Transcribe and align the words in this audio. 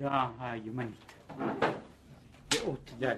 הימנית, 0.00 1.12
באות 2.50 2.90
ד' 3.02 3.16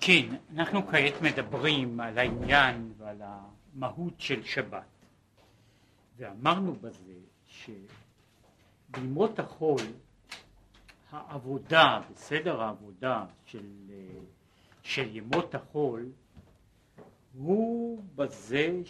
כן, 0.00 0.36
אנחנו 0.54 0.86
כעת 0.86 1.22
מדברים 1.22 2.00
על 2.00 2.18
העניין 2.18 2.92
ועל 2.98 3.22
המהות 3.24 4.20
של 4.20 4.44
שבת 4.44 5.06
ואמרנו 6.16 6.72
בזה 6.74 7.12
שבימות 8.96 9.38
החול 9.38 9.80
העבודה, 11.10 12.00
בסדר 12.12 12.60
העבודה 12.60 13.24
של, 13.44 13.66
של 14.82 15.16
ימות 15.16 15.54
החול 15.54 16.08
הוא 17.38 18.02
בזה 18.14 18.80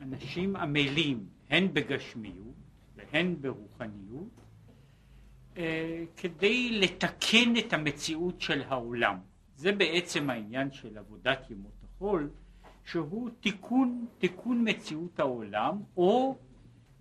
שאנשים 0.00 0.56
עמלים 0.56 1.26
הן 1.50 1.68
בגשמיות 1.72 2.54
והן 2.96 3.36
ברוחניות 3.40 4.28
אה, 5.56 6.04
כדי 6.16 6.80
לתקן 6.80 7.56
את 7.58 7.72
המציאות 7.72 8.40
של 8.40 8.62
העולם. 8.68 9.18
זה 9.56 9.72
בעצם 9.72 10.30
העניין 10.30 10.70
של 10.72 10.98
עבודת 10.98 11.50
ימות 11.50 11.72
החול, 11.84 12.30
שהוא 12.84 13.30
תיקון, 13.40 14.06
תיקון 14.18 14.68
מציאות 14.68 15.20
העולם, 15.20 15.82
או 15.96 16.36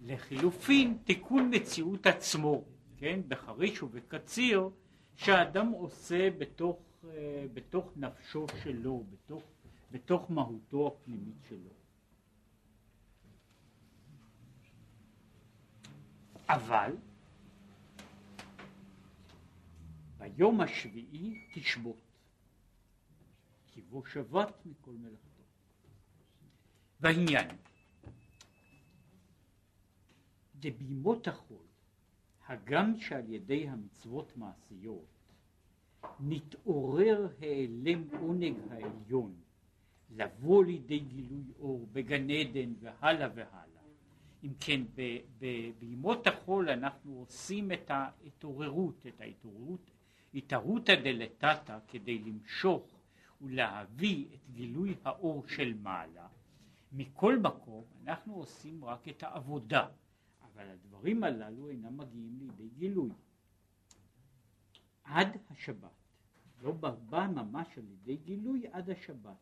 לחילופין 0.05 0.97
תיקון 1.03 1.51
מציאות 1.53 2.07
עצמו, 2.07 2.63
כן, 2.97 3.19
בחריש 3.27 3.83
ובקציר, 3.83 4.69
שהאדם 5.15 5.67
עושה 5.67 6.29
בתוך, 6.29 6.79
אה, 7.03 7.45
בתוך 7.53 7.91
נפשו 7.95 8.45
שלו, 8.63 9.03
בתוך, 9.11 9.43
בתוך 9.91 10.31
מהותו 10.31 10.87
הפנימית 10.87 11.43
שלו. 11.49 11.69
אבל 16.49 16.95
ביום 20.17 20.61
השביעי 20.61 21.41
תשבות. 21.53 22.05
כי 23.67 23.81
בו 23.81 24.05
שבת 24.05 24.65
מכל 24.65 24.91
מלאכתו. 24.91 25.43
והעניין, 26.99 27.47
דבימות 30.69 31.27
החול, 31.27 31.65
הגם 32.47 32.99
שעל 32.99 33.33
ידי 33.33 33.67
המצוות 33.67 34.37
מעשיות, 34.37 35.05
נתעורר 36.19 37.27
העלם 37.41 38.03
עונג 38.19 38.55
העליון 38.71 39.35
לבוא 40.09 40.65
לידי 40.65 40.99
גילוי 40.99 41.43
אור 41.59 41.87
בגן 41.91 42.29
עדן 42.29 42.73
והלאה 42.79 43.29
והלאה. 43.35 43.65
אם 44.43 44.53
כן, 44.59 44.81
בימות 45.79 46.27
החול 46.27 46.69
אנחנו 46.69 47.13
עושים 47.19 47.71
את 47.71 47.91
ההתעוררות, 47.91 49.05
את 49.07 49.21
ההתעוררות, 49.21 49.91
התערותא 50.33 50.95
דלתתא 50.95 51.79
כדי 51.87 52.19
למשוך 52.19 52.99
ולהביא 53.41 54.25
את 54.33 54.49
גילוי 54.51 54.95
האור 55.03 55.47
של 55.47 55.73
מעלה, 55.81 56.27
מכל 56.91 57.39
מקום 57.39 57.83
אנחנו 58.03 58.35
עושים 58.35 58.85
רק 58.85 59.07
את 59.07 59.23
העבודה, 59.23 59.87
אבל 60.55 60.69
הדברים 60.69 61.23
הללו 61.23 61.69
אינם 61.69 61.97
מגיעים 61.97 62.37
לידי 62.39 62.69
גילוי. 62.69 63.09
עד 65.03 65.37
השבת, 65.49 65.91
לא 66.61 66.71
בא 66.71 67.27
ממש 67.27 67.77
על 67.77 67.83
ידי 67.89 68.17
גילוי 68.17 68.67
עד 68.71 68.89
השבת, 68.89 69.37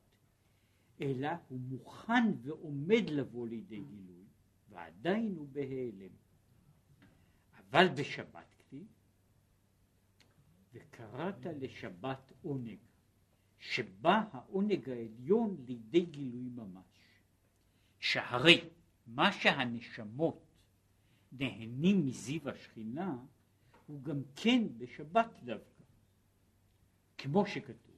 אלא 1.01 1.29
הוא 1.47 1.59
מוכן 1.59 2.24
ועומד 2.41 3.09
לבוא 3.09 3.47
לידי 3.47 3.79
גילוי, 3.79 4.24
ועדיין 4.69 5.35
הוא 5.35 5.47
בהיעלם. 5.51 6.16
אבל 7.57 7.88
בשבת 7.88 8.53
כתיב, 8.59 8.88
וקראת 10.74 11.45
לשבת 11.45 12.31
עונג. 12.41 12.78
שבא 13.60 14.24
העונג 14.31 14.89
העליון 14.89 15.57
לידי 15.68 16.06
גילוי 16.06 16.50
ממש. 16.50 16.86
שהרי 18.00 18.69
מה 19.07 19.31
שהנשמות 19.31 20.52
נהנים 21.39 22.06
מזיו 22.06 22.50
השכינה 22.50 23.18
הוא 23.88 24.03
גם 24.03 24.21
כן 24.35 24.63
בשבת 24.77 25.39
דווקא. 25.44 25.83
כמו 27.18 27.45
שכתוב, 27.45 27.94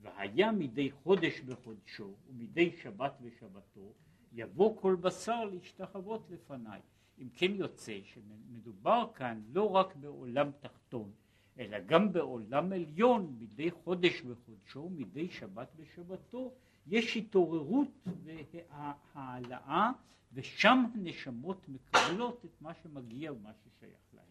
והיה 0.00 0.52
מדי 0.52 0.90
חודש 0.90 1.40
בחודשו 1.40 2.14
ומדי 2.28 2.76
שבת 2.82 3.12
בשבתו 3.20 3.92
יבוא 4.32 4.80
כל 4.80 4.96
בשר 5.00 5.44
להשתחוות 5.44 6.30
לפניי. 6.30 6.80
אם 7.18 7.28
כן 7.32 7.54
יוצא 7.54 7.98
שמדובר 8.04 9.06
כאן 9.14 9.42
לא 9.52 9.70
רק 9.70 9.96
בעולם 9.96 10.50
תחתון 10.60 11.12
אלא 11.58 11.78
גם 11.86 12.12
בעולם 12.12 12.72
עליון 12.72 13.36
מדי 13.38 13.70
חודש 13.70 14.20
בחודשו, 14.20 14.88
מדי 14.88 15.28
שבת 15.30 15.68
בשבתו, 15.76 16.52
יש 16.86 17.16
התעוררות 17.16 17.88
והעלאה 18.24 19.90
ושם 20.32 20.84
הנשמות 20.94 21.68
מקבלות 21.68 22.44
את 22.44 22.60
מה 22.60 22.74
שמגיע 22.74 23.32
ומה 23.32 23.52
ששייך 23.52 24.14
להן. 24.14 24.24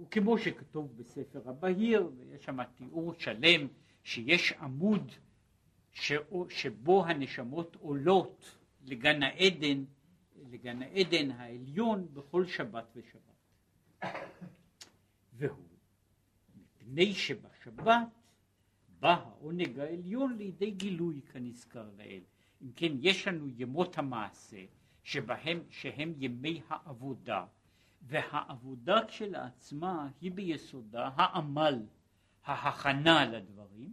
וכמו 0.00 0.38
שכתוב 0.38 0.96
בספר 0.96 1.50
הבהיר, 1.50 2.10
ויש 2.16 2.44
שם 2.44 2.64
תיאור 2.64 3.14
שלם 3.18 3.66
שיש 4.04 4.52
עמוד 4.52 5.12
שבו 6.48 7.06
הנשמות 7.06 7.76
עולות 7.80 8.56
לגן 8.84 9.22
העדן, 9.22 9.84
לגן 10.50 10.82
העדן 10.82 11.30
העליון 11.30 12.08
בכל 12.14 12.46
שבת 12.46 12.84
ושבת. 12.94 13.22
והוא 15.32 15.64
מפני 16.56 17.14
שבשבת 17.14 18.15
בא 19.06 19.12
העונג 19.12 19.78
העליון 19.78 20.36
לידי 20.36 20.70
גילוי 20.70 21.20
כנזכר 21.32 21.90
לעיל. 21.96 22.22
אם 22.62 22.72
כן 22.76 22.92
יש 23.00 23.28
לנו 23.28 23.48
ימות 23.56 23.98
המעשה 23.98 24.64
שבהם 25.02 25.62
שהם 25.70 26.14
ימי 26.16 26.62
העבודה 26.68 27.46
והעבודה 28.02 29.06
כשלעצמה 29.08 30.08
היא 30.20 30.32
ביסודה 30.32 31.10
העמל, 31.16 31.86
ההכנה 32.44 33.26
לדברים 33.26 33.92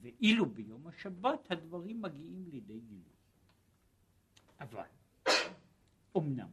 ואילו 0.00 0.46
ביום 0.46 0.86
השבת 0.86 1.50
הדברים 1.50 2.02
מגיעים 2.02 2.44
לידי 2.50 2.80
גילוי. 2.80 3.16
אבל 4.60 4.88
אמנם 6.16 6.50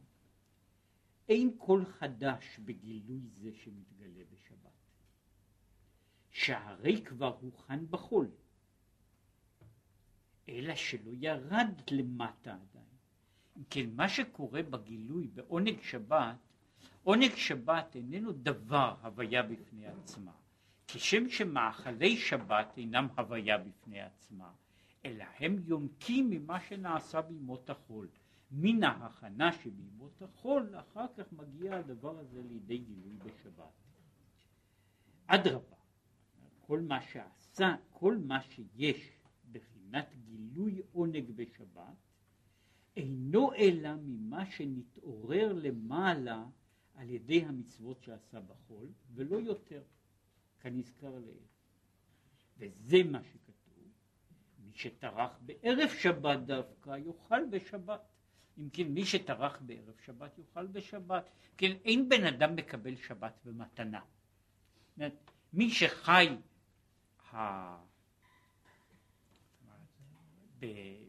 אין 1.28 1.50
כל 1.58 1.84
חדש 1.84 2.58
בגילוי 2.64 3.20
זה 3.40 3.50
שמתגלה 3.54 4.24
בשבת. 4.32 4.77
שהרי 6.38 7.04
כבר 7.04 7.36
הוכן 7.40 7.90
בחול, 7.90 8.30
אלא 10.48 10.74
שלא 10.74 11.10
ירד 11.20 11.80
למטה 11.90 12.50
עדיין. 12.54 12.84
אם 13.56 13.62
כן, 13.70 13.90
מה 13.92 14.08
שקורה 14.08 14.62
בגילוי 14.62 15.26
בעונג 15.26 15.82
שבת, 15.82 16.36
עונג 17.02 17.34
שבת 17.36 17.96
איננו 17.96 18.32
דבר 18.32 18.94
הוויה 19.02 19.42
בפני 19.42 19.86
עצמה, 19.86 20.32
כשם 20.88 21.28
שמאכלי 21.28 22.16
שבת 22.16 22.76
אינם 22.76 23.08
הוויה 23.16 23.58
בפני 23.58 24.00
עצמה, 24.00 24.50
אלא 25.04 25.24
הם 25.38 25.56
יונקים 25.66 26.30
ממה 26.30 26.60
שנעשה 26.60 27.20
בימות 27.20 27.70
החול. 27.70 28.08
מן 28.50 28.84
ההכנה 28.84 29.52
שבימות 29.52 30.22
החול, 30.22 30.74
אחר 30.78 31.06
כך 31.16 31.32
מגיע 31.32 31.76
הדבר 31.76 32.18
הזה 32.18 32.42
לידי 32.42 32.78
גילוי 32.78 33.16
בשבת. 33.16 33.72
אדרבה, 35.26 35.77
כל 36.68 36.80
מה 36.80 37.02
שעשה, 37.02 37.74
כל 37.90 38.16
מה 38.16 38.42
שיש 38.42 39.10
בחינת 39.52 40.06
גילוי 40.24 40.82
עונג 40.92 41.30
בשבת, 41.30 41.96
אינו 42.96 43.54
אלא 43.54 43.94
ממה 43.94 44.50
שנתעורר 44.50 45.52
למעלה 45.52 46.44
על 46.94 47.10
ידי 47.10 47.44
המצוות 47.44 48.02
שעשה 48.02 48.40
בחול, 48.40 48.88
ולא 49.14 49.36
יותר, 49.36 49.82
כנזכר 50.60 51.18
לעיל. 51.18 51.46
וזה 52.58 52.96
מה 53.10 53.22
שכתוב, 53.24 53.84
מי 54.58 54.72
שטרח 54.72 55.38
בערב 55.40 55.88
שבת 55.98 56.38
דווקא 56.38 56.96
יאכל 57.06 57.46
בשבת. 57.50 58.00
אם 58.58 58.68
כן, 58.72 58.88
מי 58.88 59.04
שטרח 59.04 59.60
בערב 59.60 59.94
שבת 60.04 60.38
יאכל 60.38 60.66
בשבת. 60.66 61.30
כן, 61.56 61.72
אין 61.84 62.08
בן 62.08 62.24
אדם 62.24 62.56
מקבל 62.56 62.96
שבת 62.96 63.34
במתנה. 63.44 64.00
מי 65.52 65.70
שחי 65.70 66.28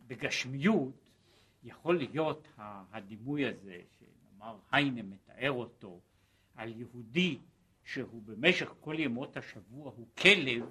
בגשמיות, 0.08 1.10
יכול 1.64 1.98
להיות 1.98 2.48
הדימוי 2.58 3.46
הזה, 3.46 3.82
מאמר 4.40 4.58
היינה 4.72 5.04
מתאר 5.04 5.52
אותו, 5.52 6.00
על 6.56 6.74
יהודי 6.78 7.38
שהוא 7.84 8.22
במשך 8.26 8.74
כל 8.80 8.96
ימות 9.00 9.38
השבוע 9.38 9.92
הוא 9.96 10.08
כלב 10.18 10.70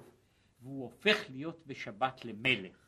והוא 0.61 0.83
הופך 0.83 1.17
להיות 1.29 1.67
בשבת 1.67 2.25
למלך. 2.25 2.87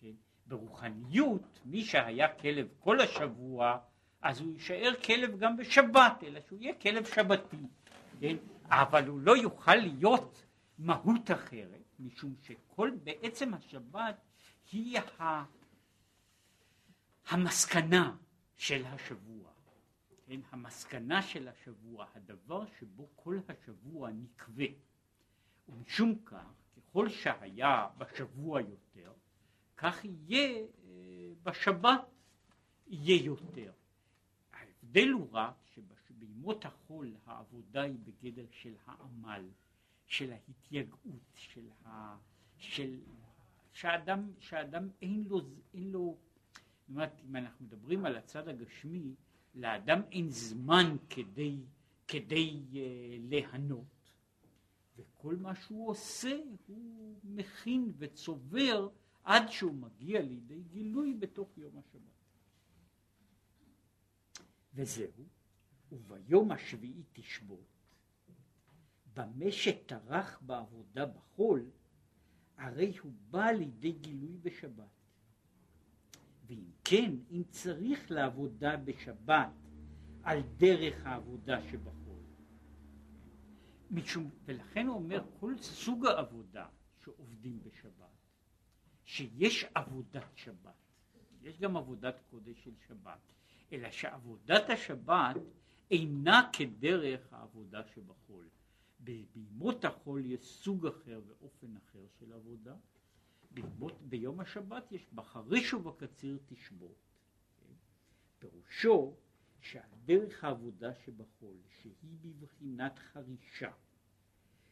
כן? 0.00 0.12
ברוחניות 0.46 1.60
מי 1.64 1.84
שהיה 1.84 2.34
כלב 2.34 2.68
כל 2.78 3.00
השבוע 3.00 3.78
אז 4.22 4.40
הוא 4.40 4.52
יישאר 4.52 4.92
כלב 5.04 5.38
גם 5.38 5.56
בשבת 5.56 6.24
אלא 6.26 6.40
שהוא 6.40 6.58
יהיה 6.60 6.74
כלב 6.74 7.04
שבתי. 7.04 7.56
כן? 8.20 8.36
אבל 8.64 9.06
הוא 9.06 9.20
לא 9.20 9.36
יוכל 9.36 9.74
להיות 9.74 10.46
מהות 10.78 11.30
אחרת 11.30 11.87
משום 11.98 12.34
שכל 12.42 12.90
בעצם 13.04 13.54
השבת 13.54 14.16
היא 14.72 14.98
ה... 14.98 15.44
המסקנה 17.28 18.16
של 18.56 18.84
השבוע, 18.86 19.50
כן? 20.26 20.40
המסקנה 20.50 21.22
של 21.22 21.48
השבוע, 21.48 22.06
הדבר 22.14 22.64
שבו 22.78 23.08
כל 23.16 23.38
השבוע 23.48 24.10
נקווה. 24.10 24.66
ומשום 25.68 26.14
כך, 26.24 26.52
ככל 26.76 27.08
שהיה 27.08 27.88
בשבוע 27.98 28.60
יותר, 28.60 29.12
כך 29.76 30.04
יהיה 30.04 30.58
אה, 30.58 31.32
בשבת 31.42 32.00
יהיה 32.86 33.24
יותר. 33.24 33.72
ההבדל 34.52 35.08
הוא 35.08 35.28
רק 35.32 35.54
שבימות 36.08 36.64
החול 36.64 37.14
העבודה 37.26 37.82
היא 37.82 37.98
בגדר 38.04 38.46
של 38.50 38.74
העמל, 38.86 39.48
של 40.08 40.32
ההתייגעות, 40.32 41.34
של 41.34 41.68
ה... 41.84 42.16
של... 42.56 43.00
שאדם, 43.72 44.32
שאדם 44.38 44.88
אין 45.02 45.24
לו, 45.28 45.40
אין 45.74 45.90
לו 45.90 46.18
זאת 46.88 46.94
אומרת, 46.94 47.20
אם 47.28 47.36
אנחנו 47.36 47.64
מדברים 47.64 48.04
על 48.04 48.16
הצד 48.16 48.48
הגשמי, 48.48 49.14
לאדם 49.54 50.00
אין 50.12 50.30
זמן 50.30 50.96
כדי, 51.10 51.56
כדי 52.08 52.60
uh, 52.72 52.74
ליהנות, 53.28 54.12
וכל 54.96 55.36
מה 55.36 55.54
שהוא 55.54 55.88
עושה 55.88 56.36
הוא 56.66 57.18
מכין 57.24 57.92
וצובר 57.98 58.88
עד 59.24 59.48
שהוא 59.48 59.74
מגיע 59.74 60.22
לידי 60.22 60.62
גילוי 60.62 61.14
בתוך 61.14 61.58
יום 61.58 61.78
השבת. 61.78 62.02
וזהו, 64.74 65.24
וביום 65.92 66.50
השביעי 66.52 67.02
תשבות, 67.12 67.77
במה 69.18 69.50
שטרח 69.52 70.38
בעבודה 70.42 71.06
בחול, 71.06 71.70
הרי 72.56 72.98
הוא 73.02 73.12
בא 73.30 73.46
לידי 73.50 73.92
גילוי 73.92 74.36
בשבת. 74.42 74.84
ואם 76.46 76.70
כן, 76.84 77.12
אם 77.30 77.42
צריך 77.50 78.10
לעבודה 78.10 78.76
בשבת 78.76 79.50
על 80.22 80.42
דרך 80.56 81.06
העבודה 81.06 81.62
שבחול. 81.70 82.22
משום, 83.90 84.30
ולכן 84.44 84.86
הוא 84.86 84.96
אומר 84.96 85.24
כל 85.40 85.58
סוג 85.58 86.06
העבודה 86.06 86.66
שעובדים 87.04 87.60
בשבת, 87.62 88.18
שיש 89.04 89.64
עבודת 89.74 90.36
שבת, 90.36 90.74
יש 91.42 91.58
גם 91.58 91.76
עבודת 91.76 92.20
קודש 92.30 92.64
של 92.64 92.74
שבת, 92.88 93.32
אלא 93.72 93.90
שעבודת 93.90 94.70
השבת 94.70 95.36
אינה 95.90 96.50
כדרך 96.52 97.32
העבודה 97.32 97.82
שבחול. 97.94 98.48
בימות 99.00 99.84
החול 99.84 100.26
יש 100.26 100.40
סוג 100.40 100.86
אחר 100.86 101.20
ואופן 101.26 101.76
אחר 101.76 102.06
של 102.18 102.32
עבודה, 102.32 102.74
בימות, 103.50 104.02
ביום 104.02 104.40
השבת 104.40 104.92
יש 104.92 105.06
בחריש 105.14 105.74
ובקציר 105.74 106.38
תשבות. 106.46 106.96
כן? 107.60 107.74
פירושו 108.38 109.16
שעל 109.60 109.90
דרך 110.04 110.44
העבודה 110.44 110.94
שבחול, 110.94 111.56
שהיא 111.68 112.16
בבחינת 112.20 112.98
חרישה, 112.98 113.72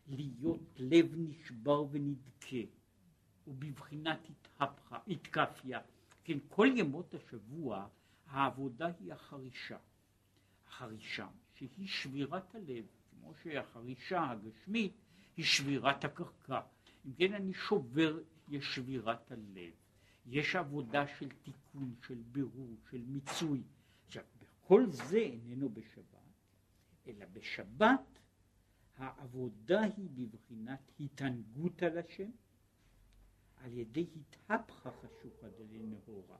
להיות 0.07 0.61
לב 0.77 1.07
נשבר 1.17 1.85
ונדכה, 1.91 2.67
ובבחינת 3.47 4.19
התהפכה, 4.31 4.99
התקפיה, 5.09 5.81
כן, 6.25 6.39
כל 6.49 6.69
ימות 6.77 7.15
השבוע 7.15 7.89
העבודה 8.27 8.87
היא 9.01 9.13
החרישה. 9.13 9.79
החרישה 10.67 11.29
שהיא 11.55 11.89
שבירת 11.89 12.55
הלב, 12.55 12.85
כמו 13.27 13.35
שהחרישה 13.35 14.31
הגשמית 14.31 14.93
היא 15.37 15.45
שבירת 15.45 16.05
הקרקע. 16.05 16.61
אם 17.07 17.13
כן 17.19 17.35
אני 17.35 17.55
שובר 17.55 18.19
יש 18.49 18.75
שבירת 18.75 19.33
הלב, 19.33 19.73
יש 20.27 20.57
עבודה 20.57 21.07
של 21.07 21.29
תיקון, 21.43 21.95
של 22.07 22.23
בירור, 22.33 22.77
של 22.91 23.03
מיצוי. 23.07 23.63
עכשיו, 24.07 24.25
כל 24.61 24.87
זה 24.91 25.19
איננו 25.19 25.69
בשבת, 25.69 26.33
אלא 27.07 27.27
בשבת 27.33 28.19
העבודה 28.97 29.83
היא 29.83 30.09
בבחינת 30.15 30.93
התענגות 31.01 31.83
על 31.83 31.99
השם, 31.99 32.31
על 33.57 33.73
ידי 33.73 34.07
התהפכה 34.17 34.91
חשוכה 34.91 35.47
דלי 35.59 35.83
נהורה. 35.83 36.39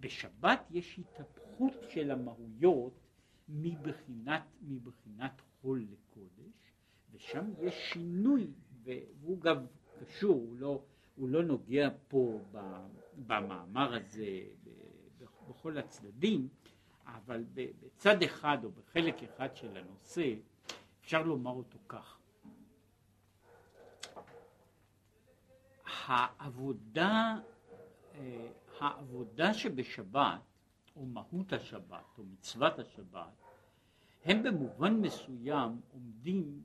בשבת 0.00 0.60
יש 0.70 0.98
התהפכות 0.98 1.72
של 1.90 2.10
המהויות 2.10 3.00
מבחינת, 3.48 4.42
מבחינת 4.62 5.42
חול 5.60 5.86
לקודש, 5.90 6.72
ושם 7.12 7.52
יש 7.60 7.74
שינוי, 7.92 8.50
והוא 8.84 9.40
גם 9.40 9.66
קשור, 10.00 10.34
הוא 10.34 10.56
לא, 10.58 10.82
הוא 11.16 11.28
לא 11.28 11.42
נוגע 11.42 11.88
פה 12.08 12.40
במאמר 13.26 13.94
הזה 13.94 14.40
בכל 15.48 15.78
הצדדים, 15.78 16.48
אבל 17.06 17.44
בצד 17.54 18.22
אחד 18.22 18.58
או 18.64 18.70
בחלק 18.70 19.22
אחד 19.22 19.56
של 19.56 19.76
הנושא 19.76 20.34
אפשר 21.00 21.22
לומר 21.22 21.50
אותו 21.50 21.78
כך. 21.88 22.18
העבודה, 26.06 27.36
אה, 28.14 28.48
העבודה 28.78 29.54
שבשבת, 29.54 30.40
או 30.96 31.06
מהות 31.06 31.52
השבת, 31.52 32.18
או 32.18 32.24
מצוות 32.24 32.78
השבת, 32.78 33.45
הם 34.26 34.42
במובן 34.42 34.94
מסוים 34.94 35.80
עומדים 35.92 36.62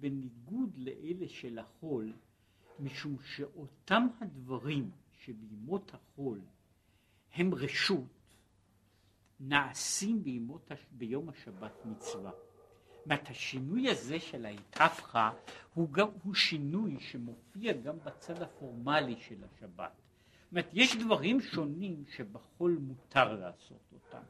בניגוד 0.00 0.70
לאלה 0.76 1.28
של 1.28 1.58
החול 1.58 2.12
משום 2.78 3.16
שאותם 3.22 4.06
הדברים 4.20 4.90
שבימות 5.12 5.94
החול 5.94 6.40
הם 7.34 7.54
רשות, 7.54 8.36
נעשים 9.40 10.22
בימות, 10.24 10.70
ביום 10.92 11.28
השבת 11.28 11.86
מצווה. 11.86 12.30
זאת 13.06 13.30
השינוי 13.30 13.90
הזה 13.90 14.20
של 14.20 14.46
ההתהפכה 14.46 15.30
הוא, 15.74 15.88
הוא 16.22 16.34
שינוי 16.34 17.00
שמופיע 17.00 17.72
גם 17.72 17.98
בצד 18.04 18.42
הפורמלי 18.42 19.16
של 19.16 19.44
השבת. 19.44 19.92
זאת 20.42 20.52
אומרת, 20.52 20.70
יש 20.72 20.96
דברים 20.96 21.40
שונים 21.40 22.04
שבחול 22.16 22.78
מותר 22.80 23.34
לעשות 23.34 23.92
אותם. 23.92 24.22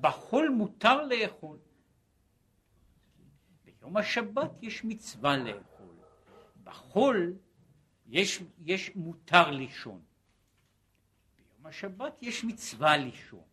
בחול 0.00 0.48
מותר 0.48 1.06
לאכול. 1.06 1.58
ביום 3.84 3.96
השבת 3.96 4.62
יש 4.62 4.84
מצווה 4.84 5.36
לאכול. 5.36 5.94
בחול 6.64 7.36
יש, 8.06 8.42
יש 8.64 8.96
מותר 8.96 9.50
לישון. 9.50 10.02
ביום 11.36 11.66
השבת 11.66 12.22
יש 12.22 12.44
מצווה 12.44 12.96
לישון, 12.96 13.44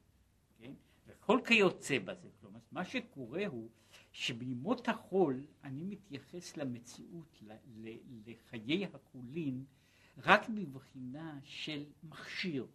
כן? 0.60 0.72
וכל 1.08 1.40
כיוצא 1.46 2.00
בזה. 2.00 2.30
כלומר, 2.42 2.60
מה 2.72 2.86
שקורה 2.86 3.48
הוא 3.48 3.70
שבימות 4.12 4.88
החול 4.88 5.46
אני 5.64 5.84
מתייחס 5.84 6.58
למציאות, 6.58 7.44
לחיי 8.28 8.86
החולין, 8.94 9.66
רק 10.18 10.50
בבחינה 10.50 11.40
של 11.44 11.86
מכשיר. 12.04 12.68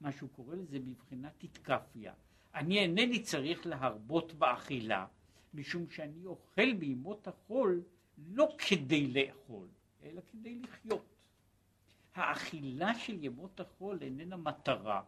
מה 0.00 0.12
שהוא 0.12 0.30
קורא 0.30 0.56
לזה 0.56 0.78
בבחינת 0.78 1.44
התקפיה. 1.44 2.12
אני 2.54 2.78
אינני 2.78 3.22
צריך 3.22 3.66
להרבות 3.66 4.32
באכילה, 4.32 5.06
משום 5.54 5.90
שאני 5.90 6.26
אוכל 6.26 6.72
בימות 6.72 7.28
החול 7.28 7.82
לא 8.18 8.48
כדי 8.68 9.06
לאכול, 9.06 9.68
אלא 10.02 10.20
כדי 10.32 10.58
לחיות. 10.58 11.04
האכילה 12.14 12.94
של 12.94 13.24
ימות 13.24 13.60
החול 13.60 13.98
איננה 14.02 14.36
מטרה, 14.36 15.02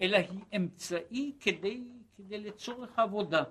אלא 0.00 0.16
היא 0.16 0.40
אמצעי 0.56 1.32
כדי, 1.40 1.84
כדי 2.16 2.38
לצורך 2.38 2.98
עבודה. 2.98 3.44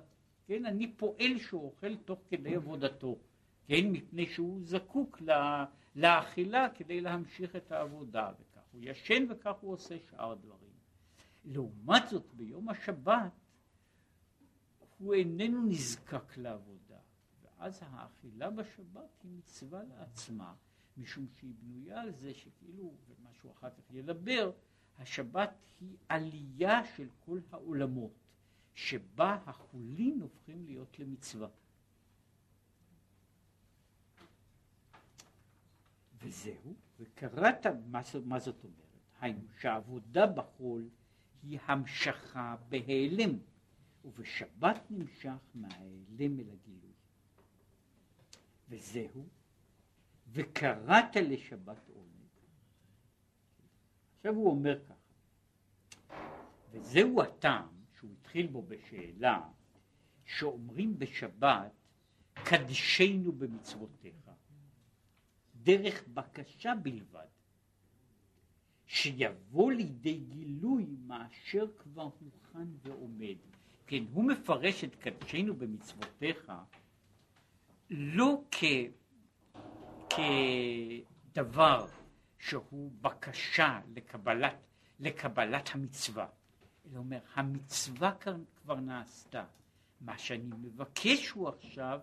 כן, 0.48 0.66
אני 0.66 0.92
פועל 0.98 1.38
שהוא 1.38 1.64
אוכל 1.64 1.96
תוך 1.96 2.20
כדי 2.30 2.56
עבודתו, 2.56 3.18
כן, 3.68 3.92
מפני 3.92 4.26
שהוא 4.26 4.60
זקוק 4.64 5.22
לה, 5.22 5.66
לאכילה 5.96 6.70
כדי 6.70 7.02
להמשיך 7.02 7.56
את 7.56 7.72
העבודה, 7.72 8.32
וכך 8.40 8.62
הוא 8.72 8.82
ישן 8.84 9.26
וכך 9.30 9.56
הוא 9.62 9.74
עושה 9.74 9.96
שאר 10.10 10.36
דברים. 10.36 10.70
לעומת 11.46 12.08
זאת 12.10 12.34
ביום 12.34 12.70
השבת 12.70 13.32
הוא 15.00 15.14
איננו 15.14 15.66
נזקק 15.66 16.38
לעבודה, 16.38 16.98
ואז 17.44 17.80
האכילה 17.82 18.50
בשבת 18.50 19.24
היא 19.24 19.32
מצווה 19.32 19.84
לעצמה. 19.84 20.54
משום 20.98 21.28
שהיא 21.28 21.54
בנויה 21.60 22.02
על 22.02 22.12
זה 22.12 22.34
שכאילו, 22.34 22.94
ומה 23.08 23.30
שהוא 23.34 23.52
אחר 23.52 23.70
כך 23.70 23.94
ידבר, 23.94 24.52
השבת 24.98 25.50
היא 25.82 25.98
עלייה 26.10 26.86
של 26.96 27.08
כל 27.26 27.40
העולמות, 27.52 28.12
שבה 28.74 29.38
החולין 29.46 30.22
הופכים 30.22 30.66
להיות 30.66 31.00
למצווה. 31.00 31.48
וזהו, 36.22 36.74
וקראת, 37.00 37.66
מה, 37.68 38.02
מה 38.26 38.40
זאת 38.40 38.64
אומרת? 38.64 38.80
היינו 39.22 39.48
שהעבודה 39.60 40.28
בחול 40.28 40.90
היא 41.44 41.60
המשכה 41.66 42.56
בהיעלם, 42.70 43.40
ובשבת 44.06 44.80
נמשך 44.90 45.38
מההיעלם 45.56 46.40
אל 46.40 46.50
הגילוי. 46.52 46.94
וזהו, 48.70 49.28
וקראת 50.32 51.16
לשבת 51.16 51.90
עונג. 51.90 52.10
עכשיו 54.18 54.36
הוא 54.36 54.50
אומר 54.52 54.86
ככה, 54.86 54.94
וזהו 56.72 57.22
הטעם 57.22 57.68
שהוא 57.94 58.12
התחיל 58.12 58.48
בו 58.48 58.62
בשאלה, 58.62 59.50
שאומרים 60.26 61.00
בשבת, 61.00 61.72
קדשנו 62.34 63.32
במצוותיך, 63.32 64.32
דרך 65.56 66.08
בקשה 66.08 66.76
בלבד, 66.84 67.28
שיבוא 68.86 69.72
לידי 69.72 70.18
גילוי 70.18 70.86
מאשר 71.08 71.66
כבר 71.78 72.10
הוכן 72.20 72.68
ועומד. 72.82 73.38
כן, 73.90 74.04
הוא 74.14 74.24
מפרש 74.24 74.84
את 74.84 74.96
קדשנו 74.96 75.56
במצוותיך 75.56 76.52
לא 77.90 78.42
כ... 78.52 78.64
כדבר 80.10 81.88
שהוא 82.40 82.92
בקשה 83.02 83.80
לקבלת, 83.96 84.56
לקבלת 85.00 85.70
המצווה, 85.74 86.28
אלא 86.86 87.00
אומר, 87.00 87.20
המצווה 87.34 88.12
כבר 88.56 88.76
נעשתה. 88.76 89.46
מה 90.02 90.18
שאני 90.18 90.56
מבקש 90.58 91.30
הוא 91.30 91.50
עכשיו, 91.50 92.00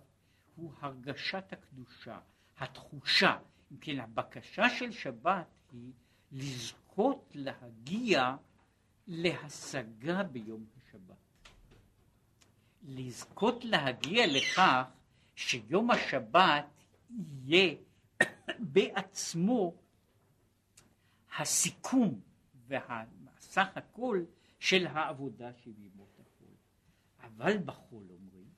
הוא 0.56 0.72
הרגשת 0.80 1.52
הקדושה, 1.52 2.18
התחושה. 2.58 3.38
אם 3.72 3.76
כן, 3.76 4.00
הבקשה 4.00 4.70
של 4.70 4.92
שבת 4.92 5.46
היא 5.72 5.92
לזכות 6.32 7.32
להגיע 7.34 8.36
להשגה 9.06 10.22
ביום 10.22 10.64
השבת. 10.76 11.25
לזכות 12.86 13.64
להגיע 13.64 14.26
לכך 14.26 14.82
שיום 15.34 15.90
השבת 15.90 16.66
יהיה 17.10 17.74
בעצמו 18.72 19.74
הסיכום 21.38 22.20
והסך 22.66 23.66
הכל 23.74 24.24
של 24.58 24.86
העבודה 24.86 25.52
של 25.52 25.72
ימות 25.78 26.20
החול. 26.20 26.54
אבל 27.20 27.58
בחול 27.58 28.06
אומרים, 28.10 28.48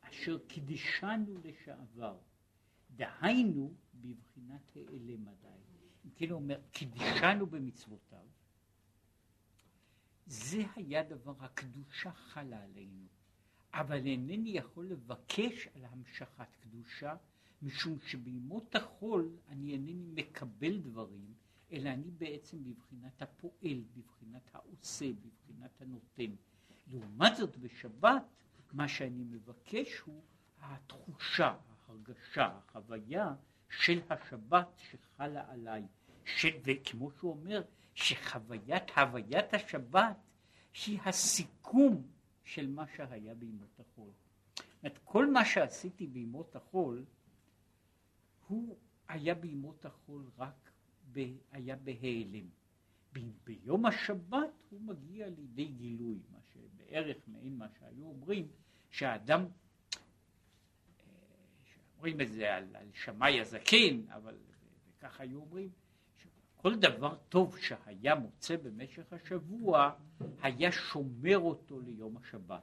אשר 0.00 0.38
קידשנו 0.46 1.38
לשעבר, 1.44 2.18
דהיינו 2.90 3.74
בבחינת 3.94 4.76
העלם 4.76 5.28
עדיין. 5.28 5.62
אם 6.04 6.10
כן 6.14 6.30
הוא 6.30 6.40
אומר, 6.40 6.60
קידשנו 6.72 7.46
במצוותיו, 7.46 8.26
זה 10.26 10.62
היה 10.76 11.02
דבר, 11.02 11.34
הקדושה 11.40 12.12
חלה 12.12 12.62
עלינו, 12.62 13.06
אבל 13.74 14.06
אינני 14.06 14.50
יכול 14.50 14.86
לבקש 14.86 15.68
על 15.74 15.84
המשכת 15.84 16.56
קדושה, 16.60 17.16
משום 17.62 17.98
שבימות 18.06 18.74
החול 18.74 19.36
אני 19.48 19.72
אינני 19.72 20.06
מקבל 20.14 20.78
דברים, 20.78 21.34
אלא 21.72 21.88
אני 21.90 22.10
בעצם 22.10 22.64
בבחינת 22.64 23.22
הפועל, 23.22 23.84
בבחינת 23.96 24.50
העושה, 24.54 25.06
בבחינת 25.12 25.82
הנותן. 25.82 26.34
לעומת 26.86 27.36
זאת 27.36 27.56
בשבת, 27.56 28.22
מה 28.72 28.88
שאני 28.88 29.24
מבקש 29.24 29.98
הוא 29.98 30.22
התחושה, 30.60 31.56
ההרגשה, 31.88 32.58
החוויה 32.58 33.34
של 33.70 34.00
השבת 34.10 34.68
שחלה 34.76 35.52
עליי. 35.52 35.82
ש... 36.24 36.46
וכמו 36.64 37.10
שהוא 37.10 37.30
אומר, 37.30 37.62
שחוויית, 37.94 38.90
הוויית 38.96 39.54
השבת 39.54 40.16
היא 40.86 41.00
הסיכום 41.04 42.02
של 42.44 42.70
מה 42.70 42.84
שהיה 42.96 43.34
בימות 43.34 43.80
החול. 43.80 44.10
זאת 44.82 44.98
כל 45.04 45.30
מה 45.30 45.44
שעשיתי 45.44 46.06
בימות 46.06 46.56
החול, 46.56 47.04
הוא 48.48 48.76
היה 49.08 49.34
בימות 49.34 49.84
החול 49.84 50.30
רק 50.38 50.70
ב, 51.12 51.20
היה 51.50 51.76
בהיעלם. 51.76 52.46
ביום 53.44 53.86
השבת 53.86 54.50
הוא 54.70 54.80
מגיע 54.80 55.28
לידי 55.28 55.66
גילוי, 55.66 56.18
מה 56.30 56.38
שבערך 56.52 57.16
מעין 57.26 57.58
מה 57.58 57.66
שהיו 57.78 58.04
אומרים, 58.04 58.48
שהאדם, 58.90 59.40
אה, 59.40 59.46
אומרים 61.96 62.20
את 62.20 62.32
זה 62.32 62.54
על, 62.54 62.76
על 62.76 62.86
שמאי 62.92 63.40
הזקן, 63.40 64.00
אבל 64.08 64.38
וככה 64.98 65.22
היו 65.22 65.40
אומרים, 65.40 65.70
כל 66.62 66.74
דבר 66.74 67.14
טוב 67.28 67.58
שהיה 67.58 68.14
מוצא 68.14 68.56
במשך 68.56 69.12
השבוע, 69.12 69.90
היה 70.42 70.72
שומר 70.72 71.38
אותו 71.38 71.80
ליום 71.80 72.16
השבת. 72.16 72.62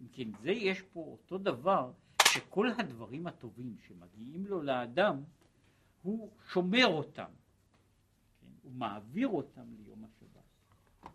אם 0.00 0.06
כן, 0.12 0.28
זה 0.42 0.50
יש 0.50 0.82
פה 0.82 1.00
אותו 1.00 1.38
דבר, 1.38 1.92
שכל 2.28 2.68
הדברים 2.78 3.26
הטובים 3.26 3.76
שמגיעים 3.86 4.46
לו 4.46 4.62
לאדם, 4.62 5.22
הוא 6.02 6.30
שומר 6.52 6.86
אותם. 6.86 7.30
הוא 8.62 8.72
מעביר 8.72 9.28
אותם 9.28 9.74
ליום 9.76 10.04
השבת. 10.04 11.12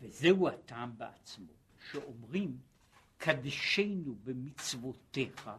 וזהו 0.00 0.48
הטעם 0.48 0.98
בעצמו, 0.98 1.52
שאומרים 1.90 2.58
קדשנו 3.16 4.14
במצוותיך 4.24 5.50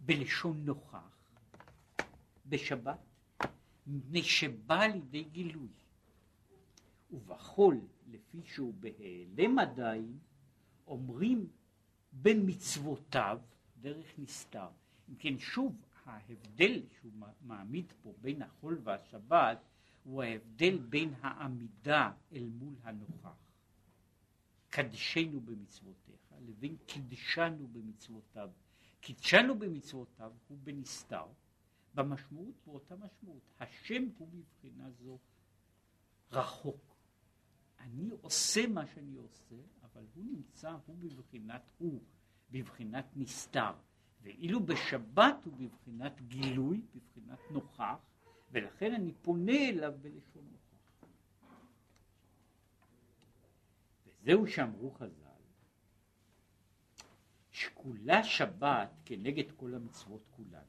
בלשון 0.00 0.64
נוכח 0.64 1.17
בשבת, 2.48 2.98
מפני 3.86 4.22
שבא 4.22 4.86
לידי 4.86 5.24
גילוי. 5.24 5.68
ובחול, 7.10 7.80
לפי 8.10 8.42
שהוא 8.44 8.74
בהיעלם 8.80 9.58
עדיין, 9.58 10.18
אומרים 10.86 11.48
במצוותיו 12.12 13.38
דרך 13.80 14.06
נסתר. 14.18 14.68
אם 15.08 15.14
כן, 15.14 15.38
שוב, 15.38 15.76
ההבדל 16.04 16.82
שהוא 17.00 17.12
מעמיד 17.42 17.92
פה 18.02 18.12
בין 18.20 18.42
החול 18.42 18.80
והשבת 18.84 19.58
הוא 20.04 20.22
ההבדל 20.22 20.78
בין 20.78 21.14
העמידה 21.20 22.12
אל 22.32 22.48
מול 22.58 22.74
הנוכח, 22.82 23.36
קדשנו 24.70 25.40
במצוותיך, 25.40 26.34
לבין 26.46 26.76
קידשנו 26.86 27.68
במצוותיו. 27.72 28.50
קידשנו 29.00 29.58
במצוותיו 29.58 30.32
הוא 30.48 30.58
בנסתר, 30.64 31.26
במשמעות 31.94 32.54
באותה 32.66 32.96
משמעות. 32.96 33.42
השם 33.60 34.08
הוא 34.18 34.28
מבחינה 34.32 34.90
זו 34.90 35.18
רחוק. 36.32 36.96
אני 37.78 38.10
עושה 38.20 38.66
מה 38.66 38.86
שאני 38.86 39.16
עושה, 39.16 39.56
אבל 39.82 40.04
הוא 40.14 40.24
נמצא, 40.24 40.76
הוא 40.86 40.96
בבחינת 40.98 41.70
הוא, 41.78 42.00
בבחינת 42.50 43.06
נסתר. 43.16 43.72
ואילו 44.22 44.66
בשבת 44.66 45.44
הוא 45.44 45.52
בבחינת 45.58 46.20
גילוי, 46.22 46.82
בבחינת 46.94 47.38
נוכח, 47.50 47.98
ולכן 48.50 48.94
אני 48.94 49.12
פונה 49.12 49.68
אליו 49.68 49.92
בלשון 50.00 50.48
נוכח. 50.52 51.06
וזהו 54.06 54.46
שאמרו 54.46 54.90
חז"ל, 54.90 55.28
שקולה 57.50 58.24
שבת 58.24 58.90
כנגד 59.04 59.52
כל 59.56 59.74
המצוות 59.74 60.22
כולן. 60.30 60.64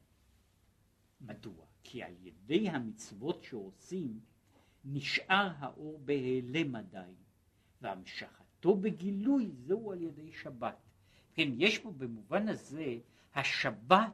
מדוע? 1.20 1.64
כי 1.82 2.02
על 2.02 2.12
ידי 2.22 2.68
המצוות 2.68 3.42
שעושים 3.42 4.20
נשאר 4.84 5.50
האור 5.58 6.00
בהיעלם 6.04 6.76
עדיין, 6.76 7.14
והמשכתו 7.82 8.76
בגילוי 8.76 9.50
זהו 9.66 9.92
על 9.92 10.02
ידי 10.02 10.32
שבת. 10.32 10.76
כן, 11.34 11.48
יש 11.56 11.78
פה 11.78 11.92
במובן 11.98 12.48
הזה 12.48 12.98
השבת 13.34 14.12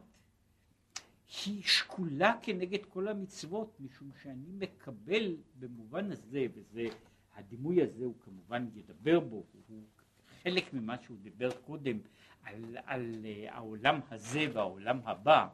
היא 1.44 1.62
שקולה 1.62 2.34
כנגד 2.42 2.84
כל 2.88 3.08
המצוות, 3.08 3.80
משום 3.80 4.10
שאני 4.22 4.52
מקבל 4.58 5.36
במובן 5.58 6.12
הזה, 6.12 6.46
וזה, 6.54 6.88
הדימוי 7.34 7.82
הזה 7.82 8.04
הוא 8.04 8.14
כמובן 8.20 8.68
ידבר 8.74 9.20
בו, 9.20 9.44
הוא 9.68 9.82
חלק 10.42 10.74
ממה 10.74 10.96
שהוא 11.02 11.18
דיבר 11.22 11.50
קודם 11.50 11.98
על, 12.42 12.76
על 12.84 13.14
uh, 13.22 13.52
העולם 13.54 14.00
הזה 14.10 14.46
והעולם 14.52 15.00
הבא. 15.04 15.48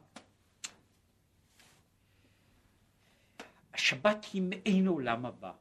השבת 3.83 4.25
היא 4.33 4.41
מעין 4.41 4.87
עולם 4.87 5.25
הבא, 5.25 5.53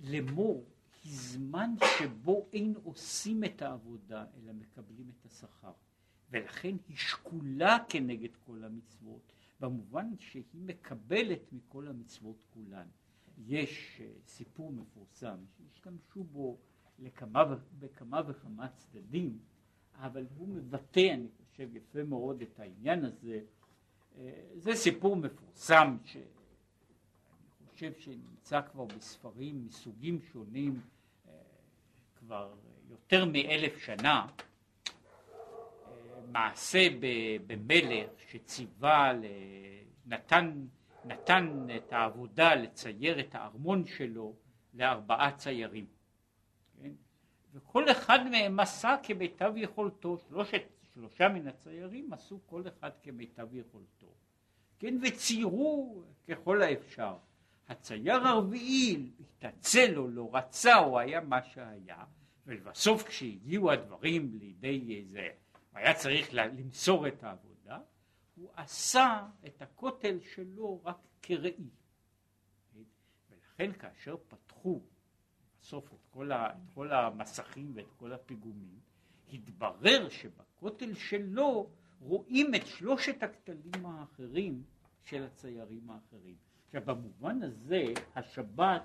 לאמור 0.00 0.64
היא 1.02 1.12
זמן 1.14 1.74
שבו 1.98 2.46
אין 2.52 2.74
עושים 2.82 3.44
את 3.44 3.62
העבודה 3.62 4.24
אלא 4.36 4.52
מקבלים 4.52 5.10
את 5.10 5.26
השכר. 5.26 5.72
ולכן 6.30 6.76
היא 6.88 6.96
שקולה 6.96 7.78
כנגד 7.88 8.36
כל 8.46 8.64
המצוות, 8.64 9.32
במובן 9.60 10.06
שהיא 10.18 10.44
מקבלת 10.54 11.52
מכל 11.52 11.88
המצוות 11.88 12.44
כולן. 12.54 12.86
יש 13.38 14.00
uh, 14.00 14.28
סיפור 14.28 14.72
מפורסם 14.72 15.36
שהשתמשו 15.56 16.24
בו 16.24 16.58
לכמה, 16.98 17.44
בכמה 17.78 18.22
וכמה 18.26 18.68
צדדים, 18.68 19.38
אבל 19.94 20.26
הוא 20.36 20.48
מבטא, 20.48 21.14
אני 21.14 21.28
חושב, 21.28 21.76
יפה 21.76 22.02
מאוד 22.02 22.42
את 22.42 22.60
העניין 22.60 23.04
הזה. 23.04 23.40
אה, 24.16 24.50
זה 24.54 24.74
סיפור 24.74 25.16
מפורסם 25.16 25.96
שאני 26.04 26.37
חושב 27.78 27.92
שנמצא 27.98 28.60
כבר 28.60 28.84
בספרים 28.84 29.66
מסוגים 29.66 30.20
שונים 30.32 30.80
אה, 31.28 31.32
כבר 32.18 32.54
יותר 32.90 33.24
מאלף 33.24 33.78
שנה. 33.78 34.26
אה, 34.26 34.26
מעשה 36.32 36.88
במלך 37.46 38.10
שציווה, 38.30 39.12
נתן, 40.06 40.66
נתן 41.04 41.66
את 41.76 41.92
העבודה 41.92 42.54
לצייר 42.54 43.20
את 43.20 43.34
הארמון 43.34 43.86
שלו 43.86 44.34
לארבעה 44.74 45.36
ציירים. 45.36 45.86
כן? 46.82 46.92
וכל 47.52 47.90
אחד 47.90 48.18
מהם 48.30 48.60
עשה 48.60 48.96
כמיטב 49.02 49.52
יכולתו, 49.56 50.18
שלושת, 50.28 50.62
שלושה 50.94 51.28
מן 51.28 51.48
הציירים 51.48 52.12
עשו 52.12 52.40
כל 52.46 52.62
אחד 52.68 52.90
כמיטב 53.02 53.54
יכולתו, 53.54 54.14
כן, 54.78 54.98
וציירו 55.02 56.02
ככל 56.28 56.62
האפשר. 56.62 57.16
הצייר 57.68 58.26
הרביעי 58.26 59.10
התעצל 59.20 59.98
או 59.98 60.08
לא 60.08 60.30
רצה 60.32 60.78
או 60.78 60.98
היה 60.98 61.20
מה 61.20 61.42
שהיה, 61.42 62.04
ולבסוף 62.46 63.02
כשהגיעו 63.02 63.70
הדברים 63.70 64.34
לידי 64.34 65.04
זה, 65.04 65.28
היה 65.74 65.94
צריך 65.94 66.28
למסור 66.32 67.08
את 67.08 67.24
העבודה, 67.24 67.78
הוא 68.36 68.50
עשה 68.56 69.26
את 69.46 69.62
הכותל 69.62 70.18
שלו 70.20 70.80
רק 70.84 70.96
כראי. 71.22 71.70
ולכן 73.30 73.72
כאשר 73.72 74.16
פתחו 74.28 74.80
בסוף 75.60 75.92
את 75.92 76.06
כל, 76.10 76.32
ה, 76.32 76.50
את 76.50 76.74
כל 76.74 76.92
המסכים 76.92 77.72
ואת 77.74 77.92
כל 77.96 78.12
הפיגומים, 78.12 78.78
התברר 79.32 80.08
שבכותל 80.08 80.94
שלו 80.94 81.70
רואים 82.00 82.54
את 82.54 82.66
שלושת 82.66 83.22
הכתלים 83.22 83.86
האחרים 83.86 84.62
של 85.04 85.22
הציירים 85.24 85.90
האחרים. 85.90 86.47
עכשיו 86.68 86.82
במובן 86.84 87.42
הזה 87.42 87.84
השבת 88.16 88.82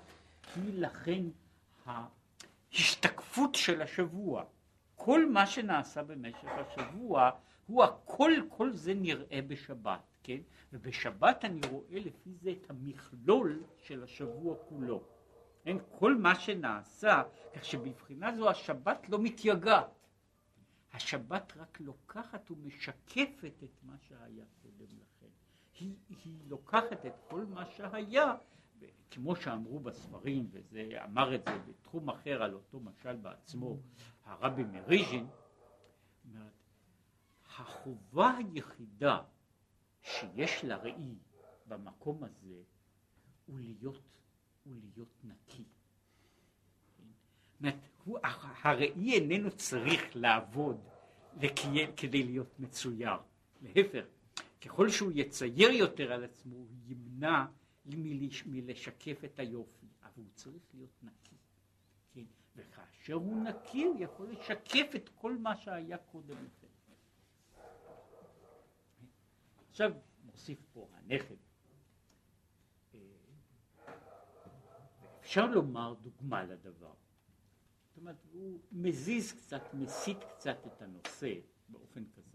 היא 0.56 0.80
לכן 0.80 1.22
ההשתקפות 1.86 3.54
של 3.54 3.82
השבוע. 3.82 4.44
כל 4.94 5.30
מה 5.30 5.46
שנעשה 5.46 6.02
במשך 6.02 6.48
השבוע 6.48 7.30
הוא 7.66 7.84
הכל, 7.84 8.32
כל 8.48 8.72
זה 8.72 8.94
נראה 8.94 9.40
בשבת, 9.46 10.00
כן? 10.22 10.38
ובשבת 10.72 11.44
אני 11.44 11.60
רואה 11.70 11.98
לפי 11.98 12.34
זה 12.34 12.50
את 12.50 12.70
המכלול 12.70 13.62
של 13.78 14.02
השבוע 14.02 14.56
כולו. 14.68 15.02
אין 15.66 15.78
כל 15.98 16.16
מה 16.16 16.34
שנעשה, 16.34 17.22
כך 17.54 17.64
שבבחינה 17.64 18.36
זו 18.36 18.50
השבת 18.50 19.08
לא 19.08 19.18
מתייגעת. 19.18 19.86
השבת 20.92 21.52
רק 21.56 21.80
לוקחת 21.80 22.50
ומשקפת 22.50 23.62
את 23.64 23.82
מה 23.82 23.94
שהיה 23.98 24.44
קודם 24.62 24.86
לכן. 24.86 25.13
היא, 25.78 25.94
היא 26.08 26.38
לוקחת 26.48 27.06
את 27.06 27.14
כל 27.28 27.44
מה 27.44 27.66
שהיה, 27.66 28.34
כמו 29.10 29.36
שאמרו 29.36 29.80
בספרים, 29.80 30.48
וזה 30.50 30.88
אמר 31.04 31.34
את 31.34 31.44
זה 31.44 31.58
בתחום 31.68 32.10
אחר 32.10 32.42
על 32.42 32.54
אותו 32.54 32.80
משל 32.80 33.16
בעצמו, 33.16 33.76
הרבי 34.24 34.64
מריז'ין, 34.64 35.26
אומרת, 36.24 36.52
החובה 37.46 38.36
היחידה 38.36 39.22
שיש 40.02 40.64
לראי 40.64 41.14
במקום 41.66 42.24
הזה 42.24 42.62
הוא 43.46 43.58
להיות 43.58 44.14
הוא 44.64 44.74
להיות 44.82 45.24
נקי. 45.24 45.64
הוא, 48.04 48.18
הראי 48.62 49.12
איננו 49.12 49.50
צריך 49.50 50.02
לעבוד 50.14 50.80
לקיים, 51.40 51.96
כדי 51.96 52.22
להיות 52.22 52.60
מצויר. 52.60 53.16
להפך, 53.62 54.04
ככל 54.64 54.88
שהוא 54.88 55.12
יצייר 55.14 55.70
יותר 55.70 56.12
על 56.12 56.24
עצמו, 56.24 56.56
הוא 56.56 56.68
ימנע 56.86 57.44
מלש, 57.86 58.46
מלשקף 58.46 59.24
את 59.24 59.38
היופי, 59.38 59.86
אבל 60.02 60.12
הוא 60.16 60.30
צריך 60.34 60.62
להיות 60.74 61.02
נקי. 61.02 61.36
כן? 62.12 62.24
וכאשר 62.56 63.14
הוא 63.14 63.44
נקי, 63.44 63.84
הוא 63.84 63.96
יכול 63.98 64.30
לשקף 64.30 64.96
את 64.96 65.08
כל 65.14 65.36
מה 65.36 65.56
שהיה 65.56 65.98
קודם 65.98 66.36
לכן. 66.44 66.66
עכשיו, 69.70 69.92
מוסיף 70.24 70.58
פה 70.72 70.88
הנכד. 70.92 71.34
אפשר 75.20 75.46
לומר 75.46 75.94
דוגמה 76.02 76.44
לדבר. 76.44 76.94
זאת 77.88 77.96
אומרת, 77.96 78.16
הוא 78.32 78.60
מזיז 78.72 79.32
קצת, 79.32 79.74
מסיט 79.74 80.18
קצת 80.36 80.56
את 80.66 80.82
הנושא 80.82 81.34
באופן 81.68 82.04
כזה. 82.16 82.33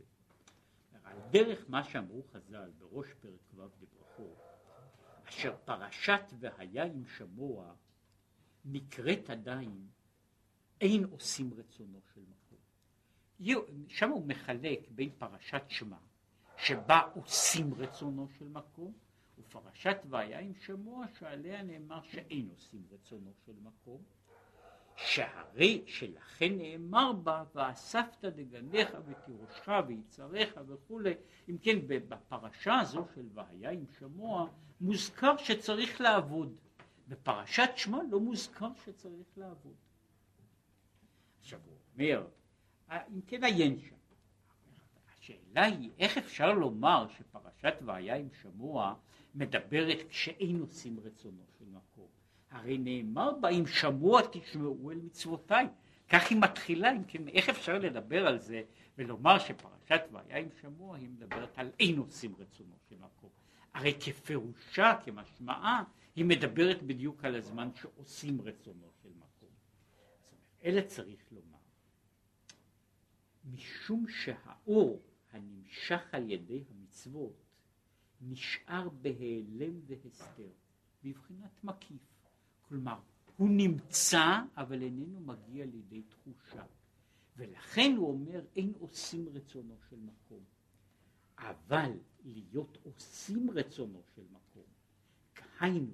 על 1.10 1.17
דרך 1.32 1.65
מה 1.69 1.84
שאמרו 1.84 2.24
חז"ל 2.24 2.72
בראש 2.80 3.08
פרק 3.13 3.54
ו' 3.54 3.67
בברכות, 3.80 4.38
אשר 5.30 5.56
פרשת 5.65 6.22
והיה 6.39 6.84
עם 6.84 7.06
שמוע 7.06 7.74
נקראת 8.65 9.30
עדיין 9.30 9.88
אין 10.82 11.04
עושים 11.04 11.54
רצונו 11.54 12.00
של 12.13 12.22
מקום. 12.22 12.58
שם 13.88 14.10
הוא 14.10 14.26
מחלק 14.26 14.80
בין 14.89 15.10
פרשת 15.17 15.62
שמע, 15.67 15.98
שבה 16.58 17.02
עושים 17.13 17.74
רצונו 17.74 18.28
של 18.30 18.48
מקום, 18.48 18.93
ופרשת 19.38 19.98
והיה 20.10 20.39
עם 20.39 20.54
שמוע 20.54 21.06
שעליה 21.19 21.63
נאמר 21.63 22.02
שאין 22.04 22.50
עושים 22.50 22.84
רצונו 22.91 23.34
של 23.45 23.54
מקום, 23.62 24.04
שהרי 25.06 25.84
שלכן 25.86 26.58
נאמר 26.58 27.12
בה 27.14 27.44
ואספת 27.56 28.26
דגניך 28.26 28.90
ותירושך 29.06 29.70
ויצריך 29.88 30.60
וכולי. 30.68 31.14
אם 31.50 31.58
כן 31.62 31.78
בפרשה 31.88 32.80
הזו 32.80 33.06
של 33.16 33.26
והיה 33.34 33.72
עם 33.72 33.86
שמוע 34.00 34.48
מוזכר 34.82 35.38
שצריך 35.38 36.02
לעבוד. 36.02 36.56
בפרשת 37.08 37.70
שמע 37.76 38.00
לא 38.10 38.20
מוזכר 38.20 38.70
שצריך 38.86 39.28
לעבוד. 39.38 39.76
עכשיו 41.40 41.60
הוא 41.66 41.76
אומר, 41.94 42.28
אם 42.90 43.22
כן 43.28 43.44
עיין 43.44 43.80
שם. 43.80 43.96
השאלה 45.08 45.66
היא 45.66 45.90
איך 46.00 46.18
אפשר 46.18 46.54
לומר 46.54 47.08
שפרשת 47.08 47.74
והיה 47.86 48.16
עם 48.16 48.30
שמוע 48.42 48.96
מדברת 49.36 49.98
כשאין 50.10 50.60
עושים 50.60 51.00
רצונו 51.00 51.44
של 51.60 51.66
מקום. 51.66 52.19
הרי 52.50 52.78
נאמר 52.78 53.32
בה 53.42 53.50
אם 53.50 53.68
שמוע 53.68 54.22
תשמעו 54.32 54.92
אל 54.92 54.98
מצוותיי. 54.98 55.68
כך 56.10 56.30
היא 56.30 56.38
מתחילה, 56.42 56.92
אם 56.92 57.04
כן, 57.04 57.28
איך 57.28 57.50
אפשר 57.50 57.80
לדבר 57.80 58.28
על 58.28 58.40
זה 58.40 58.62
ולומר 58.98 59.40
שפרשת 59.40 60.02
והיה 60.12 60.38
עם 60.38 60.50
שמוע 60.62 60.98
היא 60.98 61.10
מדברת 61.10 61.60
על 61.60 61.72
אין 61.80 61.98
עושים 61.98 62.36
רצונו 62.36 62.76
של 62.90 62.96
מקום. 62.96 63.30
הרי 63.74 63.94
כפירושה, 64.00 64.94
כמשמעה, 65.06 65.84
היא 66.16 66.26
מדברת 66.26 66.84
בדיוק 66.84 67.26
על 67.26 67.36
הזמן 67.36 67.70
שעושים 67.76 68.42
רצונו 68.42 68.88
של 69.04 69.10
מקום. 69.10 69.50
אלה 70.64 70.82
צריך 70.82 71.32
לומר. 71.32 71.58
משום 73.46 74.06
שהאור 74.08 75.02
הנמשך 75.32 76.02
על 76.12 76.32
ידי 76.32 76.64
המצוות 76.70 77.44
נשאר 78.22 78.90
בהיעלם 78.90 79.80
והסתר, 79.88 80.52
בבחינת 81.04 81.64
מקיף. 81.64 82.19
כלומר, 82.70 83.00
הוא 83.38 83.50
נמצא, 83.50 84.42
אבל 84.58 84.82
איננו 84.82 85.20
מגיע 85.20 85.66
לידי 85.66 86.02
תחושה. 86.02 86.64
ולכן 87.36 87.94
הוא 87.98 88.10
אומר, 88.10 88.42
אין 88.56 88.74
עושים 88.80 89.30
רצונו 89.30 89.76
של 89.90 90.00
מקום. 90.00 90.44
אבל 91.38 91.92
להיות 92.26 92.78
עושים 92.84 93.52
רצונו 93.52 94.02
של 94.16 94.24
מקום, 94.32 94.64
כהיינו, 95.36 95.94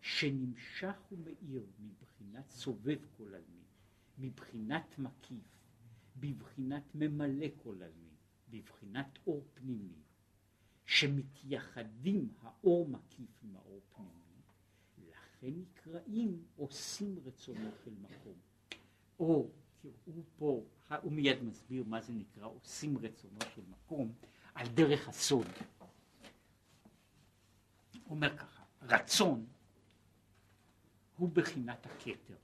שנמשך 0.00 1.12
ומאיר 1.12 1.66
מבחינת 1.78 2.50
סובב 2.50 2.98
כל 3.16 3.34
עלמין, 3.34 3.64
מבחינת 4.18 4.98
מקיף, 4.98 5.66
בבחינת 6.16 6.94
ממלא 6.94 7.46
כל 7.62 7.82
עלמין, 7.82 8.14
בבחינת 8.48 9.18
אור 9.26 9.44
פנימי, 9.54 10.02
שמתייחדים 10.86 12.32
האור 12.40 12.88
מקיף 12.88 13.30
עם 13.42 13.56
האור 13.56 13.80
פנימי, 13.94 14.21
לכן 15.42 15.54
נקראים 15.60 16.44
עושים 16.56 17.18
רצונו 17.24 17.70
של 17.84 17.90
מקום. 18.00 18.34
או, 19.18 19.50
הוא 20.04 20.24
פה, 20.36 20.64
הוא 21.02 21.12
מיד 21.12 21.42
מסביר 21.42 21.84
מה 21.84 22.00
זה 22.00 22.12
נקרא 22.12 22.46
עושים 22.46 22.98
רצונו 22.98 23.38
של 23.54 23.62
מקום, 23.68 24.12
על 24.54 24.68
דרך 24.68 25.08
הסוד. 25.08 25.46
אומר 28.06 28.38
ככה, 28.38 28.64
רצון 28.82 29.46
הוא 31.16 31.28
בחינת 31.32 31.86
הכתר, 31.86 32.36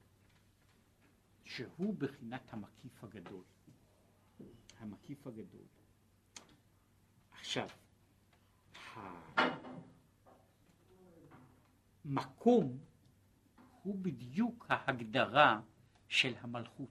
שהוא 1.44 1.94
בחינת 1.98 2.42
המקיף 2.52 3.04
הגדול. 3.04 3.42
המקיף 4.78 5.26
הגדול. 5.26 5.66
עכשיו, 7.32 7.68
המקום 12.04 12.78
הוא 13.88 13.98
בדיוק 14.02 14.66
ההגדרה 14.68 15.60
של 16.08 16.34
המלכות, 16.40 16.88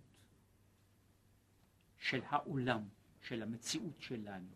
של 1.98 2.22
העולם, 2.26 2.88
של 3.22 3.44
המציאות 3.44 4.02
שלנו. 4.02 4.50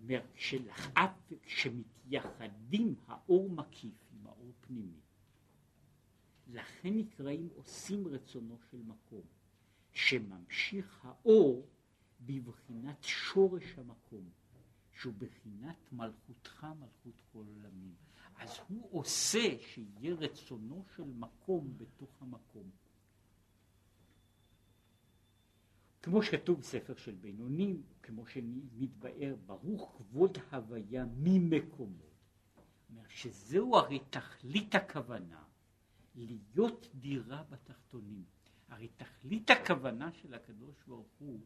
אומר 0.00 0.20
שלאף 0.34 1.10
כשמתייחדים 1.42 2.94
האור 3.06 3.50
מקיף 3.50 3.94
עם 4.12 4.26
האור 4.26 4.52
פנימי, 4.60 5.00
לכן 6.46 6.94
נקראים 6.94 7.48
עושים 7.54 8.08
רצונו 8.08 8.58
של 8.70 8.82
מקום, 8.82 9.24
שממשיך 9.92 11.04
האור 11.04 11.66
בבחינת 12.20 13.02
שורש 13.02 13.78
המקום, 13.78 14.30
שהוא 14.92 15.14
בחינת 15.18 15.92
מלכותך 15.92 16.66
מלכות 16.80 17.22
כל 17.32 17.44
עולמים. 17.46 18.05
אז 18.38 18.58
הוא 18.68 18.88
עושה 18.90 19.58
שיהיה 19.60 20.14
רצונו 20.14 20.84
של 20.96 21.04
מקום 21.04 21.78
בתוך 21.78 22.22
המקום. 22.22 22.70
כמו 26.02 26.22
שכתוב 26.22 26.60
בספר 26.60 26.96
של 26.96 27.14
בינונים, 27.14 27.82
כמו 28.02 28.26
שמתבאר, 28.26 29.36
ברוך 29.46 29.94
כבוד 29.96 30.38
הוויה 30.50 31.04
ממקומו. 31.16 32.06
שזהו 33.16 33.76
הרי 33.76 33.98
תכלית 34.10 34.74
הכוונה, 34.74 35.42
להיות 36.14 36.88
דירה 36.94 37.42
בתחתונים. 37.50 38.24
הרי 38.68 38.88
תכלית 38.88 39.50
הכוונה 39.50 40.12
של 40.12 40.34
הקדוש 40.34 40.76
ברוך 40.86 41.08
הוא, 41.18 41.40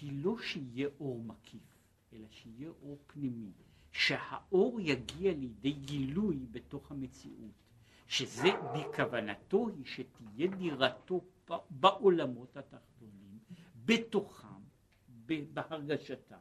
היא 0.00 0.24
לא 0.24 0.38
שיהיה 0.38 0.88
אור 1.00 1.22
מקיף, 1.22 1.78
אלא 2.12 2.26
שיהיה 2.30 2.68
אור 2.68 2.98
פנימי. 3.06 3.52
שהאור 3.98 4.80
יגיע 4.80 5.32
לידי 5.32 5.72
גילוי 5.72 6.46
בתוך 6.50 6.90
המציאות, 6.90 7.52
שזה 8.08 8.48
בכוונתו 8.74 9.68
היא 9.68 9.84
שתהיה 9.84 10.46
דירתו 10.58 11.24
בעולמות 11.70 12.56
התחתונים, 12.56 13.38
בתוכם, 13.84 14.62
בהרגשתם, 15.26 16.38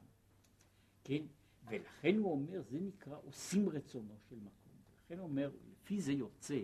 כן? 1.04 1.24
ולכן 1.68 2.18
הוא 2.18 2.32
אומר, 2.32 2.62
זה 2.70 2.80
נקרא 2.80 3.18
עושים 3.26 3.70
רצונו 3.70 4.16
של 4.30 4.36
מקום. 4.36 4.74
לכן 5.06 5.20
הוא 5.20 5.28
אומר, 5.28 5.52
לפי 5.72 6.02
זה 6.02 6.12
יוצא, 6.12 6.60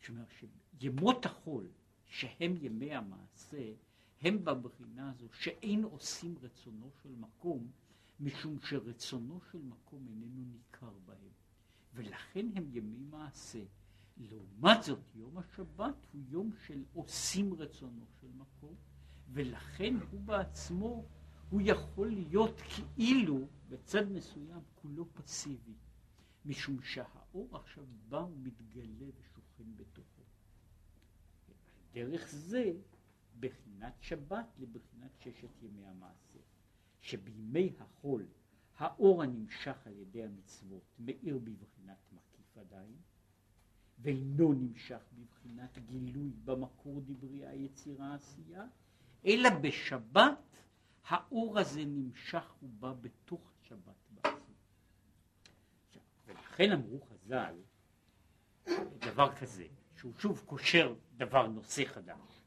שאומר 0.00 0.24
שימות 0.78 1.26
החול, 1.26 1.68
שהם 2.06 2.54
ימי 2.60 2.94
המעשה, 2.94 3.72
הם 4.20 4.44
בבחינה 4.44 5.10
הזו 5.10 5.26
שאין 5.32 5.84
עושים 5.84 6.34
רצונו 6.42 6.90
של 7.02 7.14
מקום, 7.18 7.70
משום 8.20 8.58
שרצונו 8.60 9.40
של 9.52 9.58
מקום 9.58 10.06
איננו 10.08 10.44
ניכר 10.44 10.98
בהם, 11.06 11.30
ולכן 11.94 12.46
הם 12.54 12.68
ימי 12.72 12.98
מעשה. 13.10 13.64
לעומת 14.16 14.82
זאת, 14.82 15.14
יום 15.14 15.38
השבת 15.38 16.06
הוא 16.12 16.22
יום 16.28 16.50
של 16.66 16.84
עושים 16.94 17.54
רצונו 17.54 18.06
של 18.20 18.26
מקום, 18.36 18.74
ולכן 19.32 19.94
הוא 20.10 20.20
בעצמו, 20.20 21.04
הוא 21.50 21.60
יכול 21.64 22.08
להיות 22.08 22.60
כאילו 22.60 23.46
בצד 23.68 24.12
מסוים 24.12 24.60
כולו 24.74 25.06
פסיבי, 25.14 25.74
משום 26.44 26.82
שהאור 26.82 27.56
עכשיו 27.56 27.84
בא 28.08 28.16
ומתגלה 28.16 29.06
ושוכן 29.16 29.76
בתוכו. 29.76 30.22
דרך 31.92 32.28
זה, 32.28 32.72
בחינת 33.40 33.94
שבת 34.00 34.46
לבחינת 34.58 35.10
ששת 35.20 35.62
ימי 35.62 35.86
המעשה. 35.86 36.27
שבימי 37.08 37.72
החול 37.78 38.26
האור 38.78 39.22
הנמשך 39.22 39.86
על 39.86 39.98
ידי 39.98 40.24
המצוות 40.24 40.82
מאיר 40.98 41.38
בבחינת 41.38 41.98
מקיף 42.12 42.58
עדיין, 42.58 42.96
ואינו 43.98 44.52
נמשך 44.52 45.02
בבחינת 45.12 45.78
גילוי 45.78 46.30
במקור 46.44 47.00
דברי 47.00 47.46
היצירה 47.46 48.06
העשייה, 48.06 48.64
אלא 49.26 49.50
בשבת 49.50 50.62
האור 51.04 51.58
הזה 51.58 51.84
נמשך 51.84 52.54
ובא 52.62 52.92
בתוך 53.00 53.52
השבת 53.60 53.96
בעצמו. 54.10 54.54
ולכן 56.26 56.72
אמרו 56.72 57.00
חז"ל 57.00 57.54
דבר 58.98 59.34
כזה, 59.36 59.66
שהוא 59.96 60.12
שוב 60.18 60.42
קושר 60.46 60.94
דבר 61.16 61.46
נושא 61.46 61.84
חדש. 61.84 62.37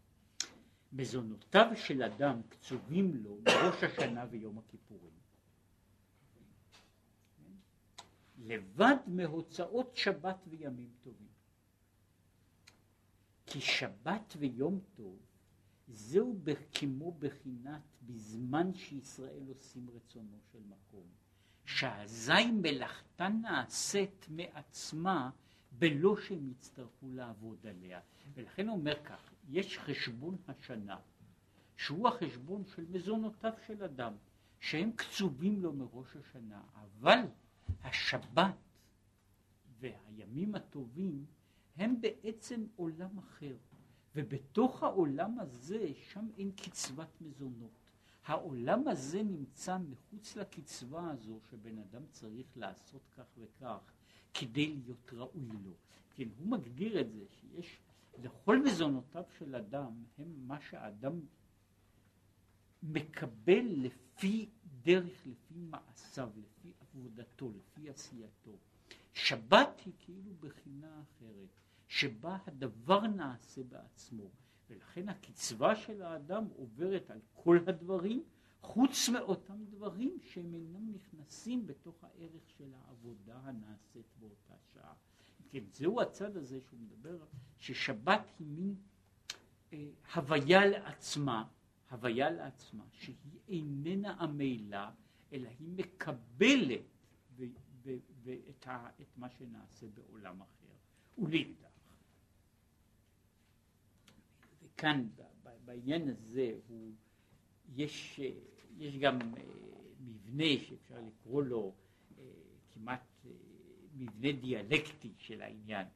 מזונותיו 0.93 1.71
של 1.75 2.03
אדם 2.03 2.41
קצובים 2.49 3.15
לו 3.23 3.37
בראש 3.43 3.83
השנה 3.83 4.25
ויום 4.29 4.57
הכיפורים. 4.57 5.11
לבד 8.37 8.95
מהוצאות 9.07 9.95
שבת 9.95 10.37
וימים 10.47 10.89
טובים. 11.03 11.27
כי 13.45 13.61
שבת 13.61 14.33
ויום 14.37 14.79
טוב 14.95 15.19
זהו 15.87 16.39
כמו 16.73 17.11
בחינת 17.19 17.81
בזמן 18.01 18.73
שישראל 18.73 19.43
עושים 19.47 19.89
רצונו 19.89 20.37
של 20.51 20.59
מקום, 20.67 21.07
שאזי 21.65 22.51
מלאכתה 22.53 23.29
נעשית 23.29 24.25
מעצמה 24.29 25.29
בלא 25.71 26.15
שהם 26.21 26.49
יצטרכו 26.51 27.09
לעבוד 27.09 27.67
עליה. 27.67 27.99
ולכן 28.33 28.67
הוא 28.67 28.77
אומר 28.77 29.03
כך, 29.03 29.30
יש 29.51 29.79
חשבון 29.79 30.37
השנה, 30.47 30.99
שהוא 31.77 32.07
החשבון 32.07 32.63
של 32.75 32.85
מזונותיו 32.89 33.53
של 33.67 33.83
אדם, 33.83 34.13
שהם 34.59 34.91
קצובים 34.91 35.61
לו 35.61 35.73
מראש 35.73 36.15
השנה, 36.15 36.61
אבל 36.75 37.19
השבת 37.83 38.55
והימים 39.79 40.55
הטובים 40.55 41.25
הם 41.75 42.01
בעצם 42.01 42.65
עולם 42.75 43.17
אחר, 43.17 43.55
ובתוך 44.15 44.83
העולם 44.83 45.39
הזה, 45.39 45.87
שם 46.11 46.27
אין 46.37 46.51
קצבת 46.51 47.21
מזונות. 47.21 47.71
העולם 48.25 48.87
הזה 48.87 49.23
נמצא 49.23 49.77
מחוץ 49.77 50.35
לקצבה 50.35 51.09
הזו 51.09 51.39
שבן 51.49 51.77
אדם 51.77 52.01
צריך 52.11 52.57
לעשות 52.57 53.01
כך 53.17 53.25
וכך 53.37 53.79
כדי 54.33 54.67
להיות 54.67 55.13
ראוי 55.13 55.47
לו. 55.63 55.73
כן, 56.15 56.27
הוא 56.37 56.47
מגדיר 56.47 57.01
את 57.01 57.11
זה 57.11 57.25
שיש 57.29 57.79
לכל 58.17 58.63
מזונותיו 58.63 59.23
של 59.37 59.55
אדם 59.55 60.03
הם 60.17 60.47
מה 60.47 60.61
שהאדם 60.61 61.19
מקבל 62.83 63.65
לפי 63.65 64.49
דרך, 64.81 65.27
לפי 65.27 65.53
מעשיו, 65.55 66.29
לפי 66.37 66.73
עבודתו, 66.81 67.51
לפי 67.51 67.89
עשייתו. 67.89 68.57
שבת 69.13 69.81
היא 69.85 69.93
כאילו 69.99 70.33
בחינה 70.39 71.01
אחרת, 71.01 71.49
שבה 71.87 72.37
הדבר 72.47 73.07
נעשה 73.07 73.63
בעצמו, 73.63 74.29
ולכן 74.69 75.09
הקצבה 75.09 75.75
של 75.75 76.01
האדם 76.01 76.45
עוברת 76.55 77.11
על 77.11 77.19
כל 77.33 77.59
הדברים, 77.67 78.23
חוץ 78.61 79.09
מאותם 79.09 79.65
דברים 79.69 80.17
שהם 80.21 80.53
אינם 80.53 80.93
נכנסים 80.93 81.67
בתוך 81.67 82.03
הערך 82.03 82.49
של 82.57 82.73
העבודה 82.73 83.39
הנעשית 83.43 84.05
באותה 84.19 84.53
שעה. 84.73 84.93
כן, 85.51 85.63
זהו 85.71 86.01
הצד 86.01 86.37
הזה 86.37 86.61
שהוא 86.61 86.79
מדבר, 86.79 87.17
ששבת 87.57 88.31
היא 88.39 88.47
מין 88.47 88.75
אה, 89.73 89.87
הוויה 90.15 90.65
לעצמה, 90.65 91.47
הוויה 91.89 92.29
לעצמה, 92.29 92.83
שהיא 92.91 93.15
איננה 93.47 94.13
עמלה, 94.13 94.91
אלא 95.33 95.49
היא 95.59 95.67
מקבלת 95.75 96.81
ו, 97.35 97.43
ו, 97.83 97.91
ואת 98.23 98.67
ה, 98.67 98.89
את 99.01 99.17
מה 99.17 99.29
שנעשה 99.29 99.87
בעולם 99.93 100.41
אחר. 100.41 100.73
ולאידך. 101.17 101.67
וכאן 104.63 105.07
בעניין 105.65 106.09
הזה 106.09 106.55
הוא, 106.67 106.91
יש, 107.75 108.19
אה, 108.23 108.31
יש 108.77 108.97
גם 108.97 109.19
אה, 109.21 109.43
מבנה 109.99 110.59
שאפשר 110.59 111.01
לקרוא 111.01 111.43
לו 111.43 111.73
אה, 112.19 112.23
כמעט 112.73 113.10
מבנה 113.95 114.31
דיאלקטי 114.31 115.13
של 115.17 115.41
העניין. 115.41 115.87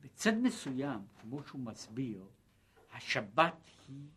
בצד 0.00 0.34
מסוים, 0.42 1.00
כמו 1.20 1.42
שהוא 1.42 1.60
מסביר, 1.60 2.24
השבת 2.92 3.70
היא 3.88 4.08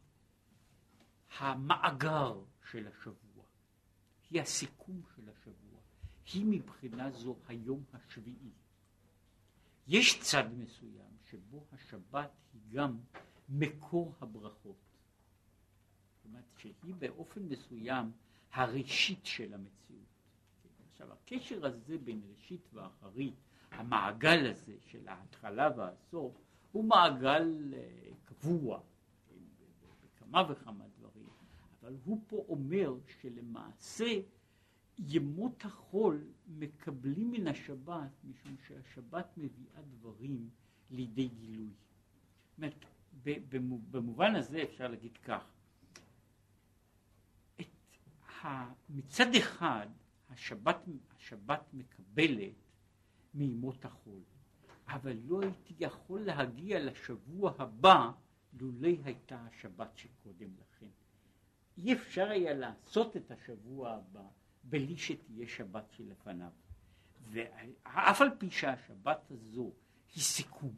המאגר 1.39 2.43
של 2.71 2.87
השבוע, 2.87 3.43
היא 4.29 4.41
הסיכום 4.41 5.01
של 5.15 5.29
השבוע, 5.29 5.79
היא 6.33 6.45
מבחינה 6.45 7.11
זו 7.11 7.35
היום 7.47 7.83
השביעי. 7.93 8.51
יש 9.87 10.19
צד 10.19 10.53
מסוים 10.57 11.17
שבו 11.29 11.65
השבת 11.71 12.31
היא 12.53 12.61
גם 12.71 12.97
מקור 13.49 14.15
הברכות. 14.21 14.77
זאת 16.15 16.25
אומרת 16.25 16.45
שהיא 16.57 16.95
באופן 16.99 17.41
מסוים 17.41 18.11
הראשית 18.51 19.25
של 19.25 19.53
המציאות. 19.53 20.10
עכשיו 21.01 21.13
הקשר 21.13 21.65
הזה 21.65 21.97
בין 21.97 22.21
ראשית 22.31 22.67
ואחרית, 22.73 23.33
המעגל 23.71 24.51
הזה 24.51 24.75
של 24.87 25.07
ההתחלה 25.07 25.69
והסוף, 25.77 26.37
הוא 26.71 26.85
מעגל 26.85 27.73
uh, 27.73 27.77
קבוע 28.25 28.79
כן, 29.29 29.35
בכמה 30.03 30.43
וכמה 30.49 30.85
דברים, 30.99 31.27
אבל 31.81 31.95
הוא 32.03 32.21
פה 32.27 32.45
אומר 32.49 32.93
שלמעשה 33.21 34.19
ימות 34.99 35.65
החול 35.65 36.23
מקבלים 36.47 37.31
מן 37.31 37.47
השבת 37.47 38.11
משום 38.23 38.55
שהשבת 38.67 39.37
מביאה 39.37 39.81
דברים 39.81 40.49
לידי 40.91 41.27
גילוי. 41.27 41.73
זאת 42.49 42.57
אומרת, 42.57 42.85
במובן 43.91 44.35
הזה 44.35 44.63
אפשר 44.63 44.87
להגיד 44.87 45.17
כך, 45.17 45.43
מצד 48.89 49.35
אחד 49.35 49.87
השבת, 50.31 50.77
השבת 51.17 51.73
מקבלת 51.73 52.53
מימות 53.33 53.85
החול, 53.85 54.21
אבל 54.87 55.17
לא 55.25 55.41
הייתי 55.41 55.73
יכול 55.79 56.21
להגיע 56.21 56.79
לשבוע 56.79 57.53
הבא 57.59 58.11
לולא 58.53 58.87
הייתה 59.03 59.39
השבת 59.41 59.97
שקודם 59.97 60.49
לכן. 60.59 60.89
אי 61.77 61.93
אפשר 61.93 62.29
היה 62.29 62.53
לעשות 62.53 63.17
את 63.17 63.31
השבוע 63.31 63.91
הבא 63.91 64.27
בלי 64.63 64.97
שתהיה 64.97 65.47
שבת 65.47 65.91
שלפניו. 65.91 66.51
ואף 67.29 68.21
על 68.21 68.29
פי 68.37 68.49
שהשבת 68.49 69.31
הזו 69.31 69.71
היא 70.15 70.23
סיכום, 70.23 70.75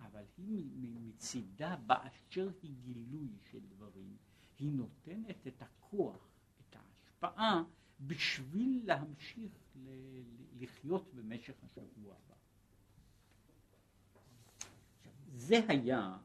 אבל 0.00 0.24
היא 0.36 0.88
מצידה 0.88 1.76
באשר 1.76 2.50
היא 2.62 2.74
גילוי 2.84 3.28
של 3.50 3.60
דברים, 3.60 4.16
היא 4.58 4.72
נותנת 4.72 5.46
את 5.46 5.62
הכוח, 5.62 6.28
את 6.60 6.76
ההשפעה, 6.76 7.62
בשביל 8.06 8.82
להמשיך 8.84 9.52
לחיות 10.58 11.14
במשך 11.14 11.54
השבוע 11.64 12.14
הבא. 12.14 12.34
זה 15.34 15.60
היה 15.68 16.16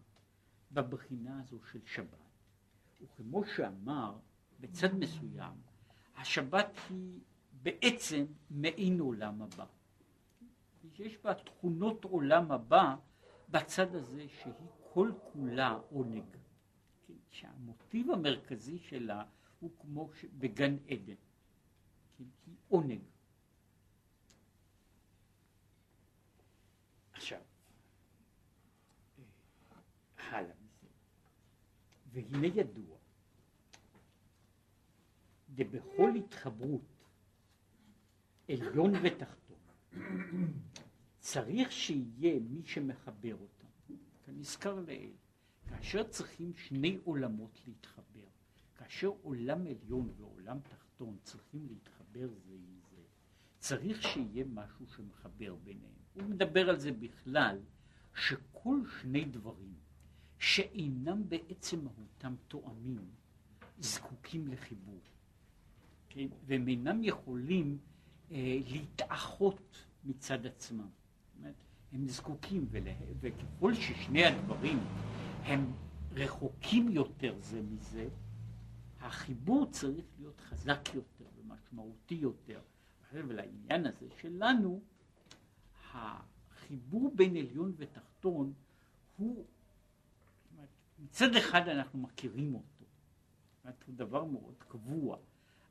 בבחינה 0.72 1.39
הזו 1.39 1.60
של 1.72 1.80
שבת. 1.86 2.30
וכמו 3.02 3.44
שאמר, 3.56 4.18
בצד 4.60 4.96
מסוים, 4.96 5.54
השבת 6.15 6.78
היא 6.89 7.20
בעצם 7.52 8.26
מעין 8.50 9.00
עולם 9.00 9.42
הבא. 9.42 9.65
יש 11.00 11.18
בה 11.18 11.34
תכונות 11.34 12.04
עולם 12.04 12.52
הבא 12.52 12.96
בצד 13.50 13.96
הזה 13.96 14.26
שהיא 14.30 14.54
כל 14.94 15.12
כולה 15.34 15.80
עונג. 15.89 16.24
כן, 17.08 17.13
שהמוטיב 17.30 18.12
המרכזי 18.12 18.80
שלה 18.80 19.24
הוא 19.60 19.72
כמו 19.80 20.10
בגן 20.38 20.78
עדן. 20.88 21.13
כן, 22.19 22.25
היא 22.45 22.55
עונג. 22.69 23.01
עכשיו, 27.13 27.41
הלאה 30.17 30.55
מזה. 30.55 30.88
והנה 32.12 32.47
ידוע, 32.47 32.97
דבכל 35.49 36.15
התחברות 36.15 37.05
עליון 38.49 38.93
ותחתון, 39.03 39.58
צריך 41.19 41.71
שיהיה 41.71 42.39
מי 42.39 42.65
שמחבר 42.65 43.36
אותם. 43.36 43.95
כנזכר 44.25 44.79
לעיל, 44.79 45.15
כאשר 45.67 46.03
צריכים 46.03 46.53
שני 46.53 46.99
עולמות 47.03 47.62
להתחבר, 47.67 48.27
כאשר 48.75 49.08
עולם 49.08 49.67
עליון 49.67 50.13
ועולם 50.17 50.60
תחתון 50.60 51.17
צריכים 51.23 51.67
להתחבר 51.69 51.99
זה 52.13 52.54
עם 52.54 52.80
זה, 52.89 53.02
צריך 53.60 54.02
שיהיה 54.02 54.45
משהו 54.45 54.88
שמחבר 54.88 55.56
ביניהם. 55.56 55.93
הוא 56.13 56.24
מדבר 56.24 56.69
על 56.69 56.80
זה 56.80 56.91
בכלל, 56.91 57.60
שכל 58.15 58.80
שני 59.02 59.26
דברים 59.26 59.74
שאינם 60.38 61.30
בעצם 61.30 61.80
מהותם 61.84 62.36
תואמים, 62.48 63.10
זקוקים 63.80 64.48
לחיבור. 64.48 65.02
כן? 66.10 66.28
והם 66.45 66.67
אינם 66.67 67.04
יכולים 67.04 67.78
אה, 68.32 68.58
להתאחות 68.67 69.86
מצד 70.04 70.45
עצמם. 70.45 70.89
הם 71.91 72.08
זקוקים, 72.08 72.67
ולה, 72.72 72.93
וככל 73.19 73.74
ששני 73.74 74.26
הדברים 74.26 74.80
הם 75.43 75.72
רחוקים 76.12 76.89
יותר 76.89 77.36
זה 77.41 77.62
מזה, 77.62 78.08
החיבור 79.00 79.65
צריך 79.72 80.06
להיות 80.19 80.41
חזק 80.41 80.89
יותר 80.93 81.18
ומשמעותי 81.69 82.15
יותר. 82.15 82.60
ולעניין 83.13 83.86
הזה 83.86 84.08
שלנו, 84.17 84.82
החיבור 85.91 87.12
בין 87.15 87.36
עליון 87.38 87.73
ותחתון 87.77 88.53
הוא, 89.17 89.45
מצד 90.99 91.36
אחד 91.36 91.67
אנחנו 91.67 91.99
מכירים 91.99 92.55
אותו, 92.55 92.86
הוא 93.63 93.95
דבר 93.95 94.25
מאוד 94.25 94.55
קבוע, 94.67 95.17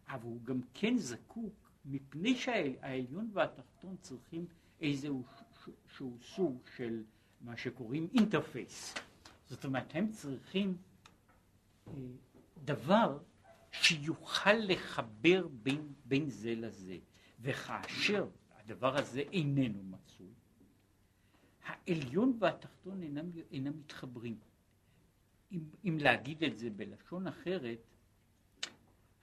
אבל 0.08 0.22
הוא 0.24 0.44
גם 0.44 0.60
כן 0.74 0.96
זקוק 0.98 1.70
מפני 1.84 2.36
שהעליון 2.36 3.30
והתחתון 3.32 3.96
צריכים 4.00 4.46
איזשהו 4.80 5.22
שהוא 5.88 6.18
סוג 6.22 6.58
של 6.76 7.04
מה 7.40 7.56
שקוראים 7.56 8.08
אינטרפייס. 8.14 8.94
זאת 9.46 9.64
אומרת, 9.64 9.86
הם 9.94 10.10
צריכים 10.12 10.76
אה, 11.88 11.92
דבר 12.64 13.18
שיוכל 13.82 14.52
לחבר 14.52 15.48
בין, 15.62 15.92
בין 16.04 16.30
זה 16.30 16.54
לזה. 16.54 16.98
וכאשר 17.40 18.28
הדבר 18.58 18.96
הזה 18.96 19.20
איננו 19.20 19.82
מצוי, 19.82 20.32
העליון 21.64 22.36
והתחתון 22.40 23.02
אינם, 23.02 23.30
אינם 23.50 23.78
מתחברים. 23.78 24.38
אם, 25.52 25.60
אם 25.84 25.98
להגיד 26.00 26.44
את 26.44 26.58
זה 26.58 26.70
בלשון 26.70 27.26
אחרת, 27.26 27.78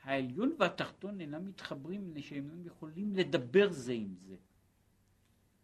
העליון 0.03 0.55
והתחתון 0.59 1.21
אינם 1.21 1.45
מתחברים 1.45 2.09
מפני 2.09 2.21
שהם 2.21 2.49
לא 2.49 2.67
יכולים 2.67 3.15
לדבר 3.15 3.71
זה 3.71 3.93
עם 3.93 4.15
זה. 4.27 4.35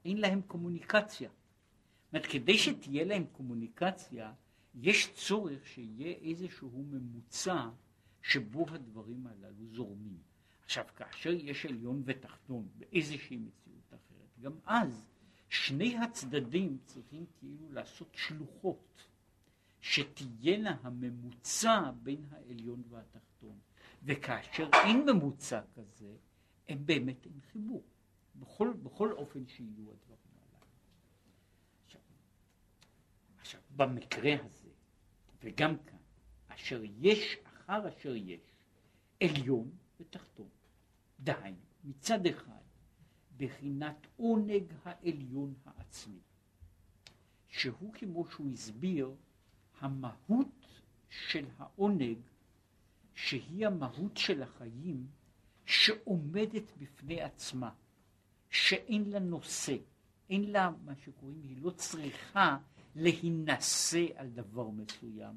אין 0.06 0.18
להם 0.18 0.42
קומוניקציה. 0.42 1.30
זאת 1.30 2.14
אומרת, 2.14 2.26
כדי 2.26 2.58
שתהיה 2.58 3.06
להם 3.06 3.26
קומוניקציה, 3.32 4.34
יש 4.76 5.14
צורך 5.14 5.68
שיהיה 5.68 6.16
איזשהו 6.22 6.84
ממוצע 6.90 7.70
שבו 8.22 8.66
הדברים 8.70 9.28
הללו 9.28 9.68
זורמים. 9.68 10.18
עכשיו, 10.64 10.86
כאשר 10.96 11.30
יש 11.30 11.66
עליון 11.66 12.02
ותחתון 12.06 12.68
באיזושהי 12.76 13.38
מציאות 13.38 13.88
אחרת, 13.90 14.40
גם 14.42 14.54
אז 14.66 15.08
שני 15.50 15.98
הצדדים 15.98 16.78
צריכים 16.86 17.26
כאילו 17.40 17.72
לעשות 17.72 18.16
שלוחות, 18.16 19.04
שתהיינה 19.82 20.78
הממוצע 20.84 21.92
בין 22.04 22.26
העליון 22.32 22.84
והתחתון. 22.90 23.60
וכאשר 24.04 24.70
אין 24.74 25.06
ממוצע 25.06 25.62
כזה, 25.76 26.16
הם 26.70 26.86
באמת 26.86 27.26
אין 27.26 27.40
חיבור. 27.52 27.84
בכל, 28.36 28.74
בכל 28.84 29.12
אופן 29.12 29.48
שיהיו 29.48 29.92
הדברים 29.92 30.34
הללו. 30.42 30.66
עכשיו, 31.86 32.02
עכשיו, 33.40 33.62
במקרה 33.76 34.34
הזה, 34.46 34.70
וגם 35.44 35.78
כאן, 35.78 35.98
אשר 36.48 36.82
יש 36.84 37.38
אחר 37.72 37.88
אשר 37.88 38.16
יש, 38.16 38.40
עליון 39.24 39.72
ותחתון. 40.00 40.50
דהיינו, 41.20 41.58
מצד 41.84 42.26
אחד, 42.26 42.62
בחינת 43.38 44.08
עונג 44.18 44.64
העליון 44.84 45.54
העצמי, 45.66 46.20
שהוא 47.48 47.94
כמו 47.94 48.26
שהוא 48.32 48.52
הסביר, 48.54 49.16
המהות 49.80 50.66
של 51.10 51.46
העונג 51.58 52.18
שהיא 53.16 53.68
המהות 53.68 54.18
של 54.18 54.44
החיים 54.44 55.08
שעומדת 55.66 56.78
בפני 56.78 57.22
עצמה, 57.22 57.74
שאין 58.50 59.10
לה 59.10 59.20
נושא, 59.20 59.78
אין 60.30 60.52
לה 60.52 60.72
מה 60.86 60.96
שקוראים, 60.96 61.42
היא 61.44 61.58
לא 61.62 61.70
צריכה 61.70 62.58
להינשא 62.96 64.06
על 64.16 64.30
דבר 64.30 64.70
מסוים, 64.70 65.36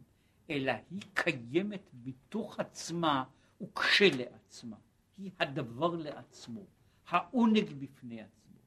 אלא 0.51 0.73
היא 0.91 1.03
קיימת 1.15 1.91
בתוך 1.95 2.61
עצמה 2.61 3.25
וכשלעצמה. 3.61 4.77
היא 5.19 5.31
הדבר 5.39 5.97
לעצמו, 5.97 6.67
העונג 7.09 7.73
בפני 7.79 8.23
עצמו. 8.23 8.59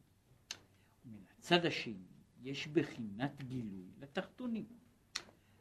מן 1.06 1.22
הצד 1.38 1.66
השני, 1.66 2.08
יש 2.44 2.68
בחינת 2.68 3.44
גילוי 3.44 3.86
לתחתונים, 4.00 4.66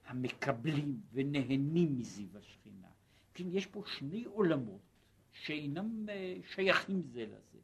המקבלים 0.06 1.00
ונהנים 1.12 1.98
מזיו 1.98 2.38
השכינה. 2.38 2.88
כן, 3.34 3.44
יש 3.50 3.66
פה 3.66 3.82
שני 3.86 4.24
עולמות 4.24 4.80
שאינם 5.32 6.08
אה, 6.08 6.36
שייכים 6.54 7.02
זה 7.02 7.26
לזה. 7.26 7.58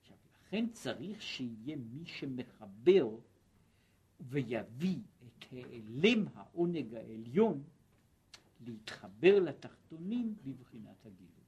עכשיו, 0.00 0.16
לכן 0.46 0.66
צריך 0.72 1.22
שיהיה 1.22 1.76
מי 1.76 2.04
שמחבר 2.06 3.08
ויביא 4.20 4.98
את 5.38 5.44
העלם 5.52 6.24
העונג 6.34 6.94
העליון 6.94 7.62
להתחבר 8.60 9.40
לתחתונים 9.40 10.36
בבחינת 10.44 11.06
הגילוי. 11.06 11.44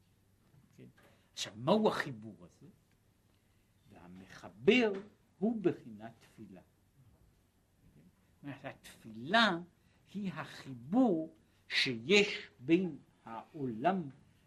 כן? 0.76 0.84
עכשיו, 1.32 1.52
מהו 1.56 1.88
החיבור 1.88 2.36
הזה? 2.40 2.66
והמחבר 3.90 4.92
הוא 5.38 5.62
בחינת 5.62 6.12
תפילה. 6.20 6.60
כן? 7.94 8.68
התפילה 8.68 9.58
היא 10.14 10.32
החיבור 10.32 11.34
שיש 11.68 12.50
בין 12.60 12.98
העולם, 13.24 14.02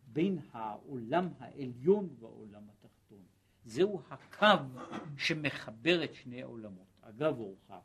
בין 0.08 0.40
העולם 0.52 1.30
העליון 1.40 2.16
והעולם 2.20 2.64
התחתון. 2.70 3.24
זהו 3.66 4.02
הקו 4.10 4.80
שמחבר 5.18 6.04
את 6.04 6.14
שני 6.14 6.42
העולמות. 6.42 6.88
אגב 7.02 7.40
אורחה, 7.40 7.80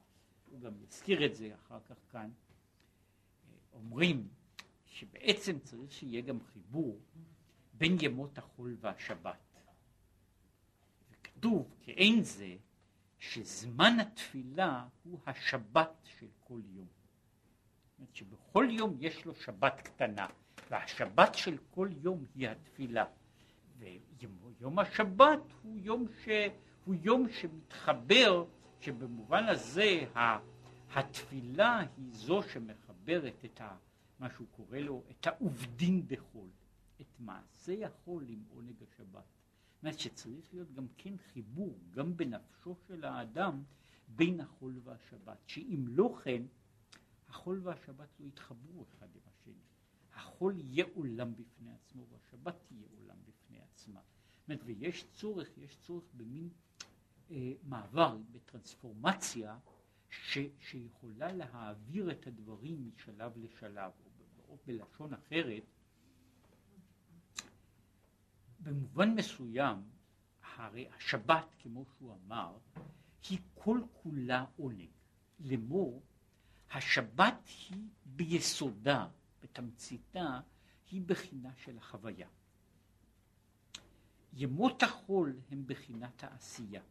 הוא 0.50 0.60
גם 0.60 0.72
יזכיר 0.82 1.26
את 1.26 1.34
זה 1.34 1.54
אחר 1.54 1.78
כך 1.88 1.96
כאן, 2.12 2.30
אומרים 3.72 4.28
שבעצם 4.86 5.58
צריך 5.58 5.92
שיהיה 5.92 6.20
גם 6.20 6.38
חיבור 6.52 6.98
בין 7.74 7.96
ימות 8.00 8.38
החול 8.38 8.76
והשבת. 8.80 9.38
וכתוב 11.10 11.74
כאין 11.82 12.22
זה 12.22 12.56
שזמן 13.18 14.00
התפילה 14.00 14.86
הוא 15.04 15.18
השבת 15.26 15.90
של 16.04 16.26
כל 16.40 16.60
יום. 16.74 16.86
זאת 16.86 17.98
אומרת 17.98 18.14
שבכל 18.14 18.66
יום 18.70 18.96
יש 19.00 19.24
לו 19.24 19.34
שבת 19.34 19.80
קטנה, 19.80 20.26
והשבת 20.70 21.34
של 21.34 21.56
כל 21.70 21.88
יום 22.02 22.24
היא 22.34 22.48
התפילה. 22.48 23.04
ויום 23.78 24.78
השבת 24.78 25.40
הוא 25.62 25.78
יום, 25.78 26.06
ש... 26.24 26.28
הוא 26.84 26.94
יום 27.02 27.26
שמתחבר, 27.32 28.44
שבמובן 28.80 29.44
הזה 29.48 30.04
התפילה 30.94 31.78
היא 31.96 32.12
זו 32.12 32.42
שמחברת 32.42 33.44
את 33.44 33.60
ה... 33.60 33.76
מה 34.18 34.30
שהוא 34.30 34.46
קורא 34.50 34.78
לו, 34.78 35.02
את 35.10 35.26
העובדין 35.26 36.06
בחול, 36.06 36.48
את 37.00 37.20
מעשה 37.20 37.86
החול 37.86 38.24
עם 38.28 38.42
עונג 38.48 38.82
השבת. 38.82 39.24
זאת 39.74 39.82
אומרת 39.82 39.98
שצריך 39.98 40.54
להיות 40.54 40.72
גם 40.72 40.86
כן 40.96 41.16
חיבור, 41.32 41.78
גם 41.90 42.16
בנפשו 42.16 42.76
של 42.88 43.04
האדם, 43.04 43.62
בין 44.08 44.40
החול 44.40 44.80
והשבת, 44.84 45.38
שאם 45.46 45.84
לא 45.88 46.18
כן, 46.24 46.42
החול 47.28 47.60
והשבת 47.62 48.08
לא 48.20 48.26
יתחברו 48.26 48.84
אחד 48.84 49.06
עם 49.14 49.22
השני. 49.26 49.62
החול 50.14 50.60
יהיה 50.60 50.84
עולם 50.94 51.34
בפני 51.34 51.72
עצמו 51.72 52.06
והשבת 52.10 52.54
תהיה 52.68 52.86
עולם 52.98 53.16
בפני 53.26 53.58
עצמה. 53.60 54.00
זאת 54.00 54.48
אומרת, 54.48 54.60
ויש 54.64 55.06
צורך, 55.12 55.48
יש 55.58 55.76
צורך 55.76 56.04
במין 56.16 56.48
מעבר, 57.62 58.18
בטרנספורמציה, 58.32 59.58
ש, 60.10 60.38
שיכולה 60.60 61.32
להעביר 61.32 62.10
את 62.10 62.26
הדברים 62.26 62.90
משלב 62.94 63.32
לשלב, 63.36 63.90
או 64.48 64.58
בלשון 64.66 65.14
אחרת, 65.14 65.62
במובן 68.60 69.14
מסוים, 69.14 69.76
הרי 70.56 70.88
השבת, 70.88 71.46
כמו 71.58 71.84
שהוא 71.84 72.14
אמר, 72.14 72.58
היא 73.28 73.38
כל 73.54 73.80
כולה 73.92 74.44
עונג. 74.56 74.88
לאמור, 75.40 76.02
השבת 76.70 77.48
היא 77.68 77.82
ביסודה, 78.04 79.08
בתמציתה, 79.42 80.40
היא 80.90 81.02
בחינה 81.06 81.50
של 81.56 81.78
החוויה. 81.78 82.28
ימות 84.32 84.82
החול 84.82 85.40
הם 85.50 85.62
בחינת 85.66 86.24
העשייה. 86.24 86.82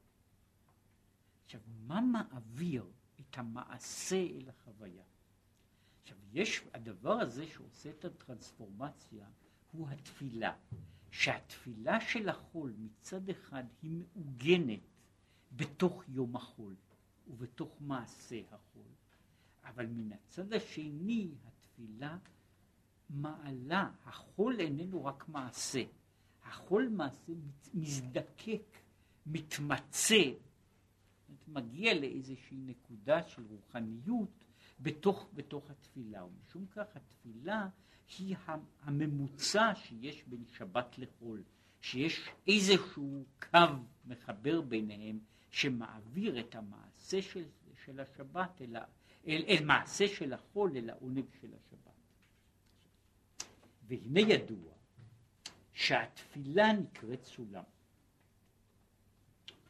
עכשיו, 1.48 1.62
מה 1.88 2.02
מעביר 2.02 2.86
את 3.20 3.38
המעשה 3.38 4.16
אל 4.16 4.50
החוויה? 4.50 5.04
עכשיו, 6.02 6.18
יש, 6.34 6.62
הדבר 6.74 7.14
הזה 7.14 7.48
שעושה 7.48 7.90
את 7.90 8.06
הטרנספורמציה 8.06 9.28
הוא 9.72 9.90
התפילה. 9.90 10.54
שהתפילה 11.12 12.02
של 12.02 12.30
החול 12.30 12.74
מצד 12.78 13.30
אחד 13.30 13.64
היא 13.82 13.92
מעוגנת 13.92 14.80
בתוך 15.52 16.04
יום 16.08 16.36
החול 16.36 16.76
ובתוך 17.28 17.78
מעשה 17.80 18.40
החול, 18.52 18.88
אבל 19.64 19.86
מן 19.86 20.12
הצד 20.12 20.54
השני 20.54 21.32
התפילה 21.48 22.18
מעלה, 23.10 23.92
החול 24.06 24.60
איננו 24.60 25.06
רק 25.06 25.30
מעשה, 25.30 25.84
החול 26.44 26.90
מעשה 26.90 27.34
מזדקק, 27.74 28.78
מתמצא, 29.26 30.24
מגיע 31.48 31.94
לאיזושהי 31.94 32.58
נקודה 32.58 33.24
של 33.24 33.44
רוחניות 33.50 34.46
בתוך, 34.80 35.30
בתוך 35.34 35.70
התפילה, 35.70 36.26
ומשום 36.26 36.66
כך 36.66 36.96
התפילה 36.96 37.68
היא 38.18 38.36
הממוצע 38.82 39.76
שיש 39.76 40.24
בין 40.24 40.44
שבת 40.48 40.98
לחול, 40.98 41.44
שיש 41.82 42.30
איזשהו 42.48 43.26
קו 43.52 43.60
מחבר 44.06 44.62
ביניהם 44.62 45.20
שמעביר 45.50 46.40
את 46.40 46.56
המעשה 46.56 47.22
של, 47.22 47.46
של 47.86 48.00
השבת 48.00 48.62
אל, 48.62 48.76
אל, 49.28 49.44
אל 49.48 49.66
מעשה 49.66 50.08
של 50.08 50.34
החול 50.34 50.78
אל 50.78 50.90
העונג 50.90 51.26
של 51.42 51.54
השבת. 51.54 51.94
והנה 53.88 54.20
ידוע 54.20 54.74
שהתפילה 55.74 56.74
נקראת 56.74 57.24
סולם. 57.24 57.64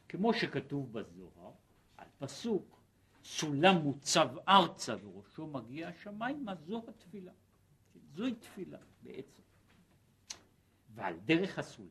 כמו 0.08 0.34
שכתוב 0.34 0.92
בזוהר, 0.92 1.52
על 1.98 2.06
פסוק, 2.18 2.78
סולם 3.24 3.76
מוצב 3.76 4.28
ארצה 4.48 4.94
וראשו 5.04 5.46
מגיע 5.46 5.88
השמיימה, 5.88 6.54
זו 6.54 6.82
התפילה. 6.88 7.32
זוהי 8.14 8.34
תפילה 8.34 8.78
בעצם. 9.02 9.42
ועל 10.94 11.14
דרך 11.24 11.58
הסולם. 11.58 11.88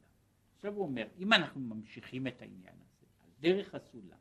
עכשיו 0.55 0.73
הוא 0.73 0.83
אומר, 0.83 1.07
אם 1.17 1.33
אנחנו 1.33 1.61
ממשיכים 1.61 2.27
את 2.27 2.41
העניין 2.41 2.75
הזה, 2.75 3.05
על 3.23 3.29
דרך 3.39 3.75
הסולם, 3.75 4.17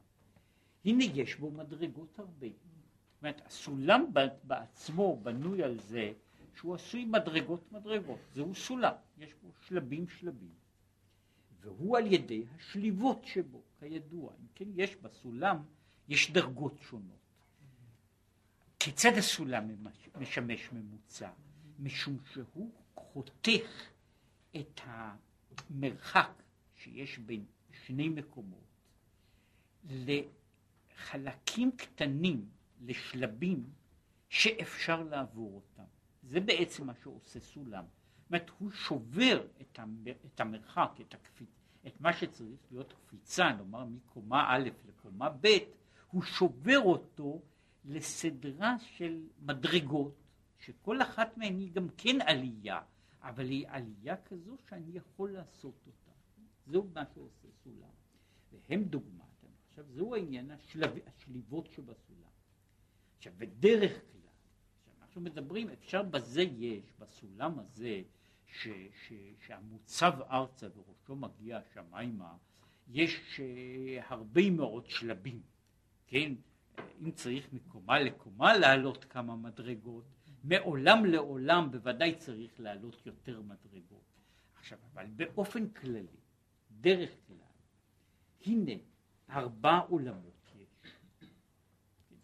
הנה 0.85 1.05
יש 1.05 1.37
בו 1.37 1.51
מדרגות 1.51 2.19
הרבה. 2.19 2.47
זאת 2.47 3.23
אומרת, 3.23 3.47
הסולם 3.47 4.13
בעצמו 4.45 5.21
בנוי 5.23 5.63
על 5.63 5.81
זה 5.81 6.13
שהוא 6.55 6.75
עשוי 6.75 7.05
מדרגות 7.05 7.73
מדרגות. 7.73 8.19
זהו 8.33 8.55
סולם, 8.55 8.93
יש 9.19 9.35
בו 9.43 9.53
שלבים 9.67 10.09
שלבים. 10.09 10.55
והוא 11.61 11.99
על 11.99 12.13
ידי 12.13 12.45
השליבות 12.57 13.25
שבו, 13.25 13.63
כידוע. 13.79 14.33
אם 14.41 14.47
כן, 14.55 14.69
יש 14.75 14.97
בסולם, 14.97 15.63
יש 16.09 16.31
דרגות 16.31 16.79
שונות. 16.81 17.27
כיצד 18.79 19.13
הסולם 19.19 19.71
משמש 20.21 20.73
ממוצע? 20.73 21.31
משום 21.79 22.19
שהוא 22.33 22.73
חותך 22.95 23.91
את 24.57 24.81
המרחק 24.85 26.43
שיש 26.75 27.19
בין 27.19 27.45
שני 27.73 28.09
מקומות 28.09 28.67
לחלקים 29.85 31.71
קטנים, 31.77 32.49
לשלבים 32.81 33.71
שאפשר 34.29 35.03
לעבור 35.03 35.55
אותם. 35.55 35.85
זה 36.23 36.41
בעצם 36.41 36.87
מה 36.87 36.95
שעושה 37.03 37.41
סולם. 37.41 37.85
זאת 38.19 38.31
אומרת, 38.31 38.51
הוא 38.59 38.71
שובר 38.71 39.47
את 39.61 40.41
המרחק, 40.41 40.91
את, 41.01 41.15
הקפיץ, 41.15 41.56
את 41.87 42.01
מה 42.01 42.13
שצריך 42.13 42.61
להיות 42.71 42.93
קפיצה, 42.93 43.53
נאמר 43.53 43.85
מקומה 43.85 44.47
א' 44.49 44.69
לקומה 44.89 45.29
ב', 45.41 45.47
הוא 46.11 46.23
שובר 46.23 46.79
אותו 46.79 47.43
לסדרה 47.85 48.79
של 48.79 49.27
מדרגות 49.43 50.15
שכל 50.59 51.03
אחת 51.03 51.37
מהן 51.37 51.59
היא 51.59 51.73
גם 51.73 51.89
כן 51.97 52.21
עלייה, 52.21 52.81
אבל 53.23 53.49
היא 53.49 53.67
עלייה 53.69 54.17
כזו 54.17 54.57
שאני 54.69 54.97
יכול 54.97 55.33
לעשות 55.33 55.75
אותה. 55.87 56.11
זהו 56.67 56.89
מה 56.95 57.03
שעושה 57.15 57.49
סולם. 57.65 57.91
והם 58.53 58.85
דוגמת, 58.85 59.45
עכשיו 59.69 59.85
זהו 59.89 60.15
העניין 60.15 60.51
השלב, 60.51 60.95
השליבות 61.07 61.71
שבסולם. 61.71 62.31
עכשיו 63.19 63.33
בדרך 63.39 63.93
כלל, 63.93 64.31
כשאנחנו 64.83 65.21
מדברים, 65.21 65.71
אפשר 65.71 66.03
בזה 66.03 66.43
יש, 66.43 66.93
בסולם 66.99 67.59
הזה, 67.59 68.03
ש, 68.47 68.69
ש, 69.07 69.13
שהמוצב 69.47 70.13
ארצה 70.31 70.67
וראשו 70.77 71.17
מגיע 71.17 71.59
השמיימה, 71.59 72.37
יש 72.89 73.41
uh, 73.41 74.05
הרבה 74.09 74.51
מאוד 74.51 74.87
שלבים, 74.87 75.43
כן? 76.07 76.33
אם 77.03 77.11
צריך 77.11 77.53
מקומה 77.53 78.01
לקומה 78.01 78.59
לעלות 78.59 79.05
כמה 79.05 79.37
מדרגות, 79.37 80.05
מעולם 80.45 81.05
לעולם 81.05 81.71
בוודאי 81.71 82.15
צריך 82.15 82.61
לעלות 82.61 83.07
יותר 83.07 83.43
מדרגות. 83.43 84.05
עכשיו, 84.57 84.79
אבל 84.93 85.07
באופן 85.17 85.69
כללי, 85.69 86.17
דרך 86.71 87.11
כלל, 87.27 87.37
הנה 88.47 88.73
ארבע 89.31 89.79
עולמות 89.79 90.53
יש. 90.57 90.93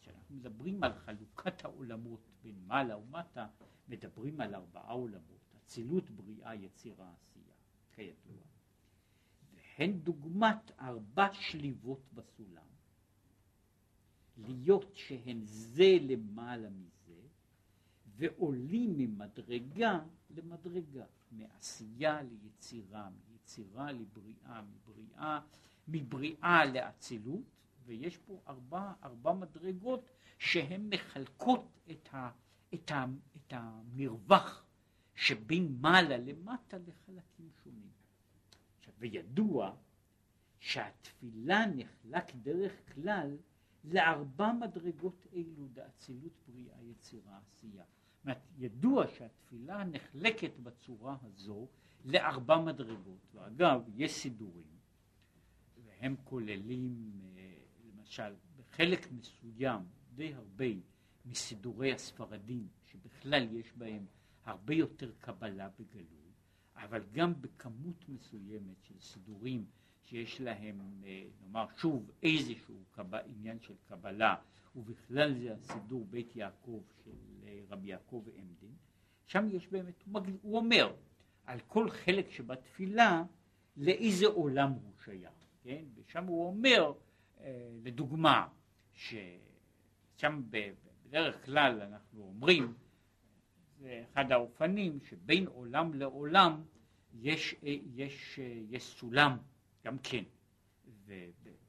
כשאנחנו 0.01 0.35
מדברים 0.35 0.85
על 0.85 0.93
חלוקת 0.93 1.64
העולמות 1.64 2.29
בין 2.43 2.57
מעלה 2.66 2.97
ומטה, 2.97 3.47
מדברים 3.89 4.41
על 4.41 4.55
ארבעה 4.55 4.93
עולמות, 4.93 5.32
אצילות, 5.73 6.11
בריאה, 6.11 6.55
יצירה, 6.55 7.12
עשייה, 7.12 7.55
כידוע. 7.93 8.43
והן 9.55 9.93
דוגמת 9.93 10.70
ארבע 10.81 11.33
שליבות 11.33 12.01
בסולם, 12.14 12.66
להיות 14.37 14.91
שהן 14.95 15.41
זה 15.45 15.97
למעלה 16.01 16.70
מזה. 16.70 17.20
ועולים 18.16 18.99
ממדרגה 18.99 20.01
למדרגה, 20.31 21.05
מעשייה 21.31 22.23
ליצירה, 22.23 23.09
מיצירה 23.31 23.93
לבריאה, 23.93 24.62
מבריאה, 24.62 25.41
מבריאה 25.89 26.64
לאצילות, 26.64 27.45
ויש 27.85 28.16
פה 28.16 28.41
ארבע, 28.49 28.93
ארבע 29.05 29.33
מדרגות 29.33 30.11
שהן 30.39 30.89
מחלקות 30.95 31.79
את, 31.91 32.09
ה, 32.12 32.31
את, 32.75 32.91
ה, 32.91 33.05
את 33.37 33.53
המרווח 33.53 34.64
שבין 35.15 35.77
מעלה 35.81 36.17
למטה 36.19 36.79
לחלקים 36.79 37.51
שונים. 37.65 37.91
עכשיו, 38.79 38.95
וידוע 38.99 39.75
שהתפילה 40.59 41.67
נחלק 41.67 42.35
דרך 42.43 42.73
כלל 42.95 43.37
לארבע 43.85 44.53
מדרגות 44.53 45.27
אלו, 45.33 45.69
דאצילות, 45.73 46.33
בריאה, 46.49 46.83
יצירה, 46.83 47.39
עשייה. 47.39 47.85
ידוע 48.59 49.07
שהתפילה 49.09 49.85
נחלקת 49.85 50.59
בצורה 50.63 51.17
הזו 51.23 51.69
לארבע 52.05 52.59
מדרגות, 52.61 53.35
ואגב 53.35 53.83
יש 53.97 54.13
סידורים 54.13 54.73
והם 55.85 56.17
כוללים 56.25 57.13
אה, 57.37 57.55
למשל 57.85 58.35
בחלק 58.57 59.13
מסוים 59.13 59.81
די 60.15 60.35
הרבה 60.35 60.65
מסידורי 61.25 61.93
הספרדים 61.93 62.69
שבכלל 62.87 63.57
יש 63.57 63.73
בהם 63.77 64.07
הרבה 64.45 64.74
יותר 64.74 65.11
קבלה 65.18 65.68
בגלוי 65.78 66.32
אבל 66.76 67.03
גם 67.12 67.34
בכמות 67.40 68.09
מסוימת 68.09 68.82
של 68.82 69.01
סידורים 69.01 69.64
שיש 70.03 70.40
להם 70.40 70.80
אה, 71.05 71.24
נאמר 71.40 71.66
שוב 71.76 72.11
איזשהו 72.22 72.84
קב... 72.90 73.14
עניין 73.14 73.61
של 73.61 73.74
קבלה 73.88 74.34
ובכלל 74.76 75.34
זה 75.34 75.55
הסידור 75.55 76.07
בית 76.11 76.36
יעקב 76.36 76.82
של 77.05 77.11
אה, 77.47 77.61
רבי 77.68 77.88
יעקב 77.88 78.24
עמדין 78.34 78.74
שם 79.26 79.49
יש 79.51 79.68
באמת 79.68 80.03
הוא 80.43 80.57
אומר 80.57 80.95
על 81.47 81.61
כל 81.66 81.90
חלק 81.90 82.30
שבתפילה 82.30 83.24
לאיזה 83.76 84.26
עולם 84.26 84.70
הוא 84.72 84.93
שייך 85.05 85.43
כן? 85.62 85.84
ושם 85.95 86.26
הוא 86.26 86.47
אומר 86.47 86.93
אה, 87.40 87.68
לדוגמה 87.82 88.49
ששם 88.93 90.43
בדרך 90.51 91.45
כלל 91.45 91.80
אנחנו 91.80 92.22
אומרים 92.22 92.74
אחד 93.85 94.33
האופנים 94.33 94.99
שבין 95.01 95.47
עולם 95.47 95.95
לעולם 95.95 96.62
יש, 97.14 97.55
יש, 97.95 98.39
יש 98.68 98.83
סולם 98.83 99.39
גם 99.85 99.99
כן. 100.03 100.24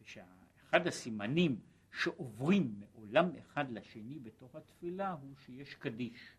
ושאחד 0.01 0.87
הסימנים 0.87 1.59
שעוברים 1.91 2.79
מעולם 2.79 3.29
אחד 3.39 3.71
לשני 3.71 4.19
בתוך 4.19 4.55
התפילה 4.55 5.11
הוא 5.11 5.35
שיש 5.45 5.75
קדיש. 5.75 6.37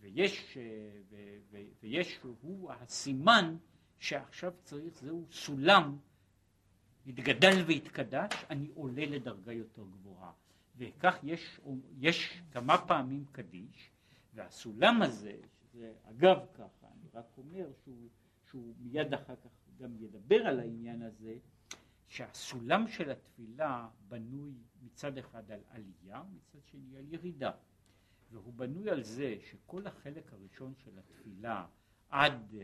ויש, 0.00 0.56
ו, 1.10 1.16
ו, 1.50 1.58
ויש 1.82 2.20
הוא 2.40 2.72
הסימן 2.72 3.56
שעכשיו 3.98 4.52
צריך 4.62 5.00
זהו 5.00 5.26
סולם 5.30 5.98
התגדל 7.06 7.64
והתקדש 7.66 8.32
אני 8.50 8.70
עולה 8.74 9.06
לדרגה 9.06 9.52
יותר 9.52 9.82
גבוהה 9.82 10.32
וכך 10.78 11.18
יש, 11.22 11.60
יש 11.98 12.42
כמה 12.50 12.86
פעמים 12.86 13.24
קדיש 13.32 13.90
והסולם 14.34 15.02
הזה 15.02 15.36
שזה 15.60 15.92
אגב 16.04 16.36
ככה 16.54 16.86
אני 16.92 17.08
רק 17.14 17.26
אומר 17.38 17.66
שהוא, 17.84 18.08
שהוא 18.50 18.74
מיד 18.78 19.14
אחר 19.14 19.36
כך 19.36 19.50
גם 19.78 19.96
ידבר 19.96 20.46
על 20.46 20.60
העניין 20.60 21.02
הזה 21.02 21.38
שהסולם 22.08 22.88
של 22.88 23.10
התפילה 23.10 23.88
בנוי 24.08 24.54
מצד 24.82 25.18
אחד 25.18 25.50
על 25.50 25.60
עלייה 25.68 26.22
מצד 26.22 26.58
שני 26.66 26.96
על 26.98 27.04
ירידה. 27.12 27.50
והוא 28.30 28.54
בנוי 28.54 28.90
על 28.90 29.02
זה 29.02 29.36
שכל 29.50 29.86
החלק 29.86 30.32
הראשון 30.32 30.74
של 30.76 30.98
התפילה 30.98 31.66
עד 32.08 32.54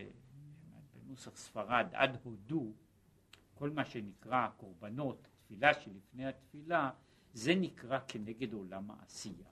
בנוסח 0.94 1.36
ספרד 1.36 1.86
עד 1.92 2.18
הודו 2.22 2.72
כל 3.54 3.70
מה 3.70 3.84
שנקרא 3.84 4.48
קורבנות 4.56 5.28
תפילה 5.36 5.74
שלפני 5.74 6.26
התפילה 6.26 6.90
זה 7.35 7.55
נקרא 7.55 7.99
כנגד 8.09 8.53
עולם 8.53 8.91
העשייה 8.91 9.49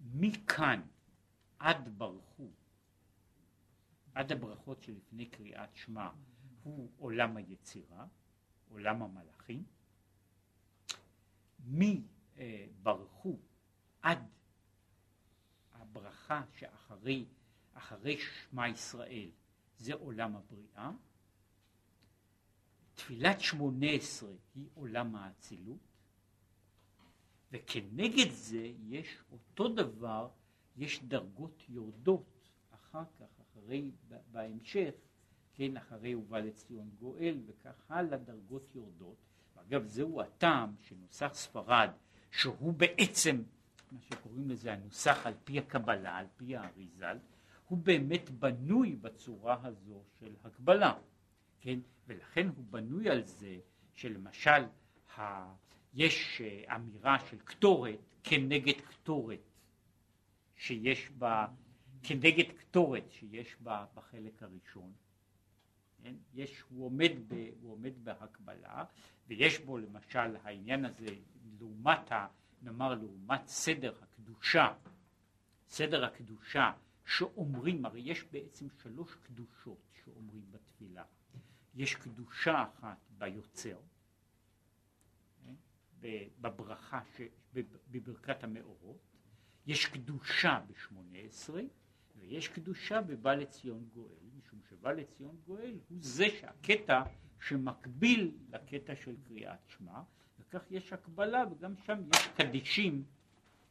מכאן 0.00 0.82
עד 1.58 1.98
ברכו 1.98 2.50
עד 4.14 4.32
הברכות 4.32 4.82
שלפני 4.82 5.26
קריאת 5.26 5.76
שמע 5.76 6.10
הוא 6.62 6.90
עולם 6.98 7.36
היצירה, 7.36 8.06
עולם 8.68 9.02
המלאכים. 9.02 9.64
מברכו 11.66 13.38
עד 14.02 14.18
הברכה 15.72 16.42
שאחרי 16.58 17.26
אחרי 17.72 18.18
שמע 18.18 18.68
ישראל 18.68 19.30
זה 19.78 19.94
עולם 19.94 20.36
הבריאה. 20.36 20.90
תפילת 22.94 23.40
שמונה 23.40 23.90
עשרה 23.90 24.30
היא 24.54 24.66
עולם 24.74 25.16
האצילות, 25.16 25.78
וכנגד 27.52 28.30
זה 28.30 28.72
יש 28.88 29.18
אותו 29.32 29.68
דבר, 29.68 30.28
יש 30.76 31.02
דרגות 31.02 31.64
יורדות 31.68 32.50
אחר 32.70 33.04
כך, 33.20 33.40
אחרי, 33.40 33.90
בהמשך, 34.32 34.94
כן, 35.54 35.76
אחרי 35.76 36.14
ובא 36.14 36.38
לציון 36.38 36.90
גואל 37.00 37.40
וכך 37.46 37.90
הלאה 37.90 38.18
דרגות 38.18 38.74
יורדות. 38.74 39.16
ואגב 39.56 39.86
זהו 39.86 40.20
הטעם 40.20 40.74
שנוסח 40.80 41.30
ספרד 41.34 41.90
שהוא 42.30 42.72
בעצם 42.72 43.42
מה 43.92 44.00
שקוראים 44.00 44.50
לזה 44.50 44.72
הנוסח 44.72 45.26
על 45.26 45.34
פי 45.44 45.58
הקבלה, 45.58 46.16
על 46.16 46.26
פי 46.36 46.56
האריזל, 46.56 47.18
הוא 47.68 47.78
באמת 47.78 48.30
בנוי 48.30 48.96
בצורה 48.96 49.58
הזו 49.62 50.02
של 50.18 50.34
הקבלה, 50.44 50.98
כן, 51.60 51.78
ולכן 52.06 52.48
הוא 52.56 52.64
בנוי 52.70 53.10
על 53.10 53.22
זה 53.24 53.58
שלמשל 53.92 54.64
ה... 55.18 55.54
יש 55.94 56.40
אה, 56.40 56.76
אמירה 56.76 57.18
של 57.30 57.38
קטורת 57.38 57.98
כנגד 58.22 58.80
קטורת 58.80 59.50
שיש 60.56 61.10
בה, 61.10 61.46
כנגד 62.02 62.52
קטורת 62.58 63.10
שיש 63.10 63.56
בה 63.60 63.86
בחלק 63.94 64.42
הראשון, 64.42 64.92
כן? 66.02 66.14
יש, 66.34 66.60
הוא, 66.68 66.84
עומד 66.84 67.12
ב, 67.28 67.50
הוא 67.60 67.72
עומד 67.72 68.04
בהקבלה 68.04 68.84
ויש 69.26 69.58
בו 69.58 69.78
למשל 69.78 70.36
העניין 70.42 70.84
הזה 70.84 71.06
לעומת, 71.60 72.12
ה, 72.12 72.26
נאמר 72.62 72.94
לעומת 72.94 73.46
סדר 73.46 73.94
הקדושה, 74.02 74.74
סדר 75.68 76.04
הקדושה 76.04 76.72
שאומרים, 77.06 77.84
הרי 77.84 78.00
יש 78.00 78.24
בעצם 78.24 78.66
שלוש 78.82 79.14
קדושות 79.14 79.78
שאומרים 80.04 80.42
בתפילה, 80.50 80.63
יש 81.74 81.94
קדושה 81.94 82.62
אחת 82.62 82.98
ביוצר, 83.18 83.78
כן? 85.44 85.54
בברכה, 86.40 87.00
ש, 87.16 87.20
בברכת 87.90 88.44
המאורות, 88.44 89.00
יש 89.66 89.86
קדושה 89.86 90.60
בשמונה 90.66 91.18
עשרה 91.18 91.62
ויש 92.16 92.48
קדושה 92.48 93.00
בבא 93.00 93.34
לציון 93.34 93.88
גואל, 93.94 94.24
משום 94.38 94.60
שבא 94.68 94.92
לציון 94.92 95.36
גואל 95.46 95.78
הוא 95.88 95.98
זה 96.00 96.26
שהקטע 96.40 97.02
שמקביל 97.40 98.36
לקטע 98.50 98.96
של 98.96 99.16
קריאת 99.28 99.58
שמע, 99.66 100.02
וכך 100.38 100.70
יש 100.70 100.92
הקבלה 100.92 101.44
וגם 101.50 101.74
שם 101.86 102.00
יש 102.14 102.28
קדישים 102.28 103.04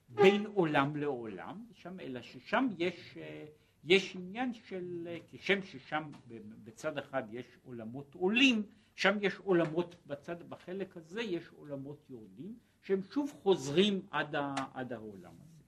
בין 0.09 0.45
עולם 0.45 0.95
לעולם, 0.95 1.65
שם, 1.73 1.99
אלא 1.99 2.21
ששם 2.21 2.67
יש, 2.77 3.17
אה, 3.17 3.45
יש 3.83 4.15
עניין 4.15 4.53
של, 4.53 5.07
אה, 5.07 5.17
כשם 5.31 5.63
ששם 5.63 6.11
בצד 6.63 6.97
אחד 6.97 7.23
יש 7.31 7.45
עולמות 7.63 8.15
עולים, 8.15 8.63
שם 8.95 9.17
יש 9.21 9.35
עולמות, 9.37 9.95
בצד, 10.07 10.49
בחלק 10.49 10.97
הזה 10.97 11.21
יש 11.21 11.49
עולמות 11.49 12.09
יורדים, 12.09 12.57
שהם 12.81 13.01
שוב 13.03 13.33
חוזרים 13.43 14.01
עד, 14.11 14.35
ה, 14.35 14.55
עד 14.73 14.93
העולם 14.93 15.33
הזה. 15.39 15.63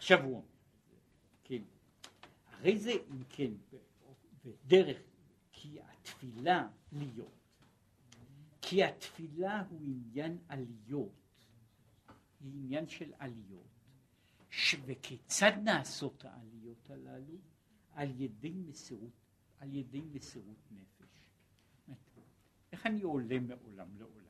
עכשיו 0.00 0.24
הוא 0.24 0.32
אומר, 0.34 0.46
כן, 1.44 1.62
הרי 2.50 2.78
זה 2.78 2.90
אם 2.90 3.22
כן, 3.28 3.50
ודרך, 4.44 4.98
כי 5.52 5.78
התפילה 5.80 6.68
להיות, 6.92 7.40
כי 8.60 8.84
התפילה 8.84 9.64
הוא 9.70 9.80
עניין 9.82 10.38
עליות, 10.48 11.46
היא 12.40 12.52
עניין 12.52 12.88
של 12.88 13.12
עליות, 13.18 13.79
ש... 14.50 14.74
וכיצד 14.86 15.52
נעשות 15.64 16.24
העליות 16.24 16.90
הללו? 16.90 17.38
על 17.92 18.20
ידי 18.20 18.50
מסירות, 18.50 19.12
על 19.58 19.74
ידי 19.74 20.00
מסירות 20.00 20.58
נפש. 20.70 21.00
איך 22.72 22.86
אני 22.86 23.02
עולה 23.02 23.40
מעולם 23.40 23.96
לעולם? 23.98 24.24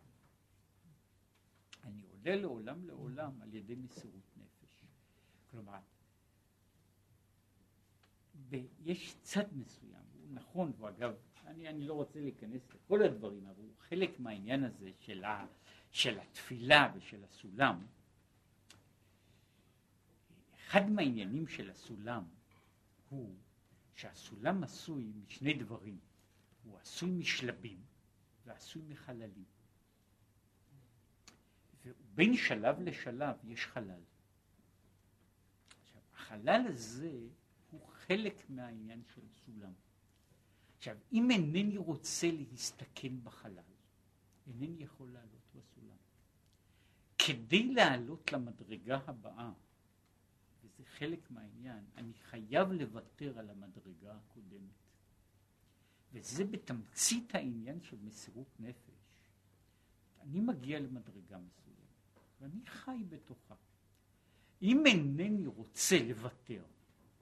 אני 1.85 2.03
עולה 2.03 2.37
לעולם 2.37 2.85
לעולם 2.85 3.43
על 3.43 3.55
ידי 3.55 3.75
מסירות 3.75 4.31
כלומר, 5.51 5.79
ויש 8.49 9.17
צד 9.23 9.45
מסוים, 9.53 10.05
הוא 10.13 10.29
נכון, 10.31 10.73
ואגב, 10.79 11.15
אני, 11.47 11.69
אני 11.69 11.87
לא 11.87 11.95
רוצה 11.95 12.21
להיכנס 12.21 12.63
לכל 12.75 13.03
הדברים, 13.03 13.47
אבל 13.47 13.63
הוא 13.63 13.75
חלק 13.79 14.21
מהעניין 14.21 14.65
הזה 14.65 14.91
של, 14.99 15.25
ה, 15.25 15.47
של 15.91 16.19
התפילה 16.19 16.93
ושל 16.97 17.25
הסולם. 17.25 17.87
אחד 20.71 20.91
מהעניינים 20.91 21.49
של 21.49 21.71
הסולם 21.71 22.25
הוא 23.09 23.35
שהסולם 23.95 24.65
עשוי 24.65 25.13
משני 25.25 25.55
דברים, 25.55 25.99
הוא 26.65 26.79
עשוי 26.79 27.11
משלבים 27.11 27.83
ועשוי 28.45 28.83
מחללים. 28.89 29.45
ובין 31.85 32.37
שלב 32.37 32.81
לשלב 32.81 33.37
יש 33.45 33.67
חלל. 33.67 34.01
החלל 36.15 36.67
הזה 36.69 37.19
הוא 37.71 37.87
חלק 37.89 38.51
מהעניין 38.51 39.03
של 39.15 39.29
סולם. 39.29 39.73
עכשיו, 40.79 40.97
אם 41.13 41.31
אינני 41.31 41.77
רוצה 41.77 42.31
להסתכן 42.31 43.25
בחלל, 43.25 43.63
אינני 44.47 44.83
יכול 44.85 45.11
לעלות 45.11 45.55
בסולם. 45.55 45.97
כדי 47.19 47.75
לעלות 47.75 48.33
למדרגה 48.33 48.99
הבאה, 49.07 49.53
חלק 50.99 51.31
מהעניין, 51.31 51.85
אני 51.97 52.15
חייב 52.15 52.73
לוותר 52.73 53.39
על 53.39 53.51
המדרגה 53.51 54.15
הקודמת. 54.15 54.81
וזה 56.13 56.45
בתמצית 56.45 57.35
העניין 57.35 57.81
של 57.81 57.97
מסירות 58.03 58.61
נפש. 58.61 59.01
אני 60.21 60.41
מגיע 60.41 60.81
למדרגה 60.81 61.39
מסוימת, 61.39 61.79
ואני 62.41 62.67
חי 62.67 63.05
בתוכה. 63.09 63.55
אם 64.63 64.87
אינני 64.87 65.47
רוצה 65.47 65.97
לוותר 66.09 66.65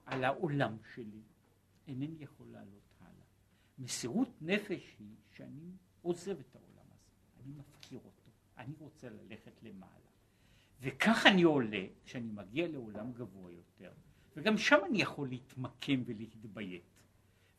על 0.05 0.25
העולם 0.25 0.77
שלי, 0.95 1.23
אינני 1.87 2.17
יכול 2.21 2.47
לעלות 2.47 2.93
הלאה. 3.01 3.27
מסירות 3.79 4.43
נפש 4.43 4.97
היא 4.99 5.17
שאני 5.31 5.73
עוזב 6.03 6.39
את 6.41 6.57
העולם 6.57 6.87
הזה, 6.93 7.15
אני 7.41 7.53
מפקיר 7.53 7.99
אותו, 7.99 8.31
אני 8.59 8.75
רוצה 8.79 9.09
ללכת 9.09 9.63
למעלה. 9.63 10.08
וכך 10.81 11.27
אני 11.27 11.43
עולה 11.43 11.87
כשאני 12.05 12.31
מגיע 12.31 12.69
לעולם 12.69 13.13
גבוה 13.13 13.53
יותר, 13.53 13.93
וגם 14.37 14.59
שם 14.59 14.79
אני 14.89 15.03
יכול 15.03 15.29
להתמקם 15.29 16.03
ולהתביית. 16.07 16.99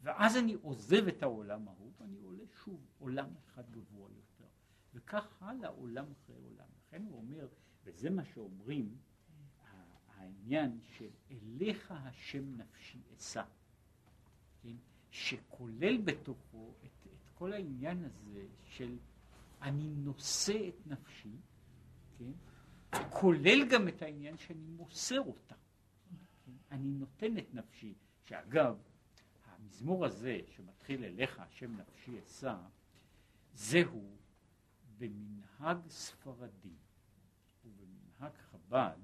ואז 0.01 0.37
אני 0.37 0.53
עוזב 0.53 1.07
את 1.07 1.23
העולם 1.23 1.67
ההוא 1.67 1.91
ואני 1.99 2.19
עולה 2.19 2.43
שוב 2.63 2.85
עולם 2.99 3.29
אחד 3.45 3.71
גבוה 3.71 4.09
יותר. 4.11 4.49
וכך 4.93 5.41
הלאה 5.41 5.69
עולם 5.69 6.05
אחרי 6.11 6.35
עולם. 6.35 6.67
לכן 6.87 7.03
הוא 7.03 7.17
אומר, 7.17 7.47
וזה 7.83 8.09
מה 8.09 8.25
שאומרים, 8.25 8.97
העניין 10.19 10.79
של 10.81 11.09
אליך 11.31 11.93
השם 11.95 12.57
נפשי 12.57 12.99
אשא, 13.17 13.43
כן? 14.61 14.75
שכולל 15.11 15.97
בתוכו 15.97 16.73
את, 16.85 17.07
את 17.07 17.29
כל 17.33 17.53
העניין 17.53 18.03
הזה 18.03 18.47
של 18.65 18.97
אני 19.61 19.89
נושא 19.89 20.69
את 20.69 20.87
נפשי, 20.87 21.35
כן? 22.17 22.31
כולל 23.09 23.67
גם 23.71 23.87
את 23.87 24.01
העניין 24.01 24.37
שאני 24.37 24.67
מוסר 24.67 25.19
אותה. 25.19 25.55
אני 26.71 26.93
נותן 26.93 27.37
את 27.37 27.53
נפשי, 27.53 27.93
שאגב, 28.23 28.77
המזמור 29.45 30.05
הזה 30.05 30.39
שמתחיל 30.55 31.03
אליך 31.03 31.39
השם 31.39 31.77
נפשי 31.77 32.19
אשא, 32.23 32.55
זהו 33.53 34.17
במנהג 34.97 35.87
ספרדי 35.89 36.77
ובמנהג 37.65 38.33
חב"ד, 38.37 38.97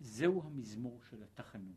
זהו 0.00 0.42
המזמור 0.46 1.00
של 1.10 1.22
התחנון. 1.22 1.76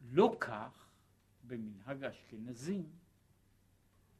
לא 0.00 0.36
כך 0.40 0.88
במנהג 1.44 2.04
האשכנזים 2.04 2.90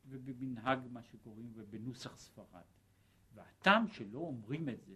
ובמנהג 0.08 0.78
מה 0.90 1.02
שקוראים 1.02 1.52
ובנוסח 1.54 2.16
ספרד. 2.16 2.62
והטעם 3.34 3.88
שלא 3.88 4.18
אומרים 4.18 4.68
את 4.68 4.84
זה, 4.86 4.94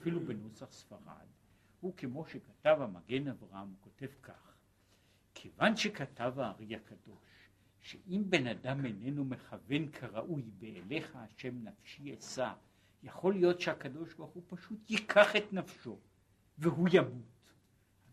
אפילו 0.00 0.20
בנוסח 0.20 0.72
ספרד, 0.72 1.26
הוא 1.80 1.92
כמו 1.96 2.26
שכתב 2.26 2.78
המגן 2.80 3.28
אברהם, 3.28 3.68
הוא 3.68 3.76
כותב 3.80 4.06
כך, 4.22 4.56
כיוון 5.34 5.76
שכתב 5.76 6.32
הארי 6.36 6.76
הקדוש, 6.76 7.50
שאם 7.80 8.24
בן 8.28 8.46
אדם 8.46 8.86
איננו 8.86 9.24
מכוון 9.24 9.90
כראוי 9.90 10.42
באליך 10.58 11.16
השם 11.16 11.64
נפשי 11.64 12.14
אשא, 12.18 12.52
יכול 13.02 13.34
להיות 13.34 13.60
שהקדוש 13.60 14.14
ברוך 14.14 14.30
הוא 14.30 14.42
פשוט 14.46 14.90
ייקח 14.90 15.36
את 15.36 15.52
נפשו 15.52 15.98
והוא 16.58 16.88
ימות. 16.92 17.52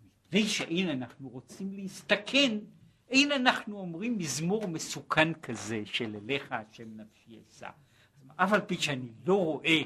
מפני 0.05 0.43
שאין 0.43 0.89
אנחנו 0.89 1.29
רוצים 1.29 1.73
להסתכן, 1.73 2.57
אין 3.09 3.31
אנחנו 3.31 3.79
אומרים 3.79 4.17
מזמור 4.17 4.67
מסוכן 4.67 5.33
כזה 5.33 5.81
של 5.85 6.15
אליך 6.15 6.51
השם 6.51 6.97
נפשי 6.97 7.39
אשא. 7.47 7.69
אף 8.37 8.53
על 8.53 8.61
פי 8.61 8.75
שאני 8.75 9.11
לא 9.25 9.43
רואה 9.43 9.81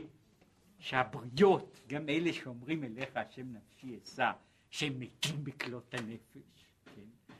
שהבריות, 0.79 1.79
גם 1.87 2.09
אלה 2.09 2.33
שאומרים 2.33 2.83
אליך 2.83 3.09
השם 3.17 3.53
נפשי 3.53 3.99
אשא, 4.03 4.31
שהם 4.69 4.99
מתים 4.99 5.43
בכלות 5.43 5.93
הנפש, 5.93 6.65
כן? 6.95 7.31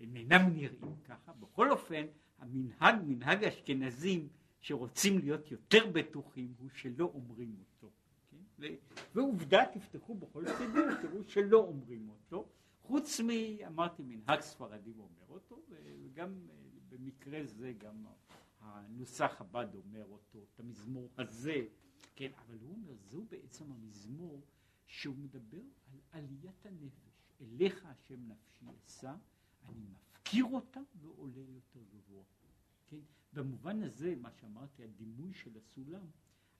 הם 0.00 0.16
אינם 0.16 0.42
נראים 0.54 0.94
ככה, 1.04 1.32
בכל 1.32 1.70
אופן 1.70 2.06
המנהג, 2.38 2.94
מנהג 3.06 3.44
האשכנזים 3.44 4.28
שרוצים 4.60 5.18
להיות 5.18 5.50
יותר 5.50 5.86
בטוחים 5.86 6.54
הוא 6.58 6.68
שלא 6.74 7.10
אומרים 7.14 7.56
אותו, 7.58 7.92
כן? 8.30 8.74
ועובדה 9.14 9.64
תפתחו 9.72 10.14
בכל 10.14 10.44
סידור, 10.58 10.94
תראו 11.02 11.24
שלא 11.24 11.58
אומרים 11.58 12.08
אותו, 12.08 12.48
חוץ 12.82 13.20
מ... 13.20 13.28
אמרתי 13.66 14.02
מנהג 14.02 14.40
ספרדי 14.40 14.92
אומר 14.98 15.28
אותו, 15.28 15.62
וגם 15.68 16.28
אה, 16.28 16.54
במקרה 16.88 17.40
זה 17.44 17.72
גם 17.78 17.94
הנוסח 18.62 19.40
הבד 19.40 19.74
אומר 19.74 20.04
אותו, 20.04 20.38
את 20.42 20.60
המזמור 20.60 21.10
הזה 21.18 21.66
כן, 22.16 22.30
אבל 22.38 22.58
הוא 22.60 22.74
אומר, 22.74 22.94
זהו 22.96 23.24
בעצם 23.30 23.72
המזמור 23.72 24.40
שהוא 24.86 25.16
מדבר 25.16 25.62
על 25.92 25.98
עליית 26.10 26.66
הנפש. 26.66 27.32
אליך 27.40 27.86
השם 27.86 28.28
נפשי 28.28 28.66
אשא, 28.86 29.14
אני 29.68 29.86
מפקיר 29.90 30.44
אותה 30.44 30.80
ועולה 31.00 31.40
יותר 31.40 31.80
גבוה. 31.94 32.24
כן? 32.86 33.00
במובן 33.32 33.82
הזה, 33.82 34.14
מה 34.16 34.30
שאמרתי, 34.30 34.84
הדימוי 34.84 35.34
של 35.34 35.56
הסולם, 35.56 36.06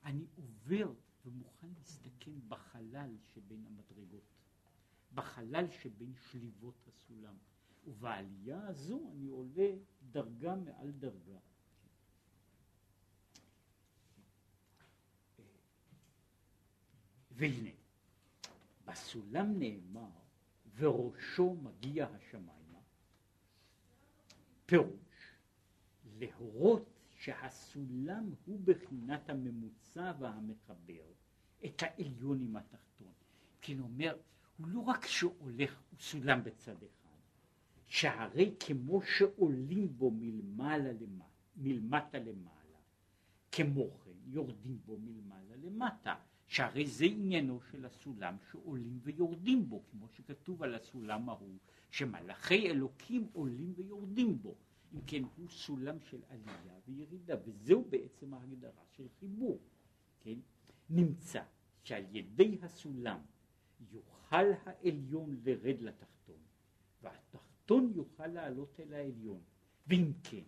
אני 0.05 0.27
עובר 0.35 0.93
ומוכן 1.25 1.69
להסתכן 1.79 2.49
בחלל 2.49 3.17
שבין 3.35 3.67
המדרגות, 3.67 4.25
בחלל 5.15 5.71
שבין 5.71 6.15
שליבות 6.15 6.89
הסולם. 6.89 7.37
ובעלייה 7.87 8.67
הזו 8.67 9.11
אני 9.13 9.27
עולה 9.27 9.71
דרגה 10.11 10.57
מעל 10.57 10.91
דרגה. 10.91 11.39
והנה, 17.43 17.71
בסולם 18.85 19.59
נאמר, 19.59 20.11
וראשו 20.77 21.57
מגיע 21.63 22.07
השמיימה, 22.07 22.79
פירוש, 24.67 25.37
להורות 26.19 26.91
שהסולם 27.11 28.31
הוא 28.45 28.61
בחינת 28.65 29.31
הממוצע 29.31 30.13
והמחבר 30.19 31.05
את 31.65 31.83
העליון 31.83 32.41
עם 32.41 32.57
התחתון. 32.57 33.13
הוא 33.69 33.81
אומר, 33.81 34.17
הוא 34.59 34.67
לא 34.69 34.81
רק 34.81 35.07
שהולך, 35.07 35.83
הוא 35.91 35.99
סולם 35.99 36.45
בצד 36.45 36.77
אחד, 36.83 37.19
שהרי 37.87 38.55
כמו 38.61 39.03
שעולים 39.03 39.99
בו 39.99 40.11
מלמעלה 40.11 40.93
למטה, 40.93 41.25
מלמטה 41.57 42.19
למעלה, 42.19 42.79
כמו 43.53 43.91
כן 43.91 44.13
יורדים 44.27 44.79
בו 44.85 44.99
מלמעלה 44.99 45.57
למטה. 45.57 46.15
שהרי 46.53 46.87
זה 46.87 47.05
עניינו 47.05 47.61
של 47.71 47.85
הסולם 47.85 48.37
שעולים 48.51 48.99
ויורדים 49.03 49.69
בו, 49.69 49.83
כמו 49.91 50.09
שכתוב 50.09 50.63
על 50.63 50.75
הסולם 50.75 51.29
ההוא, 51.29 51.59
שמלאכי 51.91 52.71
אלוקים 52.71 53.29
עולים 53.33 53.73
ויורדים 53.77 54.43
בו. 54.43 54.55
אם 54.95 55.01
כן, 55.07 55.23
הוא 55.37 55.49
סולם 55.49 56.01
של 56.01 56.21
עלייה 56.29 56.75
וירידה, 56.87 57.35
וזהו 57.45 57.85
בעצם 57.91 58.35
ההגדרה 58.35 58.83
של 58.97 59.07
חיבור. 59.21 59.59
כן? 60.21 60.39
נמצא 60.91 61.43
שעל 61.83 62.05
ידי 62.17 62.59
הסולם 62.63 63.19
יוכל 63.93 64.47
העליון 64.65 65.41
לרד 65.45 65.81
לתחתון, 65.81 66.41
והתחתון 67.03 67.93
יוכל 67.95 68.27
לעלות 68.27 68.81
אל 68.81 68.95
העליון. 68.95 69.41
ואם 69.87 70.13
כן, 70.23 70.45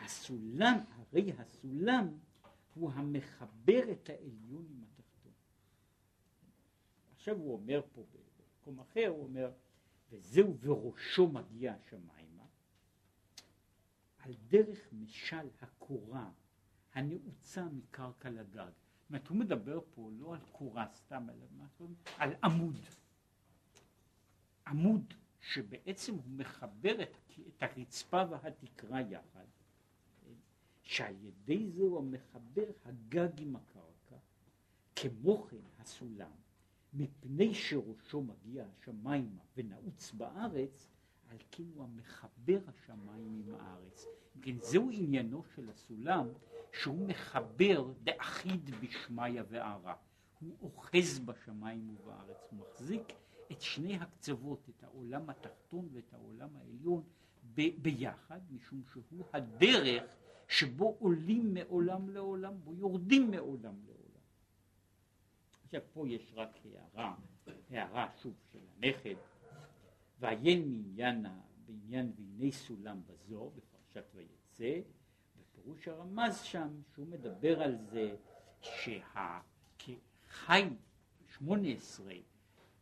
הסולם, 0.00 0.78
הרי 0.90 1.32
הסולם 1.38 2.08
הוא 2.74 2.90
המחבר 2.90 3.92
את 3.92 4.10
העליון 4.10 4.66
עם 4.70 4.82
התחתון. 4.82 4.89
עכשיו 7.30 7.42
הוא 7.42 7.54
אומר 7.54 7.80
פה 7.92 8.04
במקום 8.12 8.80
אחר, 8.80 9.06
הוא 9.08 9.24
אומר, 9.24 9.52
וזהו 10.10 10.58
וראשו 10.60 11.28
מגיע 11.28 11.74
השמיימה, 11.74 12.44
על 14.18 14.34
דרך 14.48 14.92
משל 14.92 15.48
הקורה 15.60 16.30
הנעוצה 16.94 17.64
מקרקע 17.64 18.30
לגג. 18.30 18.70
זאת 18.70 19.08
אומרת, 19.10 19.28
הוא 19.28 19.36
מדבר 19.36 19.80
פה 19.94 20.10
לא 20.12 20.34
על 20.34 20.40
קורה 20.52 20.86
סתם, 20.94 21.26
אלא 21.30 21.46
על 22.16 22.32
עמוד. 22.44 22.80
עמוד 24.66 25.14
שבעצם 25.40 26.14
הוא 26.14 26.24
מחבר 26.26 27.02
את, 27.02 27.16
את 27.48 27.62
הרצפה 27.62 28.22
והתקרה 28.30 29.00
יחד, 29.00 29.46
שעל 30.82 31.14
ידי 31.24 31.70
זה 31.70 31.82
הוא 31.82 32.04
מחבר 32.04 32.70
הגג 32.84 33.40
עם 33.40 33.56
הקרקע, 33.56 34.16
כמו 34.96 35.42
כן 35.42 35.56
הסולם 35.78 36.30
מפני 36.94 37.54
שראשו 37.54 38.22
מגיע 38.22 38.64
השמיימה 38.64 39.40
ונעוץ 39.56 40.12
בארץ, 40.12 40.88
על 41.30 41.36
כן 41.50 41.62
הוא 41.74 41.84
המחבר 41.84 42.58
השמיים 42.66 43.42
עם 43.46 43.54
הארץ. 43.54 44.06
כן, 44.42 44.56
זהו 44.60 44.90
עניינו 44.92 45.42
של 45.54 45.70
הסולם, 45.70 46.28
שהוא 46.72 47.08
מחבר 47.08 47.92
דאחיד 48.02 48.70
בשמיא 48.80 49.42
וערה. 49.48 49.94
הוא 50.40 50.56
אוחז 50.62 51.18
בשמיים 51.18 51.88
ובארץ, 51.90 52.36
הוא 52.50 52.58
מחזיק 52.60 53.12
את 53.52 53.60
שני 53.60 53.96
הקצוות, 53.96 54.68
את 54.68 54.84
העולם 54.84 55.30
התחתון 55.30 55.88
ואת 55.92 56.14
העולם 56.14 56.48
העליון 56.56 57.02
ב- 57.54 57.82
ביחד, 57.82 58.40
משום 58.50 58.82
שהוא 58.92 59.24
הדרך 59.32 60.16
שבו 60.48 60.96
עולים 60.98 61.54
מעולם 61.54 62.10
לעולם, 62.10 62.54
בו 62.64 62.74
יורדים 62.74 63.30
מעולם 63.30 63.74
לעולם. 63.86 63.99
עכשיו 65.70 65.82
פה 65.92 66.08
יש 66.08 66.32
רק 66.34 66.58
הערה, 66.64 67.14
הערה 67.70 68.08
שוב 68.22 68.34
של 68.52 68.58
הנכד, 68.76 69.14
ועיין 70.20 70.72
מעניין, 70.72 71.26
בעניין 71.66 72.12
והנה 72.16 72.52
סולם 72.52 73.00
בזו, 73.06 73.50
בפרשת 73.56 74.04
ויצא, 74.14 74.80
בפירוש 75.40 75.88
הרמז 75.88 76.40
שם, 76.40 76.68
שהוא 76.94 77.06
מדבר 77.06 77.62
על 77.62 77.76
זה 77.90 78.16
שמונה 81.36 81.68
עשרה 81.68 82.14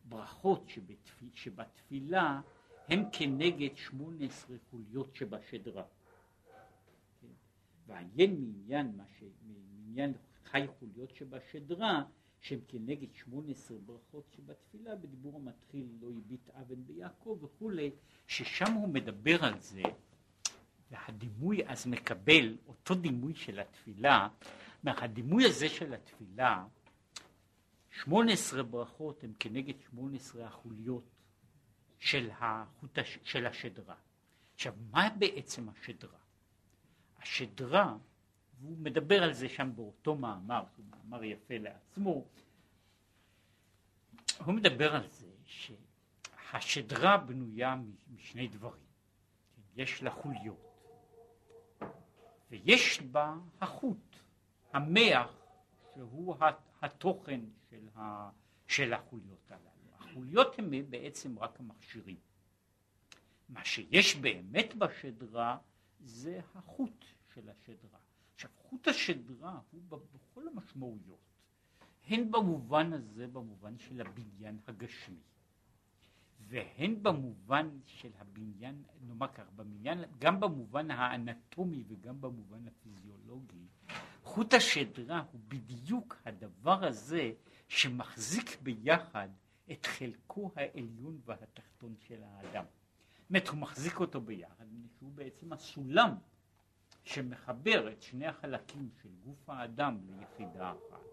ברכות 0.04 0.68
שבתפיל, 0.68 1.30
שבתפילה 1.34 2.40
הם 2.88 3.02
כנגד 3.12 3.76
שמונה 3.76 4.24
עשרה 4.24 4.56
חוליות 4.70 5.14
שבשדרה. 5.14 5.84
כן? 7.20 7.26
ועיין 7.86 8.40
מעניין, 8.40 9.00
ש... 9.18 9.24
מעניין 9.88 10.12
חי 10.44 10.66
חוליות 10.78 11.14
שבשדרה, 11.14 12.04
שהם 12.48 12.60
כנגד 12.68 13.14
שמונה 13.14 13.52
עשרה 13.52 13.78
ברכות 13.86 14.32
שבתפילה, 14.36 14.96
בדיבור 14.96 15.36
המתחיל 15.36 15.86
לא 16.00 16.08
הביט 16.10 16.50
אבן 16.50 16.84
ביעקב 16.86 17.38
וכולי, 17.42 17.90
ששם 18.26 18.72
הוא 18.72 18.88
מדבר 18.88 19.44
על 19.44 19.60
זה, 19.60 19.82
והדימוי 20.90 21.66
אז 21.66 21.86
מקבל 21.86 22.56
אותו 22.66 22.94
דימוי 22.94 23.34
של 23.34 23.60
התפילה, 23.60 24.28
מהדימוי 24.82 25.46
הזה 25.46 25.68
של 25.68 25.94
התפילה, 25.94 26.66
שמונה 27.90 28.32
עשרה 28.32 28.62
ברכות 28.62 29.24
הם 29.24 29.32
כנגד 29.38 29.74
שמונה 29.80 30.16
עשרה 30.16 30.46
החוליות 30.46 31.04
של, 31.98 32.30
החוט, 32.38 32.98
של 33.24 33.46
השדרה. 33.46 33.96
עכשיו, 34.54 34.74
מה 34.90 35.08
בעצם 35.18 35.68
השדרה? 35.68 36.18
השדרה, 37.22 37.96
והוא 38.60 38.78
מדבר 38.78 39.22
על 39.22 39.32
זה 39.32 39.48
שם 39.48 39.70
באותו 39.74 40.14
מאמר, 40.14 40.64
שהוא 40.74 40.86
מאמר 40.90 41.24
יפה 41.24 41.58
לעצמו, 41.58 42.24
הוא 44.44 44.54
מדבר 44.54 44.94
על 44.94 45.08
זה 45.08 45.30
שהשדרה 45.44 47.16
בנויה 47.16 47.76
משני 48.14 48.48
דברים. 48.48 48.88
יש 49.76 50.02
לה 50.02 50.10
חוליות, 50.10 50.74
ויש 52.50 53.00
בה 53.00 53.34
החוט, 53.60 54.16
המח, 54.72 55.30
שהוא 55.94 56.36
התוכן 56.82 57.40
של, 57.70 57.88
ה, 57.96 58.30
של 58.66 58.92
החוליות 58.92 59.50
הללו. 59.50 59.68
החוליות 59.98 60.58
הן 60.58 60.90
בעצם 60.90 61.38
רק 61.38 61.60
המכשירים. 61.60 62.16
מה 63.48 63.64
שיש 63.64 64.16
באמת 64.16 64.74
בשדרה 64.74 65.58
זה 66.00 66.40
החוט 66.54 67.04
של 67.34 67.50
השדרה. 67.50 67.98
עכשיו 68.38 68.50
חוט 68.56 68.88
השדרה 68.88 69.60
הוא 69.70 69.82
בכל 69.90 70.48
המשמעויות, 70.48 71.18
הן 72.06 72.30
במובן 72.30 72.92
הזה, 72.92 73.26
במובן 73.26 73.78
של 73.78 74.00
הבניין 74.00 74.58
הגשמי, 74.66 75.22
והן 76.40 77.02
במובן 77.02 77.68
של 77.86 78.10
הבניין, 78.18 78.82
נאמר 79.06 79.28
כך, 79.28 79.44
בבניין, 79.56 79.98
גם 80.18 80.40
במובן 80.40 80.90
האנטומי 80.90 81.84
וגם 81.88 82.20
במובן 82.20 82.66
הפיזיולוגי, 82.68 83.66
חוט 84.22 84.54
השדרה 84.54 85.24
הוא 85.32 85.40
בדיוק 85.48 86.16
הדבר 86.24 86.84
הזה 86.84 87.32
שמחזיק 87.68 88.60
ביחד 88.62 89.28
את 89.72 89.86
חלקו 89.86 90.52
העליון 90.56 91.20
והתחתון 91.24 91.94
של 91.98 92.22
האדם. 92.22 92.64
זאת 93.18 93.30
אומרת, 93.30 93.48
הוא 93.48 93.58
מחזיק 93.58 94.00
אותו 94.00 94.20
ביחד, 94.20 94.66
שהוא 94.98 95.12
בעצם 95.12 95.52
הסולם 95.52 96.14
שמחבר 97.08 97.92
את 97.92 98.02
שני 98.02 98.26
החלקים 98.26 98.88
של 99.02 99.08
גוף 99.24 99.50
האדם 99.50 99.98
ליחידה 100.06 100.70
אחת. 100.70 101.04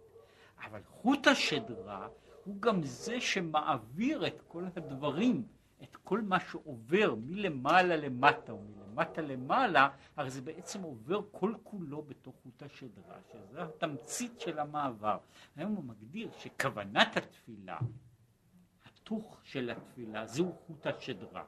אבל 0.66 0.82
חוט 0.84 1.28
השדרה 1.28 2.08
הוא 2.44 2.62
גם 2.62 2.84
זה 2.84 3.22
שמעביר 3.22 4.28
את 4.28 4.42
כל 4.48 4.66
הדברים, 4.76 5.48
את 5.84 5.96
כל 5.96 6.22
מה 6.22 6.40
שעובר 6.40 7.16
מלמעלה 7.16 7.96
למטה 7.96 8.54
ומלמטה 8.54 9.22
למעלה, 9.22 9.90
הרי 10.16 10.30
זה 10.30 10.42
בעצם 10.42 10.82
עובר 10.82 11.22
כל 11.32 11.54
כולו 11.64 12.02
בתוך 12.02 12.36
חוט 12.44 12.64
השדרה, 12.64 13.18
שזה 13.32 13.64
התמצית 13.64 14.40
של 14.40 14.60
המעבר. 14.60 15.18
היום 15.56 15.76
הוא 15.76 15.84
מגדיר 15.84 16.30
שכוונת 16.40 17.18
התפילה 17.18 17.78
ההיתוך 18.86 19.40
של 19.44 19.70
התפילה, 19.70 20.28
זהו 20.28 20.56
חוט 20.68 20.88
השדרה. 20.88 21.44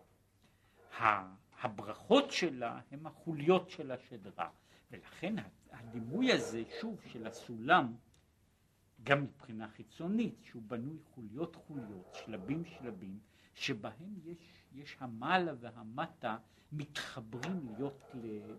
הברכות 1.61 2.31
שלה 2.31 2.79
הם 2.91 3.07
החוליות 3.07 3.69
של 3.69 3.91
השדרה, 3.91 4.49
ולכן 4.91 5.35
הדימוי 5.71 6.31
הזה, 6.33 6.63
שוב, 6.81 7.01
של 7.05 7.27
הסולם, 7.27 7.95
גם 9.03 9.23
מבחינה 9.23 9.69
חיצונית, 9.69 10.35
שהוא 10.43 10.61
בנוי 10.67 10.97
חוליות 11.15 11.55
חוליות, 11.55 12.17
שלבים 12.25 12.65
שלבים, 12.65 13.19
שבהם 13.53 14.19
יש, 14.23 14.63
יש 14.73 14.97
המעלה 14.99 15.53
והמטה 15.59 16.37
מתחברים 16.71 17.65
להיות, 17.65 18.11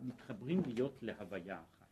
מתחברים 0.02 0.62
להיות 0.66 1.02
להוויה 1.02 1.62
אחת. 1.62 1.88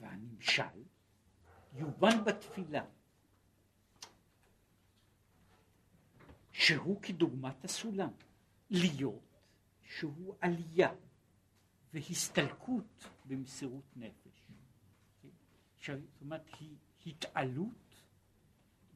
והנמשל 0.00 0.82
יובן 1.74 2.24
בתפילה. 2.24 2.84
שהוא 6.58 7.02
כדוגמת 7.02 7.64
הסולם, 7.64 8.10
להיות 8.70 9.40
שהוא 9.82 10.34
עלייה 10.40 10.90
והסתלקות 11.94 13.08
במסירות 13.24 13.96
נפש. 13.96 14.42
זאת 15.86 16.20
אומרת, 16.20 16.46
היא 16.60 16.76
התעלות, 17.06 18.02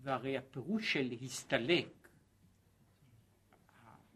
והרי 0.02 0.38
הפירוש 0.38 0.92
של 0.92 1.14
הסתלק, 1.22 2.08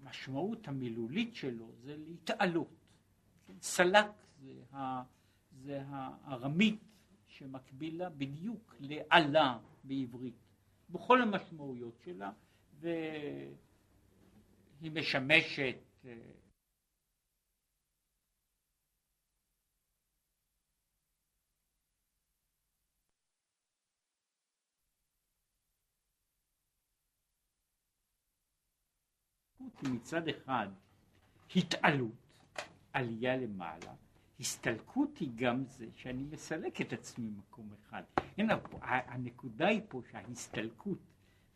המשמעות 0.02 0.68
המילולית 0.68 1.34
שלו 1.34 1.72
זה 1.82 1.96
להתעלות. 1.96 2.74
סלק 3.60 4.10
זה, 4.40 4.76
ה, 4.76 5.02
זה 5.62 5.82
הארמית 5.86 6.80
שמקבילה 7.26 8.10
בדיוק 8.10 8.74
לעלה 8.80 9.58
בעברית, 9.84 10.34
בכל 10.90 11.22
המשמעויות 11.22 12.00
שלה, 12.04 12.32
והיא 12.86 13.52
משמשת 14.92 15.76
אה, 16.04 16.14
מצד 29.82 30.28
אחד 30.28 30.68
התעלות, 31.56 32.10
עלייה 32.92 33.36
למעלה, 33.36 33.94
הסתלקות 34.40 35.18
היא 35.18 35.30
גם 35.34 35.64
זה 35.64 35.86
שאני 35.94 36.22
מסלק 36.22 36.80
את 36.80 36.92
עצמי 36.92 37.28
ממקום 37.28 37.70
אחד. 37.82 38.02
הנה, 38.38 38.58
הנקודה 38.82 39.68
היא 39.68 39.80
פה 39.88 40.02
שההסתלקות 40.10 40.98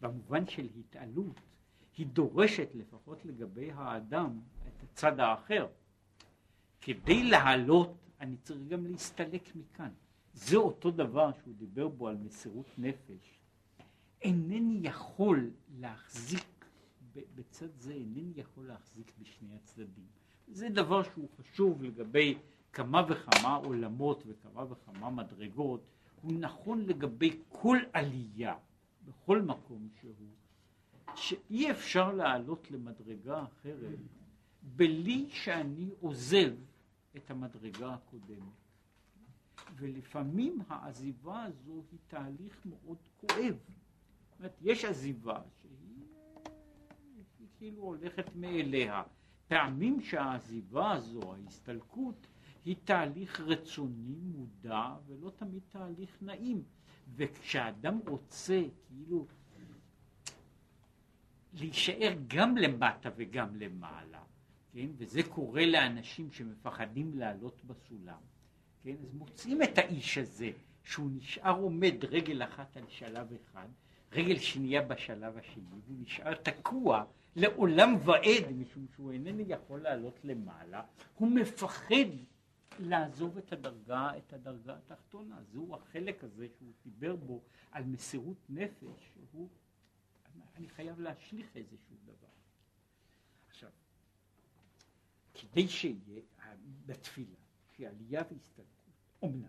במובן 0.01 0.47
של 0.47 0.69
התעלות, 0.79 1.41
היא 1.97 2.07
דורשת 2.07 2.69
לפחות 2.75 3.25
לגבי 3.25 3.71
האדם 3.75 4.41
את 4.69 4.83
הצד 4.83 5.21
האחר. 5.21 5.67
כדי 6.81 7.23
לעלות 7.25 7.95
אני 8.21 8.37
צריך 8.37 8.69
גם 8.69 8.87
להסתלק 8.87 9.57
מכאן. 9.57 9.91
זה 10.35 10.57
אותו 10.57 10.91
דבר 10.91 11.31
שהוא 11.33 11.55
דיבר 11.55 11.89
בו 11.89 12.09
על 12.09 12.17
מסירות 12.17 12.67
נפש. 12.79 13.41
אינני 14.23 14.81
יכול 14.83 15.51
להחזיק 15.79 16.65
בצד 17.35 17.69
זה, 17.79 17.93
אינני 17.93 18.33
יכול 18.37 18.67
להחזיק 18.67 19.13
בשני 19.21 19.55
הצדדים. 19.55 20.07
זה 20.49 20.69
דבר 20.69 21.03
שהוא 21.03 21.29
חשוב 21.39 21.83
לגבי 21.83 22.39
כמה 22.73 23.03
וכמה 23.09 23.55
עולמות 23.55 24.25
וכמה 24.27 24.65
וכמה 24.73 25.11
מדרגות, 25.11 25.81
הוא 26.23 26.33
נכון 26.33 26.87
לגבי 26.87 27.39
כל 27.49 27.79
עלייה. 27.93 28.55
בכל 29.05 29.43
מקום 29.43 29.89
שהוא, 30.01 30.15
שאי 31.15 31.71
אפשר 31.71 32.13
לעלות 32.13 32.71
למדרגה 32.71 33.45
אחרת 33.45 33.99
בלי 34.63 35.27
שאני 35.31 35.91
עוזב 36.01 36.53
את 37.17 37.31
המדרגה 37.31 37.95
הקודמת. 37.95 38.61
ולפעמים 39.77 40.59
העזיבה 40.69 41.43
הזו 41.43 41.83
היא 41.91 41.99
תהליך 42.07 42.67
מאוד 42.67 42.99
כואב. 43.17 43.57
זאת 44.31 44.39
אומרת, 44.39 44.57
יש 44.61 44.85
עזיבה 44.85 45.43
שהיא 45.63 46.05
היא 47.39 47.49
כאילו 47.59 47.83
הולכת 47.83 48.37
מאליה. 48.37 49.03
פעמים 49.49 50.01
שהעזיבה 50.01 50.93
הזו, 50.93 51.35
ההסתלקות, 51.35 52.27
היא 52.65 52.77
תהליך 52.85 53.41
רצוני 53.41 54.15
מודע 54.23 54.97
ולא 55.07 55.31
תמיד 55.31 55.63
תהליך 55.69 56.19
נעים. 56.23 56.63
וכשאדם 57.17 57.99
רוצה 58.09 58.63
כאילו 58.89 59.27
להישאר 61.53 62.13
גם 62.27 62.57
למטה 62.57 63.11
וגם 63.17 63.57
למעלה, 63.57 64.23
כן, 64.73 64.87
וזה 64.97 65.23
קורה 65.23 65.67
לאנשים 65.67 66.31
שמפחדים 66.33 67.19
לעלות 67.19 67.65
בסולם, 67.65 68.21
כן, 68.83 68.95
אז 69.03 69.15
מוצאים 69.15 69.63
את 69.63 69.79
האיש 69.79 70.19
הזה, 70.19 70.51
שהוא 70.85 71.11
נשאר 71.11 71.61
עומד 71.61 72.05
רגל 72.05 72.43
אחת 72.43 72.77
על 72.77 72.85
שלב 72.89 73.33
אחד, 73.33 73.69
רגל 74.13 74.39
שנייה 74.39 74.83
בשלב 74.83 75.37
השני, 75.39 75.65
והוא 75.87 75.97
נשאר 76.01 76.35
תקוע 76.35 77.05
לעולם 77.37 77.95
ועד, 78.05 78.53
משום 78.57 78.87
שהוא 78.95 79.13
איננו 79.13 79.43
יכול 79.47 79.81
לעלות 79.81 80.21
למעלה, 80.25 80.83
הוא 81.15 81.31
מפחד 81.31 82.11
לעזוב 82.79 83.39
את 83.39 83.53
הדרגה, 83.53 84.19
את 84.19 84.33
הדרגה 84.33 84.77
התחתונה. 84.77 85.43
זהו 85.53 85.75
החלק 85.75 86.25
הזה 86.25 86.49
שהוא 86.59 86.73
דיבר 86.83 87.17
בו 87.17 87.43
על 87.71 87.85
מסירות 87.85 88.37
נפש, 88.49 89.11
שהוא, 89.13 89.49
אני 90.57 90.69
חייב 90.69 91.01
להשליך 91.01 91.57
איזשהו 91.57 91.97
דבר. 92.05 92.29
עכשיו, 93.49 93.71
כדי 95.35 95.69
שיהיה 95.69 96.23
בתפילה, 96.87 97.37
שהיא 97.73 97.89
עלייה 97.89 98.23
והסתלקות, 98.31 98.95
אומנם, 99.23 99.49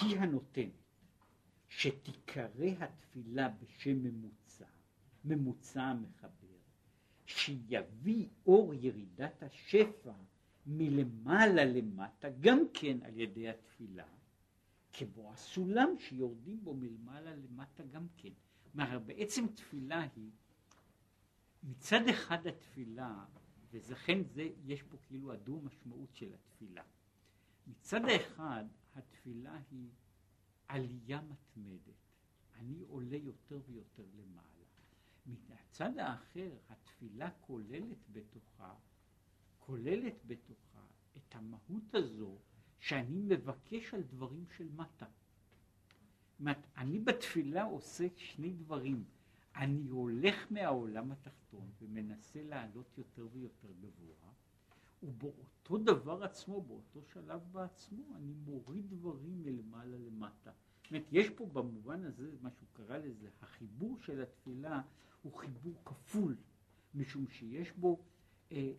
היא 0.00 0.18
הנותנת 0.18 0.72
שתיקרא 1.68 2.66
התפילה 2.80 3.48
בשם 3.48 4.02
ממוצע, 4.02 4.66
ממוצע 5.24 5.82
המחבר, 5.82 6.56
שיביא 7.26 8.28
אור 8.46 8.74
ירידת 8.74 9.42
השפע 9.42 10.12
מלמעלה 10.68 11.64
למטה, 11.64 12.28
גם 12.40 12.58
כן 12.74 12.98
על 13.02 13.20
ידי 13.20 13.48
התפילה, 13.48 14.06
כמו 14.92 15.32
הסולם 15.32 15.88
שיורדים 15.98 16.64
בו 16.64 16.74
מלמעלה 16.74 17.36
למטה 17.36 17.82
גם 17.82 18.06
כן. 18.16 18.32
כלומר, 18.72 18.98
בעצם 18.98 19.46
תפילה 19.46 20.06
היא, 20.16 20.30
מצד 21.62 22.08
אחד 22.10 22.46
התפילה, 22.46 23.24
ולכן 23.70 24.22
זה, 24.24 24.48
יש 24.64 24.82
פה 24.82 24.96
כאילו 25.06 25.32
הדו 25.32 25.60
משמעות 25.60 26.14
של 26.14 26.34
התפילה. 26.34 26.82
מצד 27.66 28.00
האחד, 28.04 28.64
התפילה 28.94 29.60
היא 29.70 29.88
עלייה 30.68 31.20
מתמדת. 31.20 31.94
אני 32.54 32.80
עולה 32.88 33.16
יותר 33.16 33.60
ויותר 33.66 34.04
למעלה. 34.14 34.48
מהצד 35.26 35.98
האחר, 35.98 36.50
התפילה 36.68 37.30
כוללת 37.40 37.98
בתוכה 38.12 38.74
כוללת 39.68 40.14
בתוכה 40.26 40.84
את 41.16 41.34
המהות 41.34 41.94
הזו 41.94 42.38
שאני 42.78 43.22
מבקש 43.22 43.94
על 43.94 44.02
דברים 44.02 44.44
של 44.56 44.68
מטה. 44.76 45.06
אומרת, 46.40 46.66
אני 46.76 46.98
בתפילה 46.98 47.64
עושה 47.64 48.06
שני 48.16 48.52
דברים. 48.52 49.04
אני 49.56 49.88
הולך 49.88 50.46
מהעולם 50.50 51.12
התחתון 51.12 51.70
ומנסה 51.80 52.42
לעלות 52.42 52.98
יותר 52.98 53.26
ויותר 53.32 53.68
גבוה, 53.80 54.32
ובאותו 55.02 55.78
דבר 55.78 56.24
עצמו, 56.24 56.62
באותו 56.62 57.02
שלב 57.12 57.40
בעצמו, 57.52 58.02
אני 58.16 58.32
מוריד 58.32 58.90
דברים 58.90 59.42
מלמעלה 59.42 59.96
למטה. 59.98 60.50
זאת 60.82 60.90
אומרת, 60.90 61.06
יש 61.12 61.30
פה 61.30 61.46
במובן 61.46 62.04
הזה, 62.04 62.30
מה 62.42 62.50
שהוא 62.50 62.68
קרא 62.72 62.98
לזה, 62.98 63.28
החיבור 63.42 63.98
של 63.98 64.22
התפילה 64.22 64.82
הוא 65.22 65.32
חיבור 65.32 65.74
כפול, 65.84 66.36
משום 66.94 67.28
שיש 67.28 67.72
בו 67.72 67.98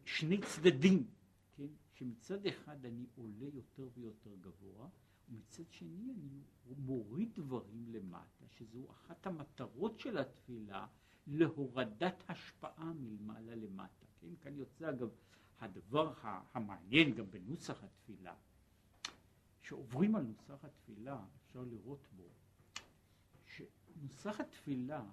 שני 0.05 0.41
צדדים, 0.41 1.07
כן? 1.55 1.67
שמצד 1.93 2.45
אחד 2.45 2.85
אני 2.85 3.05
עולה 3.15 3.45
יותר 3.53 3.89
ויותר 3.93 4.35
גבוה, 4.41 4.89
ומצד 5.29 5.71
שני 5.71 6.11
אני 6.11 6.43
מוריד 6.77 7.29
דברים 7.33 7.85
למטה, 7.87 8.45
שזו 8.47 8.91
אחת 8.91 9.27
המטרות 9.27 9.99
של 9.99 10.17
התפילה, 10.17 10.87
להורדת 11.27 12.23
השפעה 12.29 12.93
מלמעלה 12.93 13.55
למטה. 13.55 14.05
כן? 14.21 14.35
כאן 14.41 14.55
יוצא 14.55 14.89
אגב 14.89 15.09
הדבר 15.59 16.13
המעניין 16.53 17.15
גם 17.15 17.31
בנוסח 17.31 17.83
התפילה, 17.83 18.35
שעוברים 19.61 20.15
על 20.15 20.23
נוסח 20.23 20.65
התפילה, 20.65 21.25
אפשר 21.45 21.63
לראות 21.63 22.07
בו, 22.15 22.29
שנוסח 23.45 24.39
התפילה 24.39 25.03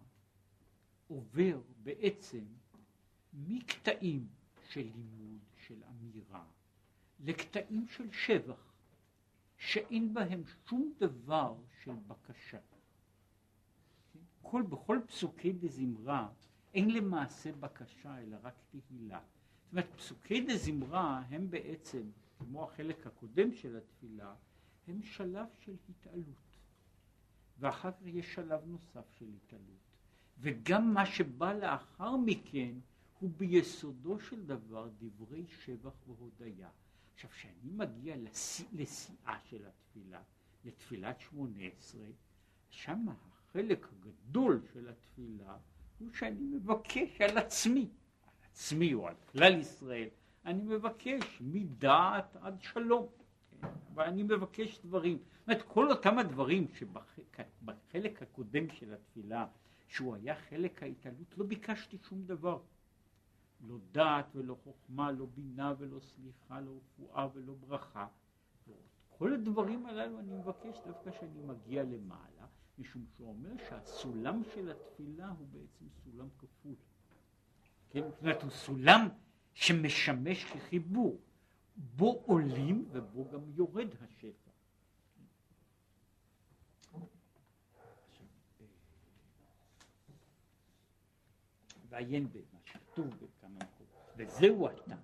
עובר 1.09 1.61
בעצם 1.83 2.45
מקטעים 3.33 4.29
של 4.69 4.81
לימוד, 4.81 5.41
של 5.67 5.83
אמירה, 5.91 6.45
לקטעים 7.21 7.87
של 7.89 8.13
שבח, 8.13 8.73
שאין 9.57 10.15
בהם 10.15 10.43
שום 10.69 10.93
דבר 10.99 11.55
של 11.83 11.93
בקשה. 12.07 12.59
כל, 14.43 14.63
בכל 14.63 14.99
פסוקי 15.07 15.53
דזמרה 15.53 16.29
אין 16.75 16.91
למעשה 16.91 17.53
בקשה, 17.53 18.19
אלא 18.19 18.37
רק 18.43 18.55
תהילה. 18.71 19.21
זאת 19.21 19.73
אומרת, 19.73 19.95
פסוקי 19.97 20.41
דזמרה 20.41 21.23
הם 21.29 21.51
בעצם, 21.51 22.11
כמו 22.39 22.65
החלק 22.65 23.07
הקודם 23.07 23.53
של 23.53 23.77
התפילה, 23.77 24.35
הם 24.89 25.03
שלב 25.03 25.47
של 25.61 25.77
התעלות. 25.89 26.59
ואחר 27.59 27.93
כך 27.93 28.07
יש 28.07 28.35
שלב 28.35 28.61
נוסף 28.67 29.11
של 29.19 29.27
התעלות. 29.37 29.87
וגם 30.39 30.95
מה 30.95 31.07
שבא 31.07 31.53
לאחר 31.53 32.17
מכן 32.17 32.75
הוא 33.21 33.31
ביסודו 33.37 34.21
של 34.21 34.47
דבר 34.47 34.89
דברי 34.99 35.47
שבח 35.47 35.93
והודיה. 36.07 36.69
עכשיו, 37.15 37.31
כשאני 37.31 37.71
מגיע 37.71 38.17
לשיאה 38.73 39.39
של 39.45 39.67
התפילה, 39.67 40.23
לתפילת 40.65 41.21
שמונה 41.21 41.63
עשרה, 41.79 42.07
שם 42.71 43.07
החלק 43.09 43.87
הגדול 43.93 44.63
של 44.73 44.89
התפילה 44.89 45.59
הוא 45.99 46.09
שאני 46.13 46.41
מבקש 46.41 47.21
על 47.21 47.39
עצמי, 47.39 47.89
על 48.27 48.45
עצמי 48.51 48.95
או 48.95 49.09
על 49.09 49.15
כלל 49.33 49.59
ישראל, 49.61 50.09
אני 50.45 50.63
מבקש 50.63 51.39
מדעת 51.41 52.37
עד 52.37 52.63
שלום, 52.63 53.07
כן? 53.51 53.67
ואני 53.95 54.23
מבקש 54.23 54.79
דברים. 54.85 55.19
זאת 55.19 55.49
אומרת, 55.49 55.63
כל 55.63 55.91
אותם 55.91 56.19
הדברים 56.19 56.67
שבחלק 56.75 58.23
הקודם 58.23 58.71
של 58.71 58.95
התפילה, 58.95 59.47
שהוא 59.89 60.15
היה 60.15 60.35
חלק 60.35 60.83
ההתעלות, 60.83 61.39
לא 61.39 61.45
ביקשתי 61.45 61.99
שום 62.09 62.23
דבר. 62.27 62.61
לא 63.61 63.77
דעת 63.93 64.27
ולא 64.35 64.57
חוכמה, 64.65 65.13
לא 65.13 65.27
בינה 65.35 65.75
ולא 65.79 66.01
סליחה, 66.01 66.61
לא 66.61 66.77
רפואה 66.77 67.29
ולא 67.35 67.55
ברכה. 67.55 68.07
כל 69.19 69.33
הדברים 69.33 69.87
הללו 69.87 70.19
אני 70.19 70.33
מבקש 70.33 70.77
דווקא 70.87 71.11
כשאני 71.11 71.43
מגיע 71.43 71.83
למעלה, 71.83 72.47
משום 72.79 73.05
שהוא 73.17 73.29
אומר 73.29 73.51
שהסולם 73.69 74.43
של 74.55 74.71
התפילה 74.71 75.29
הוא 75.29 75.47
בעצם 75.53 75.85
סולם 76.05 76.29
כפול. 76.39 76.75
כן? 77.91 78.03
זאת 78.11 78.21
אומרת, 78.21 78.43
הוא 78.43 78.51
סולם 78.51 79.09
שמשמש 79.55 80.45
כחיבור. 80.45 81.21
בו 81.77 82.23
עולים 82.27 82.89
ובו 82.93 83.29
גם 83.33 83.41
יורד 83.55 83.89
השפע. 84.01 84.51
ועיין 91.89 92.33
במה 92.33 92.61
שכתוב 92.65 93.07
וזהו 94.17 94.69
הטעם 94.69 94.99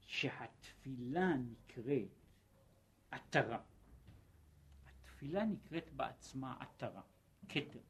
שהתפילה 0.00 1.34
נקראת 1.34 2.08
עטרה. 3.10 3.62
התפילה 4.86 5.44
נקראת 5.44 5.92
בעצמה 5.92 6.56
עטרה, 6.60 7.02
כתר. 7.48 7.80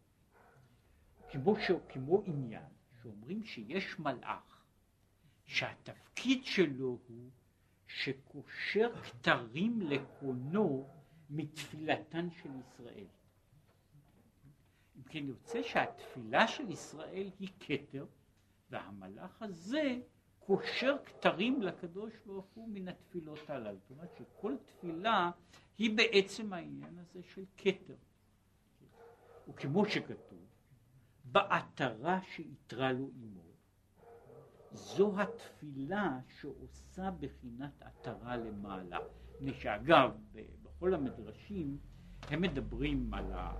כמו, 1.29 1.57
ש... 1.61 1.71
כמו 1.89 2.23
עניין 2.27 2.69
שאומרים 3.03 3.45
שיש 3.45 3.99
מלאך 3.99 4.65
שהתפקיד 5.45 6.45
שלו 6.45 6.99
הוא 7.09 7.31
שקושר 7.87 9.03
כתרים 9.03 9.81
לקונו 9.81 10.89
מתפילתן 11.31 12.31
של 12.31 12.51
ישראל. 12.61 13.07
אם 14.97 15.03
כן 15.03 15.27
יוצא 15.27 15.63
שהתפילה 15.63 16.49
של 16.49 16.71
ישראל 16.71 17.31
היא 17.41 17.49
כתר, 17.61 18.07
והמלאך 18.71 19.43
הזה 19.43 19.99
קושר 20.39 20.97
כתרים 21.05 21.63
לקדוש 21.63 22.13
ברוך 22.27 22.47
הוא 22.55 22.69
מן 22.69 22.89
התפילות 22.89 23.51
הללו. 23.51 23.79
זאת 23.79 23.91
אומרת 23.91 24.17
שכל 24.19 24.57
תפילה 24.67 25.31
היא 25.79 25.97
בעצם 25.97 26.53
העניין 26.53 26.99
הזה 26.99 27.23
של 27.23 27.45
כתר. 27.57 27.95
וכמו 29.49 29.87
שכתוב, 29.87 30.47
בעטרה 31.25 32.21
שאיתרה 32.23 32.93
לו 32.93 33.11
עמו, 33.23 33.43
זו 34.73 35.21
התפילה 35.21 36.19
שעושה 36.41 37.11
בחינת 37.11 37.83
עטרה 37.83 38.37
למעלה. 38.37 38.99
מפני 39.35 39.55
שאגב, 39.55 40.11
בכל 40.63 40.95
המדרשים 40.95 41.79
הם 42.23 42.43
מדברים 42.43 43.15
על 43.15 43.33
ה... 43.33 43.55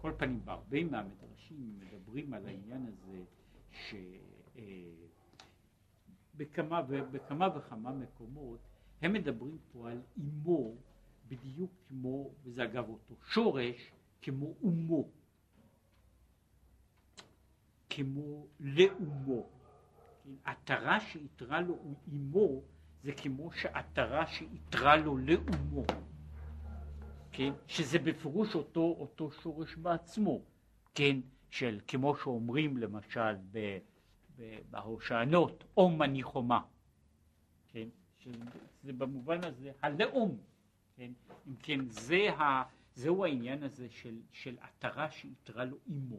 כל 0.00 0.12
פנים 0.16 0.44
בהרבה 0.44 0.84
מהמדרשים 0.84 1.78
מדברים 1.78 2.34
על 2.34 2.46
העניין 2.46 2.86
הזה 2.86 3.22
שבכמה 6.36 6.82
בכמה 6.82 7.48
וכמה 7.56 7.92
מקומות 7.92 8.58
הם 9.02 9.12
מדברים 9.12 9.58
פה 9.72 9.90
על 9.90 10.02
אימו 10.16 10.74
בדיוק 11.28 11.70
כמו, 11.88 12.30
וזה 12.44 12.64
אגב 12.64 12.88
אותו 12.88 13.14
שורש, 13.26 13.92
כמו 14.22 14.54
אומו, 14.62 15.08
כמו 17.90 18.46
לאומו. 18.60 19.48
עטרה 20.44 21.00
שאיתרה 21.00 21.60
לו 21.60 21.78
אמו 22.08 22.62
זה 23.02 23.12
כמו 23.12 23.52
שעטרה 23.52 24.26
שאיתרה 24.26 24.96
לו 24.96 25.16
לאומו, 25.18 25.84
כן? 27.32 27.52
שזה 27.66 27.98
בפירוש 27.98 28.54
אותו, 28.54 28.96
אותו 28.98 29.30
שורש 29.30 29.76
בעצמו, 29.76 30.40
כן? 30.94 31.20
של 31.50 31.80
כמו 31.86 32.16
שאומרים 32.16 32.76
למשל 32.76 33.36
בהושענות, 34.70 35.64
אום 35.76 36.02
אני 36.02 36.22
חומה, 36.22 36.60
כן? 37.68 37.88
שזה 38.18 38.92
במובן 38.92 39.44
הזה 39.44 39.72
הלאום, 39.82 40.38
כן? 40.96 41.12
אם 41.48 41.54
כן 41.62 41.88
זה 41.88 42.30
ה... 42.32 42.62
זהו 42.94 43.24
העניין 43.24 43.62
הזה 43.62 43.88
של, 43.90 44.20
של 44.32 44.56
עטרה 44.60 45.10
שאיתרה 45.10 45.64
לו 45.64 45.76
אמו. 45.88 46.16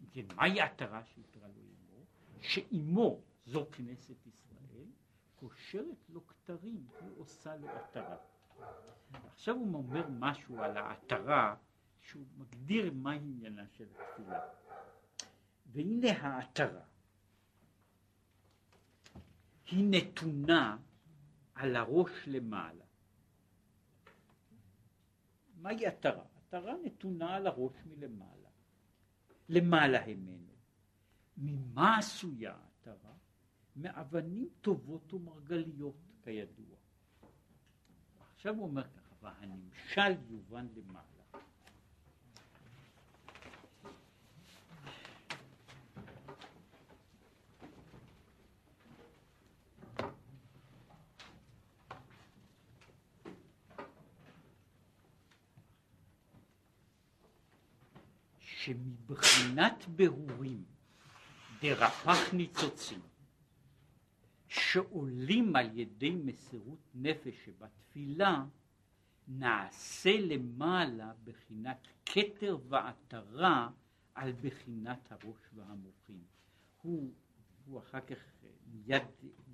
אם 0.00 0.06
כן, 0.12 0.24
מהי 0.36 0.60
עטרה 0.60 1.04
שאיתרה 1.04 1.48
לו 1.48 1.54
אמו? 1.54 2.04
שאימו 2.40 3.20
זו 3.46 3.66
כנסת 3.72 4.26
ישראל, 4.26 4.86
קושרת 5.36 6.08
לו 6.08 6.26
כתרים, 6.26 6.86
היא 7.00 7.10
עושה 7.16 7.56
לו 7.56 7.68
עטרה. 7.68 8.16
עכשיו 9.26 9.54
הוא 9.54 9.74
אומר 9.74 10.06
משהו 10.08 10.62
על 10.62 10.76
העטרה, 10.76 11.54
שהוא 12.04 12.26
מגדיר 12.36 12.92
מה 12.92 13.12
עניינה 13.12 13.66
של 13.76 13.84
התפילה. 13.84 14.40
והנה 15.66 16.12
העטרה, 16.20 16.84
היא 19.66 19.84
נתונה 19.90 20.76
על 21.54 21.76
הראש 21.76 22.10
למעלה. 22.26 22.84
מהי 25.56 25.86
עטרה? 25.86 26.24
עטרה 26.36 26.74
נתונה 26.84 27.36
על 27.36 27.46
הראש 27.46 27.76
מלמעלה. 27.86 28.48
למעלה 29.48 30.06
ממנו. 30.06 30.52
ממה 31.36 31.98
עשויה 31.98 32.54
העטרה? 32.54 33.12
מאבנים 33.76 34.48
טובות 34.60 35.14
ומרגליות, 35.14 35.96
כידוע. 36.22 36.76
עכשיו 38.34 38.54
הוא 38.54 38.62
אומר 38.64 38.84
ככה, 38.84 39.14
והנמשל 39.22 40.30
יובן 40.30 40.66
למעלה. 40.76 41.13
שמבחינת 58.64 59.84
בהורים 59.88 60.64
דרפח 61.60 62.32
ניצוצים 62.32 63.00
שעולים 64.48 65.56
על 65.56 65.78
ידי 65.78 66.10
מסירות 66.10 66.90
נפש 66.94 67.34
שבתפילה 67.44 68.44
נעשה 69.28 70.20
למעלה 70.20 71.12
בחינת 71.24 71.88
כתר 72.06 72.58
ועטרה 72.68 73.70
על 74.14 74.32
בחינת 74.32 75.12
הראש 75.12 75.40
והמוחים. 75.54 76.24
הוא, 76.82 77.12
הוא 77.66 77.78
אחר 77.78 78.00
כך 78.00 78.18
מיד 78.72 79.02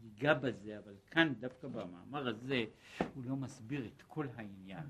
ייגע 0.02 0.34
בזה, 0.34 0.78
אבל 0.78 0.94
כאן 1.06 1.34
דווקא 1.34 1.68
במאמר 1.68 2.28
הזה 2.28 2.64
הוא 3.14 3.24
לא 3.24 3.36
מסביר 3.36 3.86
את 3.86 4.02
כל 4.06 4.26
העניין. 4.36 4.86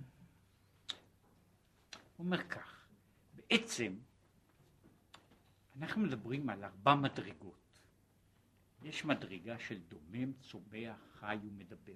הוא 2.17 2.27
אומר 2.27 2.49
כך, 2.49 2.87
בעצם 3.35 3.95
אנחנו 5.81 6.03
מדברים 6.03 6.51
על 6.51 6.65
ארבע 6.65 6.95
מדרגות. 6.95 7.81
יש 8.83 9.05
מדרגה 9.05 9.59
של 9.59 9.81
דומם, 9.89 10.33
צומח, 10.33 10.97
חי 11.21 11.39
ומדבר. 11.43 11.95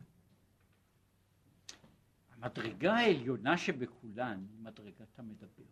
המדרגה 2.30 2.95
העליונה 2.95 3.59
שבכולן 3.59 4.47
היא 4.51 4.61
מדרגת 4.61 5.18
המדבר. 5.18 5.64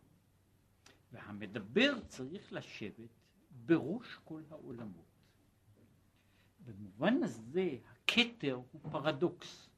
והמדבר 1.11 1.99
צריך 2.07 2.53
לשבת 2.53 3.09
בראש 3.65 4.19
כל 4.23 4.41
העולמות. 4.49 5.05
במובן 6.65 7.23
הזה 7.23 7.77
הכתר 7.91 8.53
הוא 8.71 8.81
פרדוקס. 8.91 9.69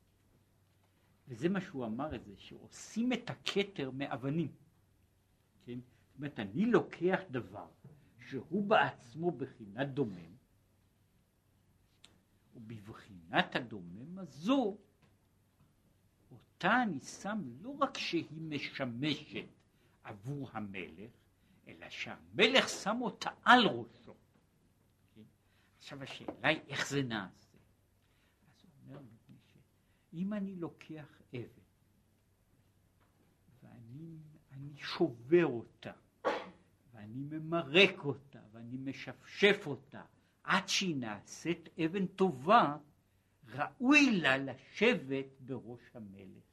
וזה 1.28 1.50
מה 1.50 1.62
שהוא 1.62 1.86
אמר 1.86 2.16
את 2.16 2.26
זה, 2.26 2.34
שעושים 2.38 3.14
את 3.14 3.30
הכתר 3.30 3.92
מאבנים. 3.92 4.52
כן? 5.66 5.80
זאת 5.80 6.18
אומרת, 6.18 6.40
אני 6.40 6.66
לוקח 6.66 7.20
דבר 7.32 7.68
שהוא 8.30 8.68
בעצמו 8.68 9.32
בחינת 9.32 9.88
דומם, 9.88 10.36
ובבחינת 12.56 13.56
הדומם 13.56 14.20
הזו, 14.20 14.78
אותה 16.32 16.84
אני 16.84 17.00
שם 17.00 17.42
לא 17.62 17.70
רק 17.80 17.98
שהיא 17.98 18.42
משמשת 18.42 19.46
עבור 20.04 20.50
המלך, 20.52 21.12
אלא 21.68 21.90
שהמלך 21.90 22.70
שם 22.70 22.98
אותה 23.02 23.30
על 23.44 23.68
ראשו. 23.68 24.16
כן? 25.16 25.22
עכשיו 25.78 26.04
השאלה 26.04 26.48
היא 26.48 26.60
איך 26.68 26.90
זה 26.90 27.04
נעשה. 27.04 27.58
אז 28.48 28.64
הוא 28.64 28.96
אומר, 28.96 29.02
אם 30.14 30.34
אני 30.34 30.56
לוקח 30.56 31.22
אבן 31.36 31.66
ואני 33.62 34.78
שובר 34.78 35.46
אותה 35.46 35.92
ואני 37.06 37.24
ממרק 37.40 38.06
אותה 38.06 38.40
ואני 38.52 38.78
משפשף 38.78 39.64
אותה 39.68 40.02
עד 40.44 40.68
שהיא 40.70 40.96
נעשית 40.96 41.70
אבן 41.86 42.06
טובה, 42.06 42.78
ראוי 43.54 44.12
לה 44.12 44.38
לשבת 44.38 45.26
בראש 45.40 45.82
המלך. 45.94 46.44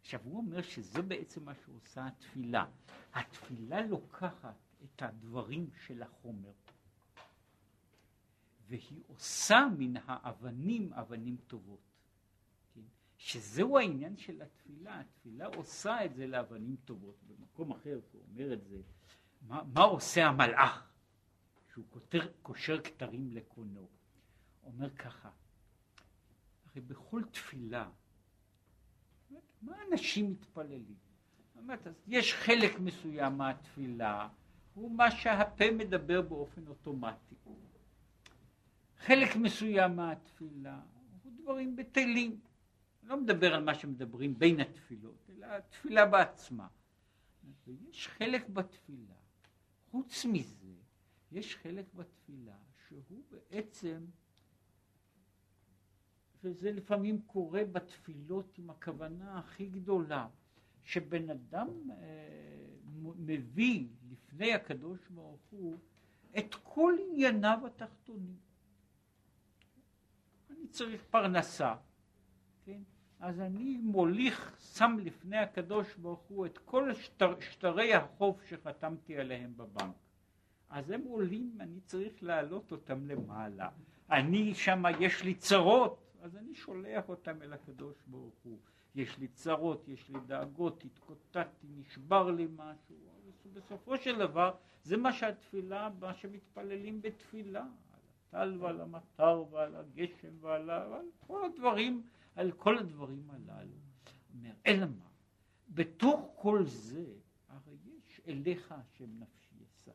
עכשיו 0.00 0.20
הוא 0.24 0.36
אומר 0.36 0.62
שזה 0.62 1.02
בעצם 1.02 1.44
מה 1.44 1.52
שעושה 1.54 2.06
התפילה. 2.06 2.66
התפילה 3.14 3.86
לוקחת 3.86 4.54
את 4.84 5.02
הדברים 5.02 5.70
של 5.86 6.02
החומר 6.02 6.52
והיא 8.68 9.02
עושה 9.06 9.68
מן 9.78 9.94
האבנים 10.06 10.92
אבנים 10.92 11.36
טובות. 11.46 11.80
כן? 12.74 12.80
שזהו 13.16 13.78
העניין 13.78 14.16
של 14.16 14.42
התפילה, 14.42 15.00
התפילה 15.00 15.46
עושה 15.46 16.04
את 16.04 16.14
זה 16.14 16.26
לאבנים 16.26 16.76
טובות. 16.84 17.16
במקום 17.26 17.72
אחר 17.72 17.98
הוא 18.12 18.22
אומר 18.30 18.52
את 18.52 18.64
זה, 18.64 18.80
מה, 19.48 19.62
מה 19.74 19.82
עושה 19.82 20.26
המלאך 20.26 20.90
שהוא 21.72 21.84
כותר, 21.90 22.32
קושר 22.42 22.80
כתרים 22.82 23.32
לקונו? 23.32 23.88
אומר 24.62 24.90
ככה, 24.90 25.30
הרי 26.66 26.80
בכל 26.80 27.22
תפילה, 27.32 27.88
מה 29.62 29.76
אנשים 29.90 30.30
מתפללים? 30.30 30.94
אומרת, 31.56 31.86
יש 32.06 32.34
חלק 32.34 32.80
מסוים 32.80 33.38
מהתפילה, 33.38 34.28
הוא 34.74 34.90
מה 34.90 35.10
שהפה 35.10 35.70
מדבר 35.70 36.22
באופן 36.22 36.66
אוטומטי. 36.66 37.34
חלק 38.98 39.36
מסוים 39.36 39.96
מהתפילה 39.96 40.80
הוא 41.22 41.32
דברים 41.42 41.76
בטלים. 41.76 42.40
לא 43.02 43.20
מדבר 43.20 43.54
על 43.54 43.64
מה 43.64 43.74
שמדברים 43.74 44.38
בין 44.38 44.60
התפילות, 44.60 45.30
אלא 45.30 45.46
התפילה 45.46 46.06
בעצמה. 46.06 46.66
ויש 47.66 48.08
חלק 48.08 48.48
בתפילה 48.48 49.17
חוץ 49.98 50.24
מזה, 50.24 50.74
יש 51.32 51.56
חלק 51.56 51.94
בתפילה 51.94 52.56
שהוא 52.88 53.22
בעצם, 53.30 54.06
וזה 56.42 56.72
לפעמים 56.72 57.22
קורה 57.22 57.64
בתפילות 57.64 58.58
עם 58.58 58.70
הכוונה 58.70 59.38
הכי 59.38 59.66
גדולה, 59.66 60.28
שבן 60.84 61.30
אדם 61.30 61.90
אה, 61.90 61.96
מביא 63.16 63.88
לפני 64.10 64.54
הקדוש 64.54 65.08
ברוך 65.08 65.40
הוא 65.50 65.78
את 66.38 66.54
כל 66.62 66.94
ענייניו 67.00 67.58
התחתונים. 67.66 68.36
אני 70.50 70.68
צריך 70.68 71.04
פרנסה, 71.10 71.76
כן? 72.64 72.82
אז 73.20 73.40
אני 73.40 73.78
מוליך, 73.82 74.56
שם 74.74 74.96
לפני 75.00 75.36
הקדוש 75.36 75.94
ברוך 75.94 76.20
הוא 76.28 76.46
את 76.46 76.58
כל 76.58 76.94
שטר, 76.94 77.40
שטרי 77.40 77.94
החוב 77.94 78.40
שחתמתי 78.48 79.18
עליהם 79.18 79.52
בבנק. 79.56 79.94
אז 80.70 80.90
הם 80.90 81.02
עולים, 81.02 81.58
אני 81.60 81.80
צריך 81.80 82.22
להעלות 82.22 82.72
אותם 82.72 83.06
למעלה. 83.06 83.68
אני 84.10 84.54
שם, 84.54 84.82
יש 85.00 85.22
לי 85.22 85.34
צרות, 85.34 86.12
אז 86.22 86.36
אני 86.36 86.54
שולח 86.54 87.08
אותם 87.08 87.42
אל 87.42 87.52
הקדוש 87.52 87.96
ברוך 88.06 88.34
הוא. 88.42 88.58
יש 88.94 89.18
לי 89.18 89.28
צרות, 89.28 89.88
יש 89.88 90.08
לי 90.08 90.18
דאגות, 90.26 90.84
התקוטטתי, 90.84 91.66
נשבר 91.76 92.30
לי 92.30 92.46
משהו. 92.56 92.96
בסופו 93.52 93.96
של 93.96 94.18
דבר, 94.18 94.54
זה 94.82 94.96
מה 94.96 95.12
שהתפילה, 95.12 95.88
מה 96.00 96.14
שמתפללים 96.14 97.02
בתפילה. 97.02 97.64
על 98.32 98.48
הטל 98.48 98.56
ועל 98.60 98.80
המטר 98.80 99.44
ועל 99.50 99.76
הגשם 99.76 100.28
ועל, 100.40 100.70
כל 101.26 101.44
הדברים 101.44 102.02
על 102.38 102.52
כל 102.52 102.78
הדברים 102.78 103.30
הללו. 103.30 103.76
אומר, 104.34 104.52
אלא 104.66 104.86
מה? 104.86 105.08
בתוך 105.68 106.32
כל 106.34 106.64
זה, 106.64 107.06
הרי 107.48 107.76
יש 107.84 108.20
אליך 108.28 108.72
השם 108.72 109.18
נפשי 109.18 109.54
אשא. 109.64 109.92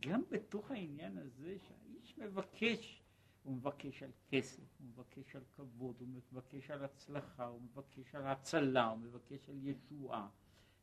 גם 0.00 0.22
בתוך 0.30 0.70
העניין 0.70 1.18
הזה 1.18 1.56
שהאיש 1.68 2.18
מבקש 2.18 3.02
הוא 3.42 3.56
מבקש 3.56 4.02
על 4.02 4.10
כסף, 4.28 4.62
הוא 4.78 4.88
מבקש 4.88 5.36
על 5.36 5.42
כבוד, 5.56 5.96
הוא 6.00 6.08
מבקש 6.08 6.70
על 6.70 6.84
הצלחה, 6.84 7.46
הוא 7.46 7.60
מבקש 7.62 8.14
על 8.14 8.26
הצלה, 8.26 8.86
הוא 8.86 8.98
מבקש 8.98 9.48
על 9.48 9.58
ישועה. 9.62 10.28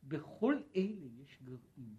בכל 0.02 0.62
אלה 0.76 1.06
יש 1.22 1.38
גרעין. 1.42 1.96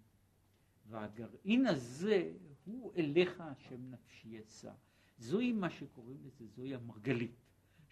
והגרעין 0.86 1.65
הזה 1.65 2.34
הוא 2.65 2.93
אליך 2.97 3.41
השם 3.41 3.91
נפשי 3.91 4.39
אשא. 4.39 4.71
זוהי 5.17 5.51
מה 5.51 5.69
שקוראים 5.69 6.17
לזה, 6.25 6.47
זוהי 6.47 6.75
המרגלית. 6.75 7.42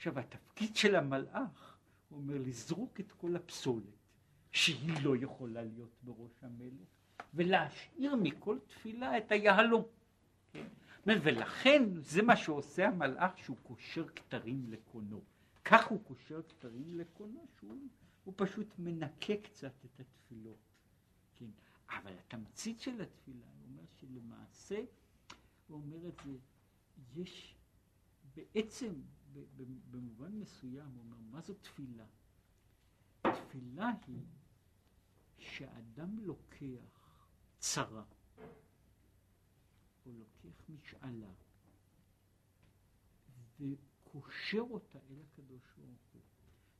עכשיו 0.02 0.20
התפקיד 0.20 0.76
של 0.76 0.96
המלאך, 0.96 1.78
הוא 2.10 2.20
אומר 2.20 2.38
לזרוק 2.38 3.00
את 3.00 3.12
כל 3.12 3.36
הפסולת 3.36 3.84
שהיא 4.52 5.04
לא 5.04 5.16
יכולה 5.16 5.64
להיות 5.64 5.96
בראש 6.04 6.32
המלך, 6.42 6.88
ולהשאיר 7.34 8.16
מכל 8.16 8.60
תפילה 8.68 9.18
את 9.18 9.32
היהלום. 9.32 9.84
כן? 10.54 10.68
ולכן 11.06 11.84
זה 11.96 12.22
מה 12.22 12.36
שעושה 12.36 12.88
המלאך 12.88 13.38
שהוא 13.38 13.58
קושר 13.64 14.08
כתרים 14.08 14.66
לקונו. 14.70 15.22
כך 15.66 15.88
הוא 15.88 16.04
קושר 16.04 16.42
כתרים 16.50 16.98
לקונו, 17.00 17.48
שהוא 17.60 18.34
פשוט 18.36 18.68
מנקה 18.80 19.38
קצת 19.44 19.86
את 19.86 20.00
התפילות. 20.00 20.58
כן? 21.36 21.50
אבל 21.90 22.14
התמצית 22.20 22.80
של 22.80 23.02
התפילה, 23.02 23.46
הוא 23.46 23.70
אומר 23.70 23.84
שלמעשה, 24.00 24.80
הוא 25.68 25.82
אומר 25.82 26.08
את 26.08 26.22
זה, 26.26 26.32
יש 27.16 27.56
בעצם, 28.36 28.94
במובן 29.92 30.32
מסוים, 30.40 30.92
הוא 30.92 31.00
אומר, 31.04 31.18
מה 31.32 31.42
זו 31.42 31.54
תפילה? 31.54 32.06
תפילה 33.22 33.92
היא 34.08 34.26
שאדם 35.38 36.20
לוקח 36.20 37.28
צרה, 37.60 38.04
או 40.06 40.12
לוקח 40.14 40.70
משאלה, 40.70 41.32
וקושר 43.60 44.66
אותה 44.70 45.00
אל 45.10 45.22
הקדוש 45.22 45.62
ברוך 45.78 46.02
הוא. 46.14 46.22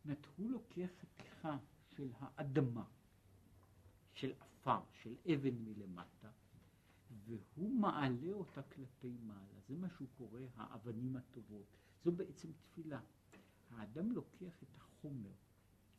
זאת 0.06 0.26
הוא 0.38 0.52
לוקח 0.52 0.90
חתיכה 1.02 1.58
של 1.88 2.12
האדמה, 2.20 2.86
של 4.14 4.34
עפר, 4.40 4.82
של 4.92 5.16
אבן 5.34 5.56
מלמטה, 5.56 6.32
והוא 7.26 7.80
מעלה 7.80 8.34
אותה 8.34 8.64
כלפי 8.64 9.18
מעלה. 9.22 9.60
זה 9.68 9.76
מה 9.76 9.90
שהוא 9.90 10.08
קורא 10.18 10.42
האבנים 10.56 11.16
הטובות. 11.16 11.78
זו 12.04 12.12
בעצם 12.12 12.52
תפילה. 12.54 13.00
האדם 13.70 14.12
לוקח 14.12 14.64
את 14.64 14.76
החומר, 14.76 15.32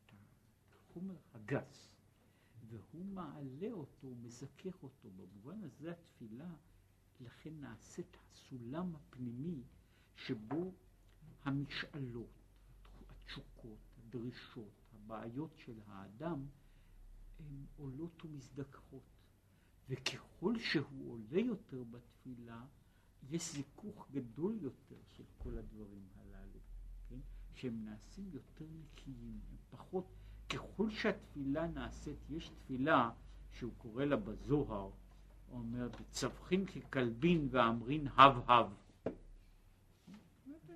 את 0.06 0.72
החומר 0.72 1.16
הגס, 1.34 1.92
והוא 2.68 3.04
מעלה 3.04 3.72
אותו, 3.72 4.14
מזכך 4.22 4.82
אותו. 4.82 5.10
במובן 5.10 5.62
הזה 5.62 5.92
התפילה, 5.92 6.54
לכן 7.20 7.60
נעשית 7.60 8.16
הסולם 8.30 8.96
הפנימי 8.96 9.62
שבו 10.16 10.72
המשאלות, 11.44 12.30
התשוקות, 13.08 13.78
הדרישות, 13.98 14.72
הבעיות 14.94 15.50
של 15.56 15.80
האדם, 15.86 16.46
הן 17.38 17.66
עולות 17.76 18.24
ומזדככות. 18.24 19.02
וככל 19.88 20.58
שהוא 20.58 21.12
עולה 21.12 21.40
יותר 21.40 21.84
בתפילה, 21.84 22.64
יש 23.30 23.52
זיכוך 23.52 24.08
גדול 24.12 24.58
יותר 24.60 24.96
של 25.06 25.24
כל 25.38 25.58
הדברים 25.58 26.02
הללו, 26.16 26.60
כן? 27.08 27.18
שהם 27.54 27.84
נעשים 27.84 28.30
יותר 28.32 28.64
נקיים, 28.80 29.40
הם 29.50 29.56
פחות, 29.70 30.04
ככל 30.48 30.90
שהתפילה 30.90 31.66
נעשית, 31.66 32.18
יש 32.30 32.48
תפילה 32.48 33.10
שהוא 33.50 33.72
קורא 33.78 34.04
לה 34.04 34.16
בזוהר, 34.16 34.90
הוא 35.48 35.58
אומר, 35.58 35.88
צווחים 36.10 36.66
ככלבין 36.66 37.48
ואמרין 37.50 38.06
הב 38.16 38.50
הב. 38.50 38.72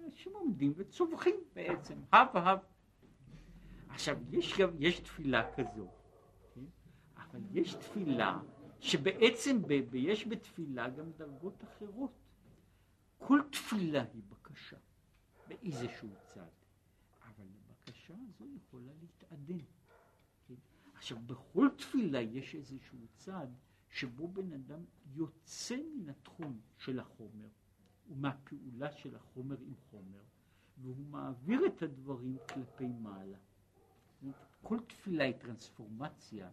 אנשים 0.07 0.33
עומדים 0.33 0.73
וצווחים 0.77 1.35
בעצם, 1.55 1.95
הב 2.13 2.37
הב. 2.37 2.59
עכשיו, 3.89 4.17
יש 4.31 4.59
גם, 4.59 4.71
יש 4.79 5.01
תפילה 5.01 5.55
כזו, 5.55 5.89
כן? 6.55 6.65
אבל 7.17 7.41
יש 7.53 7.75
תפילה 7.75 8.41
שבעצם 8.81 9.63
ב, 9.63 9.73
ב, 9.91 9.95
יש 9.95 10.27
בתפילה 10.27 10.89
גם 10.89 11.11
דרגות 11.17 11.65
אחרות. 11.65 12.26
כל 13.19 13.41
תפילה 13.53 14.05
היא 14.13 14.23
בקשה 14.29 14.77
באיזשהו 15.49 16.09
צד, 16.25 16.51
אבל 17.23 17.47
הבקשה 17.69 18.15
הזו 18.29 18.47
יכולה 18.57 18.93
להתעדן. 19.01 19.65
כן? 20.49 20.55
עכשיו, 20.95 21.19
בכל 21.27 21.69
תפילה 21.79 22.21
יש 22.21 22.55
איזשהו 22.55 22.99
צד 23.17 23.47
שבו 23.91 24.29
בן 24.29 24.53
אדם 24.53 24.85
יוצא 25.15 25.77
מן 25.77 26.09
התחום 26.09 26.61
של 26.79 27.01
החומר 27.01 27.49
ומהפעולה 28.09 28.93
של 28.93 29.17
החומר 29.17 29.57
עם 29.61 29.75
חומר, 29.91 30.23
והוא 30.83 31.07
מעביר 31.11 31.67
את 31.67 31.83
הדברים 31.83 32.37
כלפי 32.49 32.87
מעלה. 32.87 33.39
כל 34.63 34.79
תפילה 34.89 35.25
היא 35.25 35.33
טרנספורמציה 35.33 36.51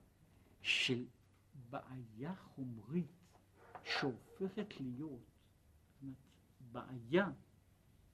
של 0.61 1.05
בעיה 1.69 2.35
חומרית 2.35 3.11
שהופכת 3.83 4.81
להיות, 4.81 5.32
בעיה, 6.73 7.31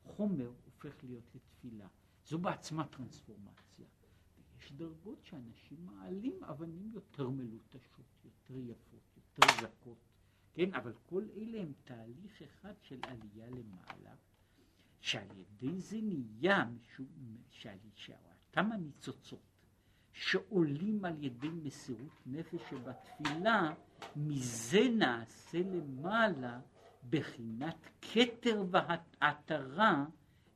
חומר 0.03 0.51
הופך 0.65 1.03
להיות 1.03 1.35
לתפילה. 1.35 1.87
זו 2.25 2.37
בעצמה 2.39 2.87
טרנספורמציה. 2.87 3.85
ויש 4.55 4.71
דרגות 4.71 5.19
שאנשים 5.23 5.85
מעלים 5.85 6.43
אבנים 6.43 6.91
יותר 6.93 7.29
מלוטשות, 7.29 8.05
יותר 8.25 8.59
יפות, 8.59 9.17
יותר 9.17 9.53
זכות, 9.61 9.97
כן? 10.53 10.73
אבל 10.73 10.93
כל 11.05 11.23
אלה 11.37 11.61
הם 11.61 11.73
תהליך 11.83 12.41
אחד 12.41 12.73
של 12.81 12.99
עלייה 13.03 13.49
למעלה, 13.49 14.15
שעל 14.99 15.27
ידי 15.37 15.79
זה 15.79 15.97
נהיה, 16.01 16.65
משום, 16.65 17.07
שעל 17.49 17.77
אותם 18.49 18.71
הניצוצות 18.71 19.39
שעולים 20.11 21.05
על 21.05 21.23
ידי 21.23 21.49
מסירות 21.49 22.21
נפש 22.25 22.61
שבתפילה, 22.69 23.73
מזה 24.15 24.89
נעשה 24.97 25.59
למעלה 25.59 26.59
בחינת 27.09 27.89
כתר 28.01 28.63
והעטרה 28.71 30.05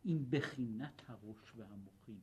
עם 0.04 0.26
בחינת 0.30 1.02
הראש 1.08 1.54
והמוחין. 1.56 2.20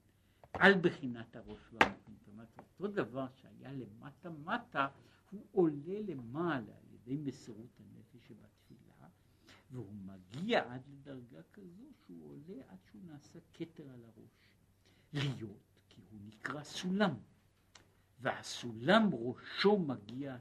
על 0.53 0.75
בחינת 0.81 1.37
הראש 1.37 1.61
והמוחין. 1.73 2.15
זאת 2.19 2.29
אומרת, 2.29 2.49
אותו 2.59 2.89
דבר 2.89 3.27
שהיה 3.35 3.73
למטה 3.73 4.31
מטה, 4.31 4.89
הוא 5.31 5.47
עולה 5.53 6.01
למעלה 6.07 6.73
על 6.73 6.95
ידי 6.95 7.17
מסירות 7.17 7.81
הנפש 7.81 8.29
שבתפילה, 8.29 9.09
והוא 9.71 9.93
מגיע 9.95 10.73
עד 10.73 10.83
לדרגה 10.89 11.43
כזו 11.53 11.85
שהוא 12.07 12.31
עולה 12.31 12.63
עד 12.69 12.79
שהוא 12.91 13.03
נעשה 13.07 13.39
כתר 13.55 13.83
על 13.83 14.05
הראש. 14.05 14.51
להיות 15.13 15.81
כי 15.89 16.01
הוא 16.11 16.21
נקרא 16.27 16.63
סולם. 16.63 17.15
והסולם 18.21 19.11
ראשו 19.13 19.79
מגיע 19.79 20.39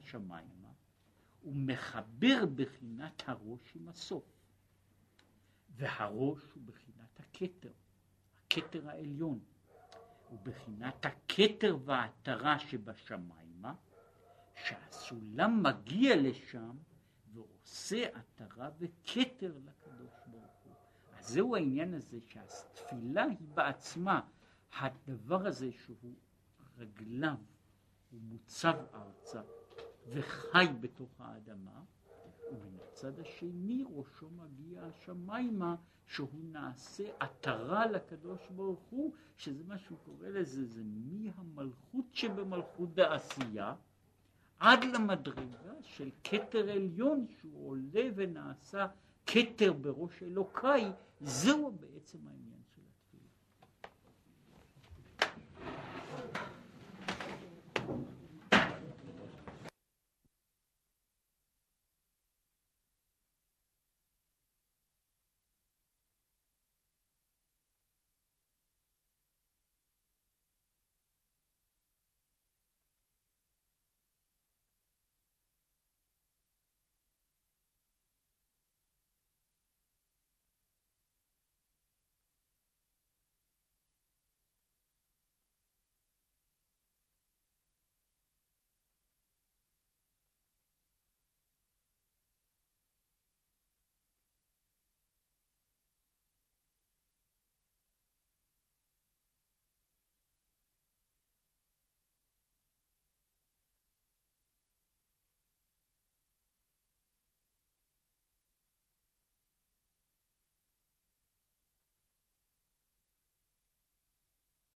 השמיימה, 1.40 1.60
ומחבר 1.60 2.46
בחינת 2.56 3.24
הראש 3.28 3.76
עם 3.76 3.90
הסוף. 3.90 4.24
והראש 5.76 6.44
הוא 6.54 6.64
בחינת 6.66 7.20
הכתר, 7.20 7.72
הכתר 8.38 8.90
העליון, 8.90 9.40
ובחינת 10.32 11.06
הכתר 11.06 11.78
והעטרה 11.86 12.60
שבשמיימה, 12.60 13.74
שהסולם 14.56 15.64
מגיע 15.64 16.16
לשם 16.16 16.78
ועושה 17.34 18.08
עטרה 18.14 18.70
וכתר 18.80 19.54
לקדוש 19.66 20.14
ברוך 20.28 20.64
הוא. 20.64 20.74
אז 21.18 21.28
זהו 21.28 21.56
העניין 21.56 21.94
הזה 21.94 22.18
שהתפילה 22.22 23.24
היא 23.24 23.48
בעצמה 23.54 24.22
הדבר 24.80 25.48
הזה 25.48 25.72
שהוא 25.72 26.14
רגליו, 26.78 27.36
הוא 28.12 28.22
מוצב 28.22 28.74
ארצה 28.94 29.42
וחי 30.10 30.66
בתוך 30.82 31.10
האדמה, 31.20 31.82
ומן 32.52 33.22
השני 33.22 33.84
ראשו 33.96 34.30
מגיע 34.30 34.84
השמיימה 34.84 35.76
שהוא 36.06 36.44
נעשה 36.52 37.04
עטרה 37.20 37.86
לקדוש 37.88 38.42
ברוך 38.56 38.84
הוא, 38.90 39.14
שזה 39.38 39.64
מה 39.68 39.78
שהוא 39.78 39.98
קורא 40.06 40.28
לזה, 40.28 40.66
זה 40.66 40.82
מהמלכות 40.84 42.06
שבמלכות 42.14 42.94
דעשייה 42.94 43.76
עד 44.60 44.84
למדרגה 44.84 45.74
של 45.82 46.10
כתר 46.24 46.70
עליון 46.70 47.26
שהוא 47.40 47.70
עולה 47.70 48.10
ונעשה 48.16 48.88
כתר 49.26 49.74
בראש 49.74 50.24
אלוקיי, 50.24 50.92
זהו 51.22 51.72
בעצם 51.80 52.18
העניין 52.28 52.59